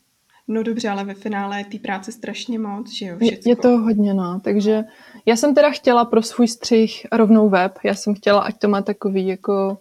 No 0.48 0.62
dobře, 0.62 0.88
ale 0.88 1.04
ve 1.04 1.14
finále 1.14 1.58
je 1.58 1.64
té 1.64 1.78
práce 1.78 2.12
strašně 2.12 2.58
moc, 2.58 2.92
že 2.92 3.06
jo? 3.06 3.16
Je, 3.20 3.38
je 3.46 3.56
to 3.56 3.68
hodně, 3.68 4.14
no. 4.14 4.40
Takže 4.44 4.84
já 5.26 5.36
jsem 5.36 5.54
teda 5.54 5.70
chtěla 5.70 6.04
pro 6.04 6.22
svůj 6.22 6.48
střih 6.48 7.06
rovnou 7.12 7.48
web. 7.48 7.78
Já 7.84 7.94
jsem 7.94 8.14
chtěla, 8.14 8.40
ať 8.40 8.58
to 8.58 8.68
má 8.68 8.82
takový 8.82 9.26
jako 9.26 9.78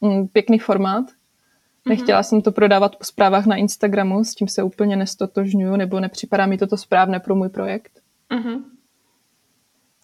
mm, 0.00 0.28
pěkný 0.28 0.58
formát. 0.58 1.04
Nechtěla 1.88 2.22
jsem 2.22 2.42
to 2.42 2.52
prodávat 2.52 2.96
po 2.96 3.04
zprávách 3.04 3.46
na 3.46 3.56
Instagramu, 3.56 4.24
s 4.24 4.34
tím 4.34 4.48
se 4.48 4.62
úplně 4.62 4.96
nestotožňuju, 4.96 5.76
nebo 5.76 6.00
nepřipadá 6.00 6.46
mi 6.46 6.58
toto 6.58 6.76
správné 6.76 7.20
pro 7.20 7.34
můj 7.34 7.48
projekt. 7.48 8.00
Mm-hmm. 8.30 8.62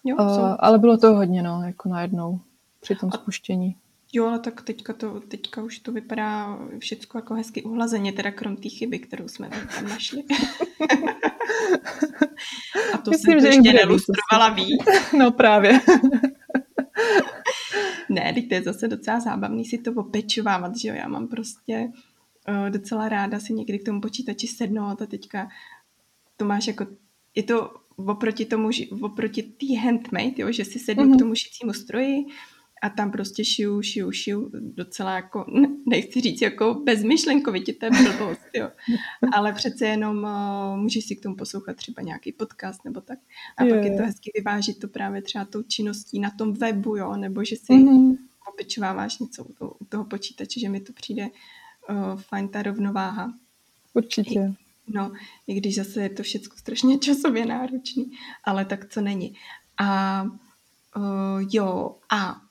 Jo, 0.03 0.15
uh, 0.19 0.55
ale 0.59 0.79
bylo 0.79 0.97
to 0.97 1.15
hodně, 1.15 1.43
no, 1.43 1.61
jako 1.65 1.89
najednou 1.89 2.39
při 2.81 2.95
tom 2.95 3.11
spuštění. 3.11 3.75
Jo, 4.15 4.25
ale 4.27 4.39
tak 4.39 4.61
teďka, 4.61 4.93
to, 4.93 5.19
teďka 5.19 5.63
už 5.63 5.79
to 5.79 5.91
vypadá 5.91 6.59
všechno 6.79 7.17
jako 7.17 7.33
hezky 7.33 7.63
uhlazeně, 7.63 8.13
teda 8.13 8.31
krom 8.31 8.55
té 8.55 8.69
chyby, 8.69 8.99
kterou 8.99 9.27
jsme 9.27 9.49
tam 9.49 9.89
našli. 9.89 10.23
A 12.93 12.97
to 12.97 13.11
Myslím, 13.11 13.41
jsem 13.41 13.51
to 13.51 13.55
ještě 13.55 13.73
nelustrovala 13.73 14.49
víc. 14.49 14.83
No 15.17 15.31
právě. 15.31 15.79
ne, 18.09 18.33
teď 18.33 18.49
to 18.49 18.55
je 18.55 18.61
zase 18.61 18.87
docela 18.87 19.19
zábavný 19.19 19.65
si 19.65 19.77
to 19.77 19.93
opečovávat, 19.93 20.77
že 20.77 20.87
jo, 20.87 20.95
já 20.95 21.07
mám 21.07 21.27
prostě 21.27 21.91
uh, 22.49 22.69
docela 22.69 23.09
ráda 23.09 23.39
si 23.39 23.53
někdy 23.53 23.79
k 23.79 23.85
tomu 23.85 24.01
počítači 24.01 24.47
sednout 24.47 25.01
a 25.01 25.05
teďka 25.05 25.47
to 26.37 26.45
máš 26.45 26.67
jako, 26.67 26.87
je 27.35 27.43
to 27.43 27.73
oproti 27.95 28.45
tomu, 28.45 28.69
oproti 29.01 29.43
té 29.43 29.77
handmade, 29.79 30.33
jo, 30.37 30.51
že 30.51 30.65
si 30.65 30.79
sednu 30.79 31.03
mm-hmm. 31.03 31.07
k 31.07 31.09
mhm. 31.09 31.19
tomu 31.19 31.35
šicímu 31.35 31.73
stroji, 31.73 32.25
a 32.83 32.89
tam 32.89 33.11
prostě 33.11 33.45
šiju, 33.45 33.81
šiju, 33.81 34.11
šiju 34.11 34.51
docela 34.53 35.15
jako, 35.15 35.45
nechci 35.85 36.21
říct 36.21 36.41
jako 36.41 36.73
bezmyšlenkovitě, 36.73 37.73
to 37.73 37.85
je 37.85 37.91
blbost, 37.91 38.41
jo. 38.53 38.69
Ale 39.33 39.53
přece 39.53 39.85
jenom 39.85 40.23
uh, 40.23 40.77
můžeš 40.77 41.05
si 41.05 41.15
k 41.15 41.23
tomu 41.23 41.35
poslouchat 41.35 41.75
třeba 41.75 42.01
nějaký 42.01 42.31
podcast 42.31 42.85
nebo 42.85 43.01
tak. 43.01 43.19
A 43.57 43.63
je, 43.63 43.73
pak 43.73 43.83
je 43.83 43.97
to 43.97 44.03
hezky 44.03 44.31
vyvážit 44.35 44.79
to 44.79 44.87
právě 44.87 45.21
třeba 45.21 45.45
tou 45.45 45.63
činností 45.63 46.19
na 46.19 46.29
tom 46.29 46.53
webu, 46.53 46.95
jo, 46.95 47.15
nebo 47.15 47.43
že 47.43 47.55
si 47.55 47.73
mm-hmm. 47.73 48.17
opečováváš 48.53 49.19
něco 49.19 49.43
u 49.43 49.53
toho, 49.53 49.75
u 49.79 49.85
toho 49.85 50.05
počítače, 50.05 50.59
že 50.59 50.69
mi 50.69 50.79
to 50.79 50.93
přijde 50.93 51.23
uh, 51.89 52.21
fajn 52.21 52.47
ta 52.47 52.61
rovnováha. 52.61 53.33
Určitě. 53.93 54.39
I, 54.39 54.53
no, 54.87 55.11
i 55.47 55.53
když 55.53 55.75
zase 55.75 56.01
je 56.01 56.09
to 56.09 56.23
všechno 56.23 56.57
strašně 56.57 56.97
časově 57.05 57.45
náročný, 57.45 58.11
ale 58.43 58.65
tak 58.65 58.89
co 58.89 59.01
není. 59.01 59.35
A 59.77 60.23
uh, 60.95 61.47
jo, 61.51 61.95
a 62.09 62.42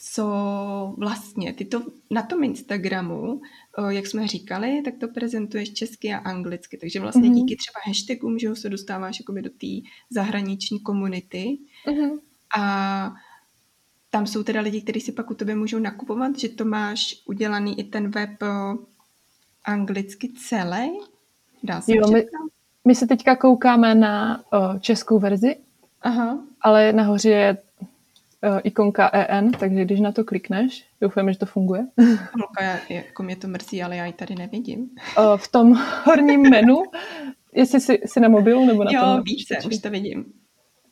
co 0.00 0.94
vlastně 0.96 1.52
ty 1.52 1.64
to 1.64 1.82
na 2.10 2.22
tom 2.22 2.44
Instagramu, 2.44 3.40
jak 3.88 4.06
jsme 4.06 4.28
říkali, 4.28 4.82
tak 4.84 4.94
to 5.00 5.08
prezentuješ 5.08 5.72
česky 5.72 6.12
a 6.12 6.18
anglicky, 6.18 6.76
takže 6.76 7.00
vlastně 7.00 7.30
mm-hmm. 7.30 7.34
díky 7.34 7.56
třeba 7.56 7.80
hashtagům, 7.86 8.38
že 8.38 8.56
se 8.56 8.68
dostáváš 8.68 9.20
jakoby 9.20 9.42
do 9.42 9.50
té 9.50 9.88
zahraniční 10.10 10.80
komunity 10.80 11.58
mm-hmm. 11.86 12.18
a 12.58 13.14
tam 14.10 14.26
jsou 14.26 14.42
teda 14.42 14.60
lidi, 14.60 14.82
kteří 14.82 15.00
si 15.00 15.12
pak 15.12 15.30
u 15.30 15.34
tebe 15.34 15.54
můžou 15.54 15.78
nakupovat, 15.78 16.38
že 16.38 16.48
to 16.48 16.64
máš 16.64 17.22
udělaný 17.26 17.80
i 17.80 17.84
ten 17.84 18.10
web 18.10 18.42
anglicky 19.64 20.32
celý? 20.32 20.90
Dá 21.62 21.80
se 21.80 21.96
jo, 21.96 22.10
my, 22.10 22.26
my 22.84 22.94
se 22.94 23.06
teďka 23.06 23.36
koukáme 23.36 23.94
na 23.94 24.44
o, 24.52 24.78
českou 24.78 25.18
verzi, 25.18 25.56
Aha. 26.02 26.38
ale 26.60 26.92
nahoře 26.92 27.30
je 27.30 27.58
o, 28.42 28.60
ikonka 28.64 29.10
EN, 29.12 29.52
takže 29.52 29.84
když 29.84 30.00
na 30.00 30.12
to 30.12 30.24
klikneš, 30.24 30.84
doufáme, 31.00 31.32
že 31.32 31.38
to 31.38 31.46
funguje. 31.46 31.86
Holka, 32.40 32.64
já, 32.64 32.78
jako 32.88 33.22
mě 33.22 33.36
to 33.36 33.48
mrzí, 33.48 33.82
ale 33.82 33.96
já 33.96 34.06
ji 34.06 34.12
tady 34.12 34.34
nevidím. 34.34 34.90
O, 35.16 35.36
v 35.36 35.48
tom 35.48 35.78
horním 36.04 36.50
menu, 36.50 36.82
jestli 37.52 37.80
jsi, 37.80 38.00
jsi 38.04 38.20
na 38.20 38.28
mobilu 38.28 38.66
nebo 38.66 38.84
na 38.84 38.90
jo, 38.94 39.00
tom? 39.00 39.22
více, 39.22 39.58
už 39.66 39.78
to 39.78 39.90
vidím. 39.90 40.24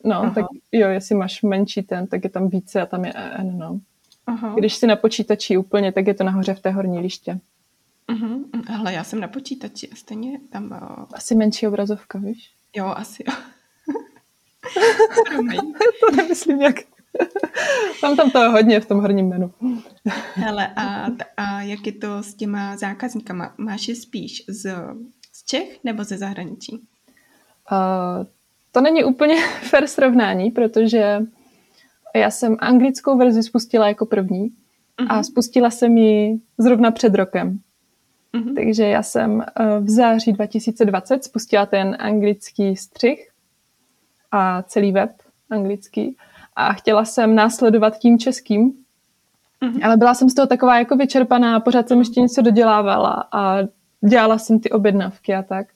No, 0.05 0.17
Aha. 0.17 0.31
tak 0.35 0.45
jo, 0.73 0.89
jestli 0.89 1.15
máš 1.15 1.43
menší 1.43 1.83
ten, 1.83 2.07
tak 2.07 2.25
je 2.25 2.31
tam 2.31 2.49
více 2.49 2.81
a 2.81 2.87
tam 2.87 3.05
je 3.05 3.13
EN, 3.13 3.59
no. 3.59 3.81
Aha. 4.27 4.55
Když 4.59 4.75
si 4.75 4.87
na 4.87 4.97
počítači 4.97 5.57
úplně, 5.57 5.93
tak 5.93 6.07
je 6.07 6.15
to 6.15 6.25
nahoře 6.25 6.55
v 6.55 6.61
té 6.61 6.71
horní 6.71 6.99
liště. 6.99 7.41
Uh-huh. 8.09 8.45
Hele, 8.69 8.93
já 8.93 9.05
jsem 9.05 9.21
na 9.21 9.29
počítači 9.29 9.89
a 9.89 9.97
stejně 9.97 10.41
tam... 10.51 10.65
Uh... 10.65 11.05
Asi 11.15 11.35
menší 11.35 11.67
obrazovka, 11.67 12.19
víš? 12.19 12.51
Jo, 12.77 12.87
asi 12.87 13.25
jo. 13.27 13.35
To 16.01 16.17
nemyslím 16.17 16.63
jak... 16.63 16.77
Mám 18.03 18.17
tam 18.17 18.31
toho 18.31 18.51
hodně 18.51 18.81
v 18.81 18.87
tom 18.87 19.01
horním 19.01 19.29
menu. 19.29 19.53
Hele, 20.35 20.69
a, 20.77 21.07
a 21.37 21.62
jak 21.62 21.87
je 21.87 21.93
to 21.93 22.23
s 22.23 22.35
těma 22.35 22.77
zákazníkama? 22.77 23.55
Máš 23.59 23.89
je 23.89 23.97
spíš 23.97 24.45
z, 24.49 24.75
z 25.33 25.45
Čech 25.45 25.85
nebo 25.85 26.05
ze 26.05 26.19
zahraničí? 26.19 26.73
Uh, 27.73 28.27
to 28.73 28.81
není 28.81 29.05
úplně 29.05 29.37
fair 29.62 29.87
srovnání, 29.87 30.51
protože 30.51 31.23
já 32.14 32.31
jsem 32.31 32.57
anglickou 32.59 33.19
verzi 33.19 33.43
spustila 33.43 33.89
jako 33.89 34.07
první 34.07 34.49
uh-huh. 34.49 35.07
a 35.09 35.23
spustila 35.23 35.71
jsem 35.71 35.97
ji 35.97 36.41
zrovna 36.59 36.91
před 36.91 37.14
rokem. 37.14 37.59
Uh-huh. 38.35 38.55
Takže 38.55 38.85
já 38.85 39.03
jsem 39.03 39.33
uh, 39.33 39.45
v 39.85 39.91
září 39.91 40.33
2020 40.33 41.25
spustila 41.25 41.67
ten 41.67 41.97
anglický 41.99 42.77
střih 42.77 43.31
a 44.33 44.62
celý 44.62 44.93
web 44.93 45.11
anglický 45.51 46.17
a 46.57 46.73
chtěla 46.73 47.05
jsem 47.05 47.35
následovat 47.35 47.99
tím 47.99 48.19
českým, 48.19 48.73
uh-huh. 49.63 49.85
ale 49.85 49.97
byla 49.97 50.15
jsem 50.15 50.31
z 50.31 50.35
toho 50.35 50.47
taková 50.47 50.79
jako 50.79 50.97
vyčerpaná, 50.97 51.61
pořád 51.61 51.89
jsem 51.89 51.99
ještě 51.99 52.21
něco 52.21 52.43
dodělávala 52.43 53.29
a 53.33 53.59
dělala 54.09 54.39
jsem 54.39 54.61
ty 54.61 54.71
objednávky 54.71 55.35
a 55.35 55.43
tak. 55.43 55.67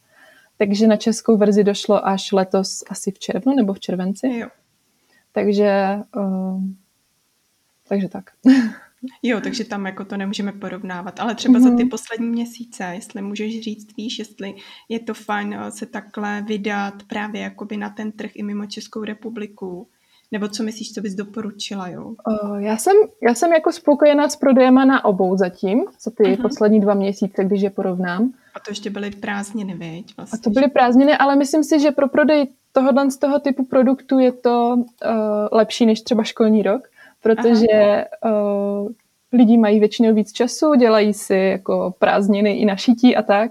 Takže 0.58 0.86
na 0.86 0.96
českou 0.96 1.36
verzi 1.36 1.64
došlo 1.64 2.06
až 2.06 2.32
letos 2.32 2.84
asi 2.90 3.10
v 3.10 3.18
červnu 3.18 3.54
nebo 3.56 3.72
v 3.72 3.80
červenci. 3.80 4.28
Jo. 4.28 4.48
Takže, 5.32 5.98
uh, 6.16 6.62
takže 7.88 8.08
tak. 8.08 8.30
Jo, 9.22 9.40
takže 9.40 9.64
tam 9.64 9.86
jako 9.86 10.04
to 10.04 10.16
nemůžeme 10.16 10.52
porovnávat, 10.52 11.20
ale 11.20 11.34
třeba 11.34 11.58
mm-hmm. 11.58 11.70
za 11.70 11.76
ty 11.76 11.84
poslední 11.84 12.28
měsíce, 12.28 12.84
jestli 12.94 13.22
můžeš 13.22 13.60
říct, 13.60 13.96
víš, 13.96 14.18
jestli 14.18 14.54
je 14.88 15.00
to 15.00 15.14
fajn 15.14 15.56
se 15.68 15.86
takhle 15.86 16.42
vydat 16.42 17.02
právě 17.02 17.40
jakoby 17.40 17.76
na 17.76 17.90
ten 17.90 18.12
trh 18.12 18.30
i 18.34 18.42
mimo 18.42 18.66
Českou 18.66 19.04
republiku, 19.04 19.88
nebo 20.32 20.48
co 20.48 20.62
myslíš, 20.62 20.92
co 20.92 21.00
bys 21.00 21.14
doporučila, 21.14 21.88
jo? 21.88 22.14
Já, 22.58 22.76
jsem, 22.76 22.96
já 23.22 23.34
jsem 23.34 23.52
jako 23.52 23.72
spokojená 23.72 24.28
s 24.28 24.36
prodejema 24.36 24.84
na 24.84 25.04
obou 25.04 25.36
zatím, 25.36 25.84
za 26.00 26.10
ty 26.10 26.22
uh-huh. 26.22 26.42
poslední 26.42 26.80
dva 26.80 26.94
měsíce, 26.94 27.44
když 27.44 27.62
je 27.62 27.70
porovnám. 27.70 28.32
A 28.54 28.60
to 28.60 28.70
ještě 28.70 28.90
byly 28.90 29.10
prázdniny, 29.10 29.74
viď? 29.74 30.16
Vlastně. 30.16 30.38
A 30.38 30.42
to 30.42 30.50
byly 30.50 30.68
prázdniny, 30.68 31.16
ale 31.16 31.36
myslím 31.36 31.64
si, 31.64 31.80
že 31.80 31.90
pro 31.90 32.08
prodej 32.08 32.48
tohohle 32.72 33.10
z 33.10 33.16
toho 33.16 33.38
typu 33.38 33.64
produktu 33.64 34.18
je 34.18 34.32
to 34.32 34.74
uh, 34.76 34.84
lepší 35.52 35.86
než 35.86 36.00
třeba 36.00 36.22
školní 36.22 36.62
rok, 36.62 36.82
protože 37.22 38.04
uh, 38.24 38.90
lidi 39.32 39.58
mají 39.58 39.80
většinou 39.80 40.14
víc 40.14 40.32
času, 40.32 40.74
dělají 40.74 41.14
si 41.14 41.34
jako 41.34 41.94
prázdniny 41.98 42.52
i 42.52 42.64
na 42.64 42.76
šití 42.76 43.16
a 43.16 43.22
tak. 43.22 43.50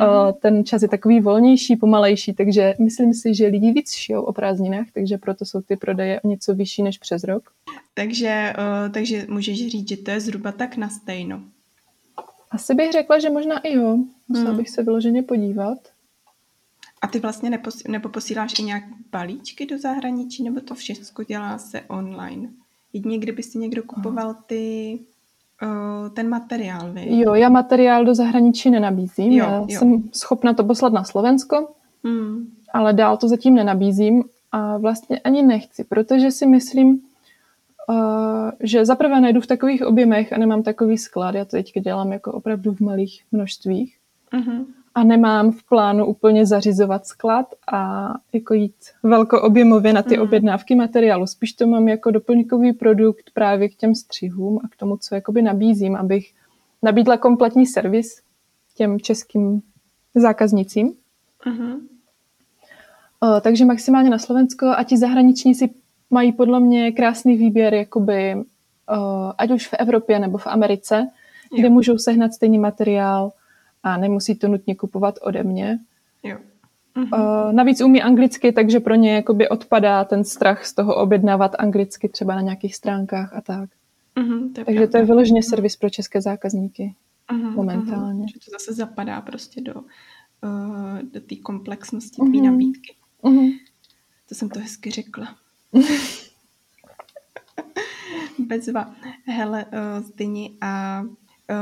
Uh, 0.00 0.32
ten 0.32 0.64
čas 0.64 0.82
je 0.82 0.88
takový 0.88 1.20
volnější, 1.20 1.76
pomalejší, 1.76 2.32
takže 2.32 2.74
myslím 2.80 3.14
si, 3.14 3.34
že 3.34 3.46
lidi 3.46 3.72
víc 3.72 3.92
šijou 3.92 4.22
o 4.22 4.32
prázdninách, 4.32 4.86
takže 4.94 5.18
proto 5.18 5.44
jsou 5.44 5.60
ty 5.60 5.76
prodeje 5.76 6.20
o 6.20 6.28
něco 6.28 6.54
vyšší 6.54 6.82
než 6.82 6.98
přes 6.98 7.24
rok. 7.24 7.50
Takže, 7.94 8.52
uh, 8.58 8.92
takže 8.92 9.26
můžeš 9.28 9.68
říct, 9.68 9.88
že 9.88 9.96
to 9.96 10.10
je 10.10 10.20
zhruba 10.20 10.52
tak 10.52 10.76
na 10.76 10.88
stejno. 10.88 11.40
Asi 12.50 12.74
bych 12.74 12.92
řekla, 12.92 13.18
že 13.18 13.30
možná 13.30 13.58
i 13.58 13.74
jo. 13.74 13.98
Musela 14.28 14.48
hmm. 14.48 14.56
bych 14.56 14.70
se 14.70 14.82
vyloženě 14.82 15.22
podívat. 15.22 15.78
A 17.02 17.06
ty 17.06 17.18
vlastně 17.20 17.50
nepos- 17.50 17.90
nebo 17.90 18.08
posíláš 18.08 18.58
i 18.58 18.62
nějak 18.62 18.84
balíčky 19.12 19.66
do 19.66 19.78
zahraničí, 19.78 20.42
nebo 20.42 20.60
to 20.60 20.74
všechno 20.74 21.24
dělá 21.24 21.58
se 21.58 21.80
online? 21.80 22.48
Jedině, 22.92 23.18
kdyby 23.18 23.42
si 23.42 23.58
někdo 23.58 23.82
kupoval 23.82 24.34
ty 24.46 24.98
ten 26.14 26.28
materiál, 26.28 26.92
vy? 26.92 27.18
Jo, 27.18 27.34
já 27.34 27.48
materiál 27.48 28.04
do 28.04 28.14
zahraničí 28.14 28.70
nenabízím. 28.70 29.32
Jo, 29.32 29.44
já 29.44 29.58
jo. 29.58 29.66
jsem 29.68 30.02
schopna 30.12 30.54
to 30.54 30.64
poslat 30.64 30.92
na 30.92 31.04
Slovensko, 31.04 31.68
hmm. 32.04 32.46
ale 32.72 32.92
dál 32.92 33.16
to 33.16 33.28
zatím 33.28 33.54
nenabízím 33.54 34.24
a 34.52 34.76
vlastně 34.76 35.18
ani 35.18 35.42
nechci, 35.42 35.84
protože 35.84 36.30
si 36.30 36.46
myslím, 36.46 37.00
uh, 37.88 38.50
že 38.60 38.84
zaprvé 38.84 39.20
nejdu 39.20 39.40
v 39.40 39.46
takových 39.46 39.86
objemech 39.86 40.32
a 40.32 40.38
nemám 40.38 40.62
takový 40.62 40.98
sklad. 40.98 41.34
Já 41.34 41.44
to 41.44 41.50
teďka 41.50 41.80
dělám 41.80 42.12
jako 42.12 42.32
opravdu 42.32 42.72
v 42.72 42.80
malých 42.80 43.22
množstvích. 43.32 43.96
Uh-huh. 44.32 44.66
A 44.94 45.04
nemám 45.04 45.52
v 45.52 45.64
plánu 45.64 46.06
úplně 46.06 46.46
zařizovat 46.46 47.06
sklad 47.06 47.54
a 47.72 48.10
jako 48.32 48.54
jít 48.54 48.74
velkoobjemově 49.02 49.92
na 49.92 50.02
ty 50.02 50.16
mm. 50.16 50.22
objednávky 50.22 50.74
materiálu. 50.74 51.26
Spíš 51.26 51.52
to 51.52 51.66
mám 51.66 51.88
jako 51.88 52.10
doplňkový 52.10 52.72
produkt 52.72 53.30
právě 53.34 53.68
k 53.68 53.74
těm 53.74 53.94
střihům 53.94 54.60
a 54.64 54.68
k 54.68 54.76
tomu, 54.76 54.96
co 54.96 55.14
jakoby 55.14 55.42
nabízím, 55.42 55.96
abych 55.96 56.34
nabídla 56.82 57.16
kompletní 57.16 57.66
servis 57.66 58.22
těm 58.74 59.00
českým 59.00 59.62
zákaznicím. 60.14 60.94
Mm-hmm. 61.46 61.80
O, 63.20 63.40
takže 63.40 63.64
maximálně 63.64 64.10
na 64.10 64.18
Slovensko 64.18 64.66
a 64.76 64.84
ti 64.84 64.98
zahraničníci 64.98 65.70
mají 66.10 66.32
podle 66.32 66.60
mě 66.60 66.92
krásný 66.92 67.36
výběr, 67.36 67.74
jakoby, 67.74 68.34
o, 68.34 69.32
ať 69.38 69.50
už 69.50 69.68
v 69.68 69.74
Evropě 69.78 70.18
nebo 70.18 70.38
v 70.38 70.46
Americe, 70.46 70.96
jo. 71.52 71.58
kde 71.58 71.70
můžou 71.70 71.98
sehnat 71.98 72.32
stejný 72.32 72.58
materiál, 72.58 73.32
a 73.84 73.96
nemusí 73.96 74.34
to 74.34 74.48
nutně 74.48 74.74
kupovat 74.74 75.18
ode 75.22 75.42
mě. 75.42 75.78
Jo. 76.22 76.38
Uh, 76.96 77.52
navíc 77.52 77.80
umí 77.80 78.02
anglicky, 78.02 78.52
takže 78.52 78.80
pro 78.80 78.94
ně 78.94 79.14
jakoby 79.14 79.48
odpadá 79.48 80.04
ten 80.04 80.24
strach 80.24 80.64
z 80.64 80.72
toho 80.74 80.94
objednávat 80.94 81.52
anglicky 81.58 82.08
třeba 82.08 82.34
na 82.34 82.40
nějakých 82.40 82.76
stránkách 82.76 83.34
a 83.34 83.40
tak. 83.40 83.70
Uh-huh, 84.16 84.48
to 84.48 84.64
takže 84.64 84.80
pravda. 84.80 84.86
to 84.86 84.96
je 84.96 85.04
vyloženě 85.04 85.42
servis 85.42 85.76
pro 85.76 85.90
české 85.90 86.20
zákazníky 86.20 86.94
uh-huh, 87.30 87.54
momentálně. 87.54 88.24
Uh-huh. 88.24 88.32
Že 88.32 88.38
to 88.44 88.50
zase 88.50 88.72
zapadá 88.72 89.20
prostě 89.20 89.60
do, 89.60 89.74
uh, 89.74 90.98
do 91.12 91.20
té 91.20 91.36
komplexnosti 91.36 92.22
uh-huh. 92.22 92.28
tvý 92.28 92.40
nabídky. 92.40 92.94
Uh-huh. 93.22 93.58
To 94.28 94.34
jsem 94.34 94.48
to 94.48 94.60
hezky 94.60 94.90
řekla. 94.90 95.36
Bezva. 98.38 98.94
Hele, 99.26 99.64
uh, 99.64 100.04
Zdyni, 100.06 100.56
a 100.60 101.02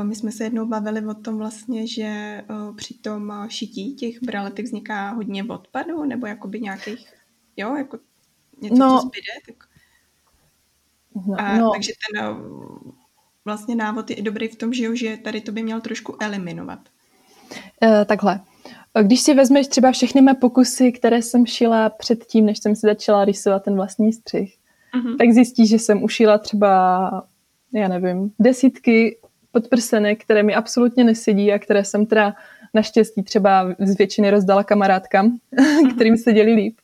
my 0.03 0.15
jsme 0.15 0.33
se 0.33 0.45
jednou 0.45 0.67
bavili 0.67 1.07
o 1.07 1.15
tom 1.15 1.39
vlastně, 1.39 1.87
že 1.87 2.43
při 2.77 2.95
tom 2.95 3.33
šití 3.49 3.95
těch 3.95 4.23
braletek 4.23 4.67
vzniká 4.67 5.11
hodně 5.11 5.45
odpadů, 5.45 6.05
nebo 6.05 6.27
jakoby 6.27 6.61
nějakých, 6.61 7.15
jo, 7.57 7.77
jako 7.77 7.99
něco, 8.61 8.77
no, 8.77 9.01
co 9.01 9.07
zbyde, 9.07 9.33
tak... 9.47 9.69
No, 11.27 11.35
a, 11.39 11.59
no. 11.59 11.71
Takže 11.71 11.93
ten 12.13 12.37
vlastně 13.45 13.75
návod 13.75 14.11
je 14.11 14.23
dobrý 14.23 14.49
v 14.49 14.57
tom, 14.57 14.73
že, 14.73 14.85
jo, 14.85 14.95
že 14.95 15.17
tady 15.17 15.41
to 15.41 15.53
by 15.53 15.63
měl 15.63 15.81
trošku 15.81 16.17
eliminovat. 16.21 16.79
E, 17.83 18.05
takhle. 18.05 18.41
Když 19.03 19.21
si 19.21 19.35
vezmeš 19.35 19.67
třeba 19.67 19.93
všechny 19.93 20.21
mé 20.21 20.35
pokusy, 20.35 20.93
které 20.93 21.23
jsem 21.23 21.47
šila 21.47 21.91
předtím, 21.91 22.47
než 22.47 22.59
jsem 22.59 22.77
si 22.77 22.81
začala 22.81 23.25
rysovat 23.25 23.65
ten 23.65 23.75
vlastní 23.75 24.13
střih, 24.13 24.57
uh-huh. 24.95 25.17
tak 25.17 25.31
zjistíš, 25.31 25.69
že 25.69 25.79
jsem 25.79 26.03
ušila 26.03 26.39
třeba, 26.39 27.11
já 27.75 27.89
nevím, 27.89 28.33
desítky 28.39 29.19
podprsenek, 29.53 30.25
které 30.25 30.43
mi 30.43 30.55
absolutně 30.55 31.05
nesedí 31.05 31.53
a 31.53 31.59
které 31.59 31.85
jsem 31.85 32.07
teda 32.07 32.35
naštěstí 32.75 33.23
třeba 33.23 33.75
z 33.79 33.97
většiny 33.99 34.31
rozdala 34.31 34.65
kamarádkám, 34.65 35.39
kterým 35.95 36.17
se 36.17 36.33
děli 36.33 36.53
líp. 36.53 36.77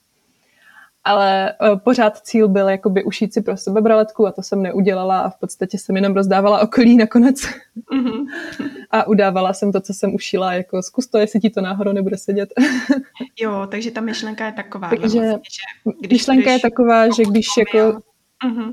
Ale 1.04 1.54
uh, 1.72 1.78
pořád 1.78 2.18
cíl 2.18 2.48
byl 2.48 2.68
jakoby 2.68 3.04
ušít 3.04 3.34
si 3.34 3.40
pro 3.40 3.56
sebe 3.56 3.80
braletku 3.80 4.26
a 4.26 4.32
to 4.32 4.42
jsem 4.42 4.62
neudělala 4.62 5.20
a 5.20 5.30
v 5.30 5.38
podstatě 5.38 5.78
jsem 5.78 5.96
jenom 5.96 6.14
rozdávala 6.14 6.60
okolí 6.60 6.96
nakonec. 6.96 7.40
Mm-hmm. 7.40 8.26
a 8.90 9.06
udávala 9.06 9.52
jsem 9.52 9.72
to, 9.72 9.80
co 9.80 9.94
jsem 9.94 10.14
ušila, 10.14 10.52
jako 10.52 10.82
zkus 10.82 11.06
to, 11.06 11.18
jestli 11.18 11.40
ti 11.40 11.50
to 11.50 11.60
náhodou 11.60 11.92
nebude 11.92 12.18
sedět. 12.18 12.52
jo, 13.40 13.66
takže 13.70 13.90
ta 13.90 14.00
myšlenka 14.00 14.46
je 14.46 14.52
taková. 14.52 14.88
Takže 14.88 15.20
vlastně, 15.20 15.22
že 15.24 15.92
když 16.00 16.18
myšlenka 16.18 16.52
je 16.52 16.58
taková, 16.58 17.06
že 17.06 17.22
když 17.22 17.46
jako... 17.58 18.00
Mm-hmm. 18.48 18.72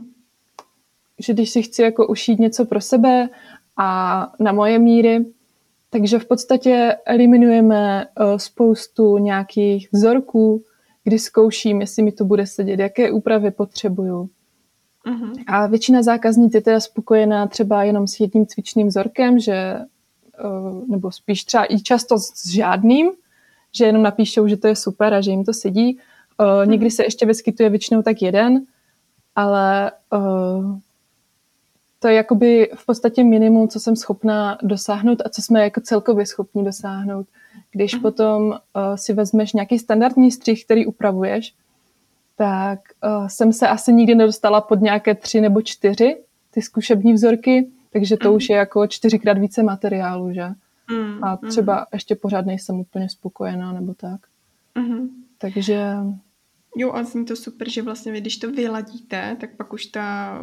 Že 1.19 1.33
když 1.33 1.49
si 1.49 1.61
chci 1.61 1.81
jako 1.81 2.07
ušít 2.07 2.39
něco 2.39 2.65
pro 2.65 2.81
sebe 2.81 3.29
a 3.77 4.31
na 4.39 4.51
moje 4.51 4.79
míry. 4.79 5.25
Takže 5.89 6.19
v 6.19 6.25
podstatě 6.25 6.97
eliminujeme 7.05 8.05
uh, 8.05 8.37
spoustu 8.37 9.17
nějakých 9.17 9.89
vzorků, 9.91 10.61
kdy 11.03 11.19
zkouším, 11.19 11.81
jestli 11.81 12.03
mi 12.03 12.11
to 12.11 12.25
bude 12.25 12.47
sedět, 12.47 12.79
jaké 12.79 13.11
úpravy 13.11 13.51
potřebuju. 13.51 14.29
Uh-huh. 15.05 15.43
A 15.47 15.67
většina 15.67 16.03
zákazníků 16.03 16.57
je 16.57 16.61
teda 16.61 16.79
spokojená 16.79 17.47
třeba 17.47 17.83
jenom 17.83 18.07
s 18.07 18.19
jedním 18.19 18.45
cvičným 18.45 18.87
vzorkem, 18.87 19.39
že, 19.39 19.79
uh, 20.43 20.87
nebo 20.87 21.11
spíš 21.11 21.43
třeba 21.43 21.73
i 21.73 21.79
často 21.79 22.19
s 22.19 22.47
žádným, 22.47 23.11
že 23.71 23.85
jenom 23.85 24.03
napíšou, 24.03 24.47
že 24.47 24.57
to 24.57 24.67
je 24.67 24.75
super 24.75 25.13
a 25.13 25.21
že 25.21 25.31
jim 25.31 25.43
to 25.43 25.53
sedí. 25.53 25.97
Uh, 26.39 26.65
někdy 26.65 26.91
se 26.91 27.03
ještě 27.03 27.25
vyskytuje 27.25 27.69
většinou 27.69 28.01
tak 28.01 28.21
jeden, 28.21 28.65
ale 29.35 29.91
uh, 30.13 30.77
to 32.05 32.09
je 32.09 32.15
jakoby 32.15 32.71
v 32.75 32.85
podstatě 32.85 33.23
minimum, 33.23 33.67
co 33.67 33.79
jsem 33.79 33.95
schopná 33.95 34.57
dosáhnout 34.61 35.21
a 35.25 35.29
co 35.29 35.41
jsme 35.41 35.63
jako 35.63 35.81
celkově 35.81 36.25
schopni 36.25 36.63
dosáhnout. 36.63 37.27
Když 37.71 37.95
mm. 37.95 38.01
potom 38.01 38.47
uh, 38.47 38.57
si 38.95 39.13
vezmeš 39.13 39.53
nějaký 39.53 39.79
standardní 39.79 40.31
střih, 40.31 40.65
který 40.65 40.85
upravuješ, 40.85 41.53
tak 42.37 42.79
uh, 43.03 43.27
jsem 43.27 43.53
se 43.53 43.67
asi 43.67 43.93
nikdy 43.93 44.15
nedostala 44.15 44.61
pod 44.61 44.81
nějaké 44.81 45.15
tři 45.15 45.41
nebo 45.41 45.61
čtyři 45.61 46.17
ty 46.51 46.61
zkušební 46.61 47.13
vzorky, 47.13 47.67
takže 47.93 48.17
to 48.17 48.29
mm. 48.29 48.35
už 48.35 48.49
je 48.49 48.55
jako 48.55 48.87
čtyřikrát 48.87 49.37
více 49.37 49.63
materiálu, 49.63 50.33
že? 50.33 50.47
Mm. 50.91 51.23
A 51.23 51.37
třeba 51.37 51.75
mm. 51.75 51.85
ještě 51.93 52.15
pořád 52.15 52.45
nejsem 52.45 52.79
úplně 52.79 53.09
spokojená 53.09 53.73
nebo 53.73 53.93
tak. 53.93 54.19
Mm. 54.75 55.09
Takže 55.37 55.95
Jo, 56.77 56.91
a 56.93 57.03
zní 57.03 57.25
to 57.25 57.35
super, 57.35 57.69
že 57.69 57.81
vlastně 57.81 58.11
vy, 58.11 58.21
když 58.21 58.37
to 58.37 58.51
vyladíte, 58.51 59.37
tak 59.39 59.55
pak 59.55 59.73
už 59.73 59.85
ta 59.85 60.39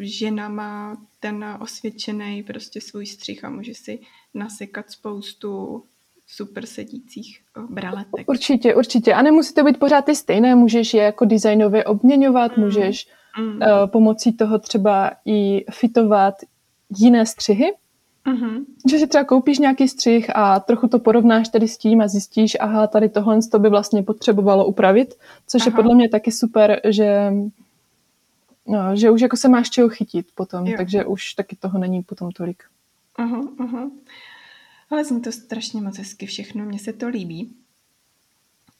žena 0.00 0.48
má 0.48 0.96
ten 1.20 1.44
osvědčený 1.60 2.42
prostě 2.42 2.80
svůj 2.80 3.06
střih 3.06 3.44
a 3.44 3.50
může 3.50 3.74
si 3.74 3.98
nasekat 4.34 4.90
spoustu 4.90 5.82
super 6.26 6.66
sedících 6.66 7.40
eh, 7.56 7.62
braletek. 7.70 8.28
Určitě, 8.28 8.74
určitě. 8.74 9.14
A 9.14 9.22
nemusí 9.22 9.54
to 9.54 9.64
být 9.64 9.78
pořád 9.78 10.04
ty 10.04 10.14
stejné, 10.14 10.54
můžeš 10.54 10.94
je 10.94 11.02
jako 11.02 11.24
designově 11.24 11.84
obměňovat, 11.84 12.56
mm. 12.56 12.64
můžeš 12.64 13.08
mm. 13.38 13.48
Uh, 13.48 13.60
pomocí 13.86 14.32
toho 14.32 14.58
třeba 14.58 15.10
i 15.26 15.64
fitovat 15.70 16.34
jiné 16.98 17.26
střihy, 17.26 17.72
Mm-hmm. 18.26 18.64
Že 18.90 18.98
si 18.98 19.06
třeba 19.06 19.24
koupíš 19.24 19.58
nějaký 19.58 19.88
střih 19.88 20.36
a 20.36 20.60
trochu 20.60 20.88
to 20.88 20.98
porovnáš 20.98 21.48
tady 21.48 21.68
s 21.68 21.78
tím 21.78 22.00
a 22.00 22.08
zjistíš, 22.08 22.56
aha, 22.60 22.86
tady 22.86 23.08
tohle 23.08 23.38
to 23.50 23.58
by 23.58 23.68
vlastně 23.68 24.02
potřebovalo 24.02 24.66
upravit, 24.66 25.14
což 25.46 25.62
aha. 25.62 25.70
je 25.70 25.76
podle 25.76 25.94
mě 25.94 26.08
taky 26.08 26.32
super, 26.32 26.80
že, 26.88 27.32
no, 28.66 28.96
že 28.96 29.10
už 29.10 29.20
jako 29.20 29.36
se 29.36 29.48
máš 29.48 29.70
čeho 29.70 29.88
chytit 29.88 30.26
potom, 30.34 30.66
jo. 30.66 30.74
takže 30.76 31.04
už 31.04 31.34
taky 31.34 31.56
toho 31.56 31.78
není 31.78 32.02
potom 32.02 32.30
tolik. 32.30 32.64
Aha, 33.16 33.40
aha. 33.58 33.90
Ale 34.90 35.04
zní 35.04 35.20
to 35.20 35.32
strašně 35.32 35.82
moc 35.82 35.98
hezky 35.98 36.26
všechno, 36.26 36.64
mně 36.64 36.78
se 36.78 36.92
to 36.92 37.08
líbí. 37.08 37.52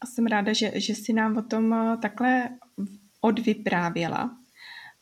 A 0.01 0.07
jsem 0.07 0.27
ráda, 0.27 0.53
že, 0.53 0.73
že 0.75 0.95
si 0.95 1.13
nám 1.13 1.37
o 1.37 1.43
tom 1.43 1.75
eh, 1.75 1.97
takhle 2.03 2.49
odvyprávěla. 3.21 4.37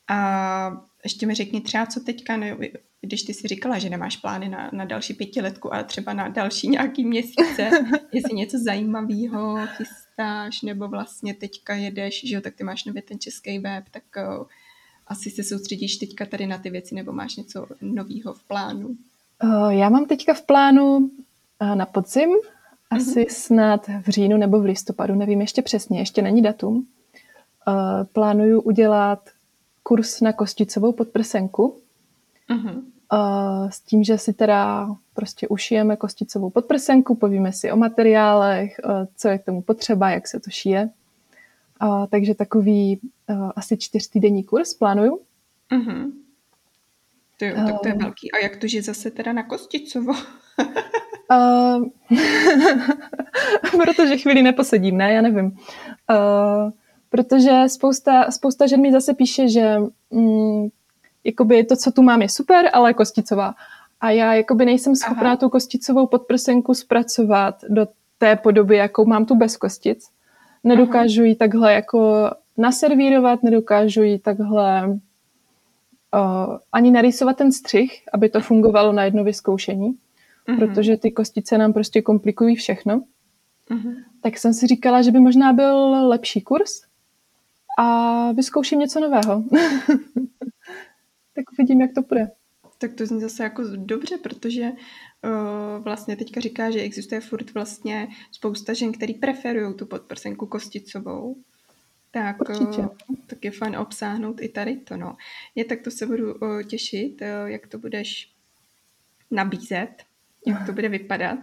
A 0.09 0.82
ještě 1.05 1.26
mi 1.26 1.34
řekni 1.34 1.61
třeba, 1.61 1.86
co 1.86 2.01
teďka, 2.01 2.36
ne, 2.36 2.57
když 3.01 3.22
ty 3.22 3.34
si 3.34 3.49
říkala, 3.49 3.78
že 3.78 3.90
nemáš 3.90 4.16
plány 4.16 4.49
na, 4.49 4.70
na 4.72 4.84
další 4.84 5.14
pětiletku, 5.14 5.74
ale 5.74 5.84
třeba 5.84 6.12
na 6.12 6.28
další 6.28 6.68
nějaký 6.68 7.05
měsíce, 7.05 7.70
jestli 8.12 8.34
něco 8.34 8.59
zajímavého 8.59 9.66
chystáš, 9.66 10.62
nebo 10.62 10.88
vlastně 10.88 11.34
teďka 11.34 11.74
jedeš, 11.74 12.28
že 12.28 12.34
jo, 12.34 12.40
tak 12.40 12.55
ty 12.55 12.64
máš 12.64 12.84
nově 12.84 13.03
ten 13.03 13.18
český 13.18 13.59
web, 13.59 13.84
tak 13.90 14.03
uh, 14.16 14.46
asi 15.07 15.30
se 15.30 15.44
soustředíš 15.44 15.96
teďka 15.96 16.26
tady 16.26 16.46
na 16.46 16.59
ty 16.59 16.70
věci, 16.70 16.94
nebo 16.94 17.12
máš 17.12 17.36
něco 17.36 17.66
nového 17.80 18.32
v 18.32 18.42
plánu? 18.42 18.88
Uh, 19.44 19.68
já 19.68 19.88
mám 19.88 20.07
teďka 20.07 20.34
v 20.34 20.42
plánu 20.42 20.96
uh, 20.96 21.11
na 21.74 21.86
podzim, 21.86 22.30
asi 22.90 23.24
uh-huh. 23.24 23.32
snad 23.32 23.88
v 24.03 24.09
říjnu 24.09 24.36
nebo 24.36 24.61
v 24.61 24.64
listopadu, 24.64 25.14
nevím 25.14 25.40
ještě 25.40 25.62
přesně, 25.62 25.99
ještě 25.99 26.22
není 26.22 26.42
datum. 26.42 26.76
Uh, 26.76 26.84
plánuju 28.12 28.61
udělat 28.61 29.28
kurz 29.82 30.20
na 30.20 30.32
kosticovou 30.32 30.92
podprsenku, 30.92 31.80
Uh-huh. 32.51 32.82
Uh, 33.12 33.70
s 33.70 33.80
tím, 33.80 34.05
že 34.05 34.18
si 34.18 34.32
teda 34.32 34.88
prostě 35.14 35.49
ušijeme 35.49 35.96
kosticovou 35.96 36.51
podprsenku, 36.51 37.14
povíme 37.14 37.53
si 37.53 37.72
o 37.72 37.76
materiálech, 37.76 38.80
uh, 38.84 39.07
co 39.16 39.28
je 39.28 39.38
k 39.38 39.44
tomu 39.44 39.62
potřeba, 39.62 40.11
jak 40.11 40.28
se 40.28 40.40
to 40.40 40.51
šije. 40.51 40.90
Uh, 41.82 42.07
takže 42.07 42.34
takový 42.34 43.01
uh, 43.30 43.51
asi 43.57 43.76
čtyřtýdenní 43.76 44.44
kurz 44.44 44.74
plánuju. 44.74 45.20
Uh-huh. 45.72 46.12
To 47.38 47.44
je, 47.44 47.55
tak 47.55 47.80
to 47.82 47.88
je 47.88 47.94
velký. 47.94 48.32
A 48.32 48.38
jak 48.38 48.57
to, 48.57 48.66
že 48.66 48.82
zase 48.82 49.11
teda 49.11 49.32
na 49.32 49.42
kosticovo? 49.42 50.12
uh, 51.30 51.84
protože 53.84 54.16
chvíli 54.16 54.42
neposedím, 54.42 54.96
ne? 54.96 55.12
Já 55.12 55.22
nevím. 55.22 55.46
Uh, 55.46 56.70
protože 57.11 57.62
spousta, 57.66 58.30
spousta 58.30 58.66
žen 58.66 58.80
mi 58.80 58.92
zase 58.92 59.14
píše, 59.14 59.49
že 59.49 59.76
mm, 60.11 60.68
jakoby 61.29 61.64
to, 61.64 61.76
co 61.76 61.93
tu 61.93 62.03
mám, 62.03 62.22
je 62.22 62.29
super, 62.29 62.70
ale 62.72 62.95
kosticová. 62.95 63.55
A 64.01 64.11
já 64.11 64.35
jakoby 64.35 64.64
nejsem 64.64 64.97
schopná 64.97 65.26
Aha. 65.26 65.37
tu 65.37 65.49
kosticovou 65.49 66.07
podprsenku 66.07 66.74
zpracovat 66.74 67.64
do 67.68 67.87
té 68.18 68.37
podoby, 68.37 68.76
jakou 68.76 69.05
mám 69.05 69.24
tu 69.24 69.35
bez 69.35 69.57
kostic. 69.57 70.09
Nedokážu 70.64 71.24
ji 71.24 71.35
takhle 71.35 71.72
jako 71.72 72.31
naservírovat, 72.57 73.43
nedokážu 73.43 74.03
ji 74.03 74.18
takhle 74.18 74.89
uh, 74.89 76.59
ani 76.72 76.91
narýsovat 76.91 77.37
ten 77.37 77.53
střih, 77.53 78.03
aby 78.12 78.29
to 78.29 78.41
fungovalo 78.41 78.93
na 78.93 79.05
jedno 79.05 79.24
vyzkoušení, 79.24 79.95
uh-huh. 80.49 80.59
protože 80.59 80.97
ty 80.97 81.11
kostice 81.11 81.59
nám 81.59 81.72
prostě 81.72 82.03
komplikují 82.03 82.57
všechno. 82.57 83.03
Uh-huh. 83.70 83.95
Tak 84.22 84.39
jsem 84.39 84.55
si 84.55 84.66
říkala, 84.66 85.03
že 85.03 85.11
by 85.11 85.20
možná 85.20 85.53
byl 85.53 86.09
lepší 86.09 86.41
kurz 86.41 86.70
a 87.79 88.33
vyzkouším 88.33 88.79
něco 88.79 89.01
nového. 89.01 89.43
tak 91.39 91.53
uvidím, 91.53 91.80
jak 91.80 91.95
to 91.95 92.03
bude. 92.03 92.30
Tak 92.78 92.95
to 92.95 93.07
zní 93.07 93.20
zase 93.20 93.43
jako 93.43 93.62
dobře, 93.76 94.18
protože 94.18 94.62
uh, 94.62 95.84
vlastně 95.84 96.16
teďka 96.16 96.41
říká, 96.41 96.70
že 96.70 96.80
existuje 96.80 97.20
furt 97.20 97.55
vlastně 97.55 98.09
spousta 98.32 98.72
žen, 98.72 98.93
který 98.93 99.14
preferují 99.14 99.74
tu 99.74 99.86
podprsenku 99.86 100.47
kosticovou. 100.47 101.36
Tak, 102.11 102.36
uh, 102.49 102.89
tak 103.26 103.45
je 103.45 103.51
fajn 103.51 103.76
obsáhnout 103.76 104.41
i 104.41 104.49
tady 104.49 104.76
to. 104.76 104.97
No. 104.97 105.16
Je, 105.55 105.64
tak 105.64 105.82
to 105.82 105.91
se 105.91 106.07
budu 106.07 106.34
uh, 106.34 106.62
těšit, 106.62 107.20
uh, 107.20 107.51
jak 107.51 107.66
to 107.66 107.78
budeš 107.78 108.32
nabízet, 109.30 110.05
jak 110.47 110.66
to 110.66 110.72
bude 110.72 110.89
vypadat. 110.89 111.39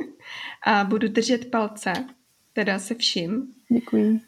A 0.66 0.84
budu 0.84 1.08
držet 1.08 1.50
palce, 1.50 1.92
teda 2.52 2.78
se 2.78 2.94
vším. 2.94 3.54
Děkuji. 3.68 4.20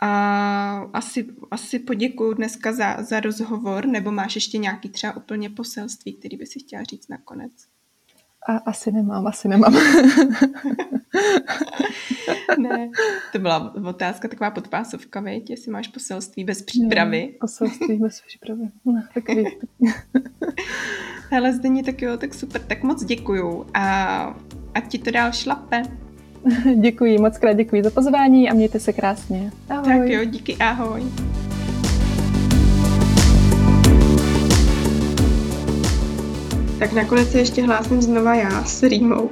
A 0.00 0.78
asi, 0.92 1.26
asi 1.50 1.78
poděkuju 1.78 2.34
dneska 2.34 2.72
za, 2.72 3.02
za 3.02 3.20
rozhovor, 3.20 3.86
nebo 3.86 4.12
máš 4.12 4.34
ještě 4.34 4.58
nějaký 4.58 4.88
třeba 4.88 5.16
úplně 5.16 5.50
poselství, 5.50 6.12
který 6.12 6.36
by 6.36 6.46
si 6.46 6.58
chtěla 6.58 6.82
říct 6.82 7.08
nakonec? 7.08 7.52
A, 8.48 8.56
asi 8.56 8.92
nemám, 8.92 9.26
asi 9.26 9.48
nemám. 9.48 9.74
ne, 12.58 12.90
to 13.32 13.38
byla 13.38 13.74
otázka 13.74 14.28
taková 14.28 14.50
podpásovka, 14.50 15.20
věď, 15.20 15.50
jestli 15.50 15.72
máš 15.72 15.88
poselství 15.88 16.44
bez 16.44 16.62
přípravy. 16.62 17.26
Ne, 17.26 17.38
poselství 17.40 17.96
bez 17.96 18.20
přípravy, 18.20 18.68
ne, 18.84 19.08
takový. 19.14 19.44
Hele, 21.30 21.52
Zdení, 21.52 21.82
tak 21.82 22.02
jo, 22.02 22.16
tak 22.16 22.34
super, 22.34 22.60
tak 22.62 22.82
moc 22.82 23.04
děkuju 23.04 23.66
a 23.74 24.36
ať 24.74 24.88
ti 24.88 24.98
to 24.98 25.10
dál 25.10 25.32
šlape. 25.32 25.82
děkuji, 26.80 27.18
moc 27.18 27.38
krát 27.38 27.52
děkuji 27.52 27.82
za 27.82 27.90
pozvání 27.90 28.50
a 28.50 28.54
mějte 28.54 28.80
se 28.80 28.92
krásně. 28.92 29.50
Ahoj. 29.68 29.84
Tak 29.84 30.08
jo, 30.08 30.24
díky, 30.24 30.56
ahoj. 30.56 31.02
Tak 36.78 36.92
nakonec 36.92 37.30
se 37.30 37.38
ještě 37.38 37.62
hlásím 37.62 38.02
znova 38.02 38.34
já 38.34 38.64
s 38.64 38.82
Rýmou 38.82 39.30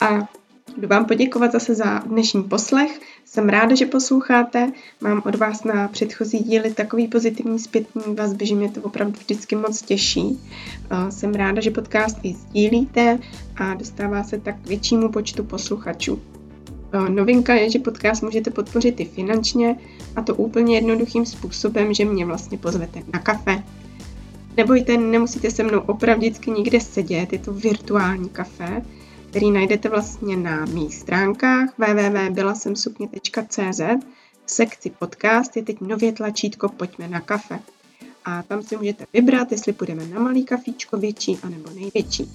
a 0.00 0.28
Jdu 0.76 0.88
vám 0.88 1.04
poděkovat 1.04 1.52
zase 1.52 1.74
za 1.74 1.98
dnešní 1.98 2.42
poslech. 2.42 3.00
Jsem 3.24 3.48
ráda, 3.48 3.74
že 3.74 3.86
posloucháte. 3.86 4.72
Mám 5.00 5.22
od 5.26 5.34
vás 5.34 5.64
na 5.64 5.88
předchozí 5.88 6.38
díly 6.38 6.74
takový 6.74 7.08
pozitivní 7.08 7.58
zpětní 7.58 8.14
vazby, 8.14 8.46
že 8.46 8.54
mě 8.54 8.70
to 8.70 8.82
opravdu 8.82 9.18
vždycky 9.18 9.56
moc 9.56 9.82
těší. 9.82 10.40
Jsem 11.10 11.34
ráda, 11.34 11.60
že 11.60 11.70
podcasty 11.70 12.34
sdílíte 12.34 13.18
a 13.56 13.74
dostává 13.74 14.24
se 14.24 14.38
tak 14.38 14.62
k 14.62 14.68
většímu 14.68 15.08
počtu 15.08 15.44
posluchačů. 15.44 16.22
Novinka 17.08 17.54
je, 17.54 17.70
že 17.70 17.78
podcast 17.78 18.22
můžete 18.22 18.50
podpořit 18.50 19.00
i 19.00 19.04
finančně 19.04 19.76
a 20.16 20.22
to 20.22 20.34
úplně 20.34 20.74
jednoduchým 20.74 21.26
způsobem, 21.26 21.94
že 21.94 22.04
mě 22.04 22.26
vlastně 22.26 22.58
pozvete 22.58 23.02
na 23.12 23.18
kafe. 23.18 23.62
Nebojte, 24.56 24.96
nemusíte 24.96 25.50
se 25.50 25.62
mnou 25.62 25.80
opravdicky 25.80 26.50
nikde 26.50 26.80
sedět, 26.80 27.32
je 27.32 27.38
to 27.38 27.52
virtuální 27.52 28.28
kafe, 28.28 28.82
který 29.30 29.50
najdete 29.50 29.88
vlastně 29.88 30.36
na 30.36 30.64
mých 30.64 30.94
stránkách 30.94 31.68
www.bylasemsukně.cz 31.78 33.80
v 34.46 34.50
sekci 34.50 34.90
podcast 34.90 35.56
je 35.56 35.62
teď 35.62 35.80
nově 35.80 36.12
tlačítko 36.12 36.68
Pojďme 36.68 37.08
na 37.08 37.20
kafe. 37.20 37.58
A 38.24 38.42
tam 38.42 38.62
si 38.62 38.76
můžete 38.76 39.06
vybrat, 39.12 39.52
jestli 39.52 39.72
půjdeme 39.72 40.06
na 40.06 40.20
malý 40.20 40.44
kafíčko, 40.44 40.96
větší 40.96 41.38
anebo 41.42 41.70
největší. 41.74 42.30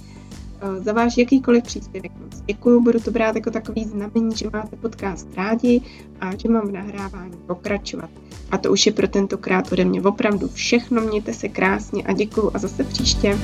Za 0.78 0.94
váš 0.94 1.18
jakýkoliv 1.18 1.64
příspěvek 1.64 2.12
moc 2.24 2.42
děkuju, 2.42 2.82
budu 2.82 3.00
to 3.00 3.12
brát 3.12 3.36
jako 3.36 3.52
takový 3.52 3.86
znamení, 3.86 4.36
že 4.36 4.50
máte 4.54 4.76
podcast 4.76 5.28
rádi 5.36 5.82
a 6.22 6.36
že 6.36 6.50
mám 6.50 6.68
v 6.68 6.72
nahrávání 6.72 7.38
pokračovat. 7.48 8.10
A 8.52 8.58
to 8.58 8.72
už 8.72 8.86
je 8.86 8.92
pro 8.92 9.08
tentokrát 9.08 9.72
ode 9.72 9.86
mě 9.86 10.02
opravdu 10.02 10.48
všechno, 10.48 11.02
mějte 11.02 11.34
se 11.34 11.50
krásně 11.50 12.04
a 12.04 12.14
děkuju 12.14 12.52
a 12.54 12.60
zase 12.60 12.84
příště. 12.84 13.38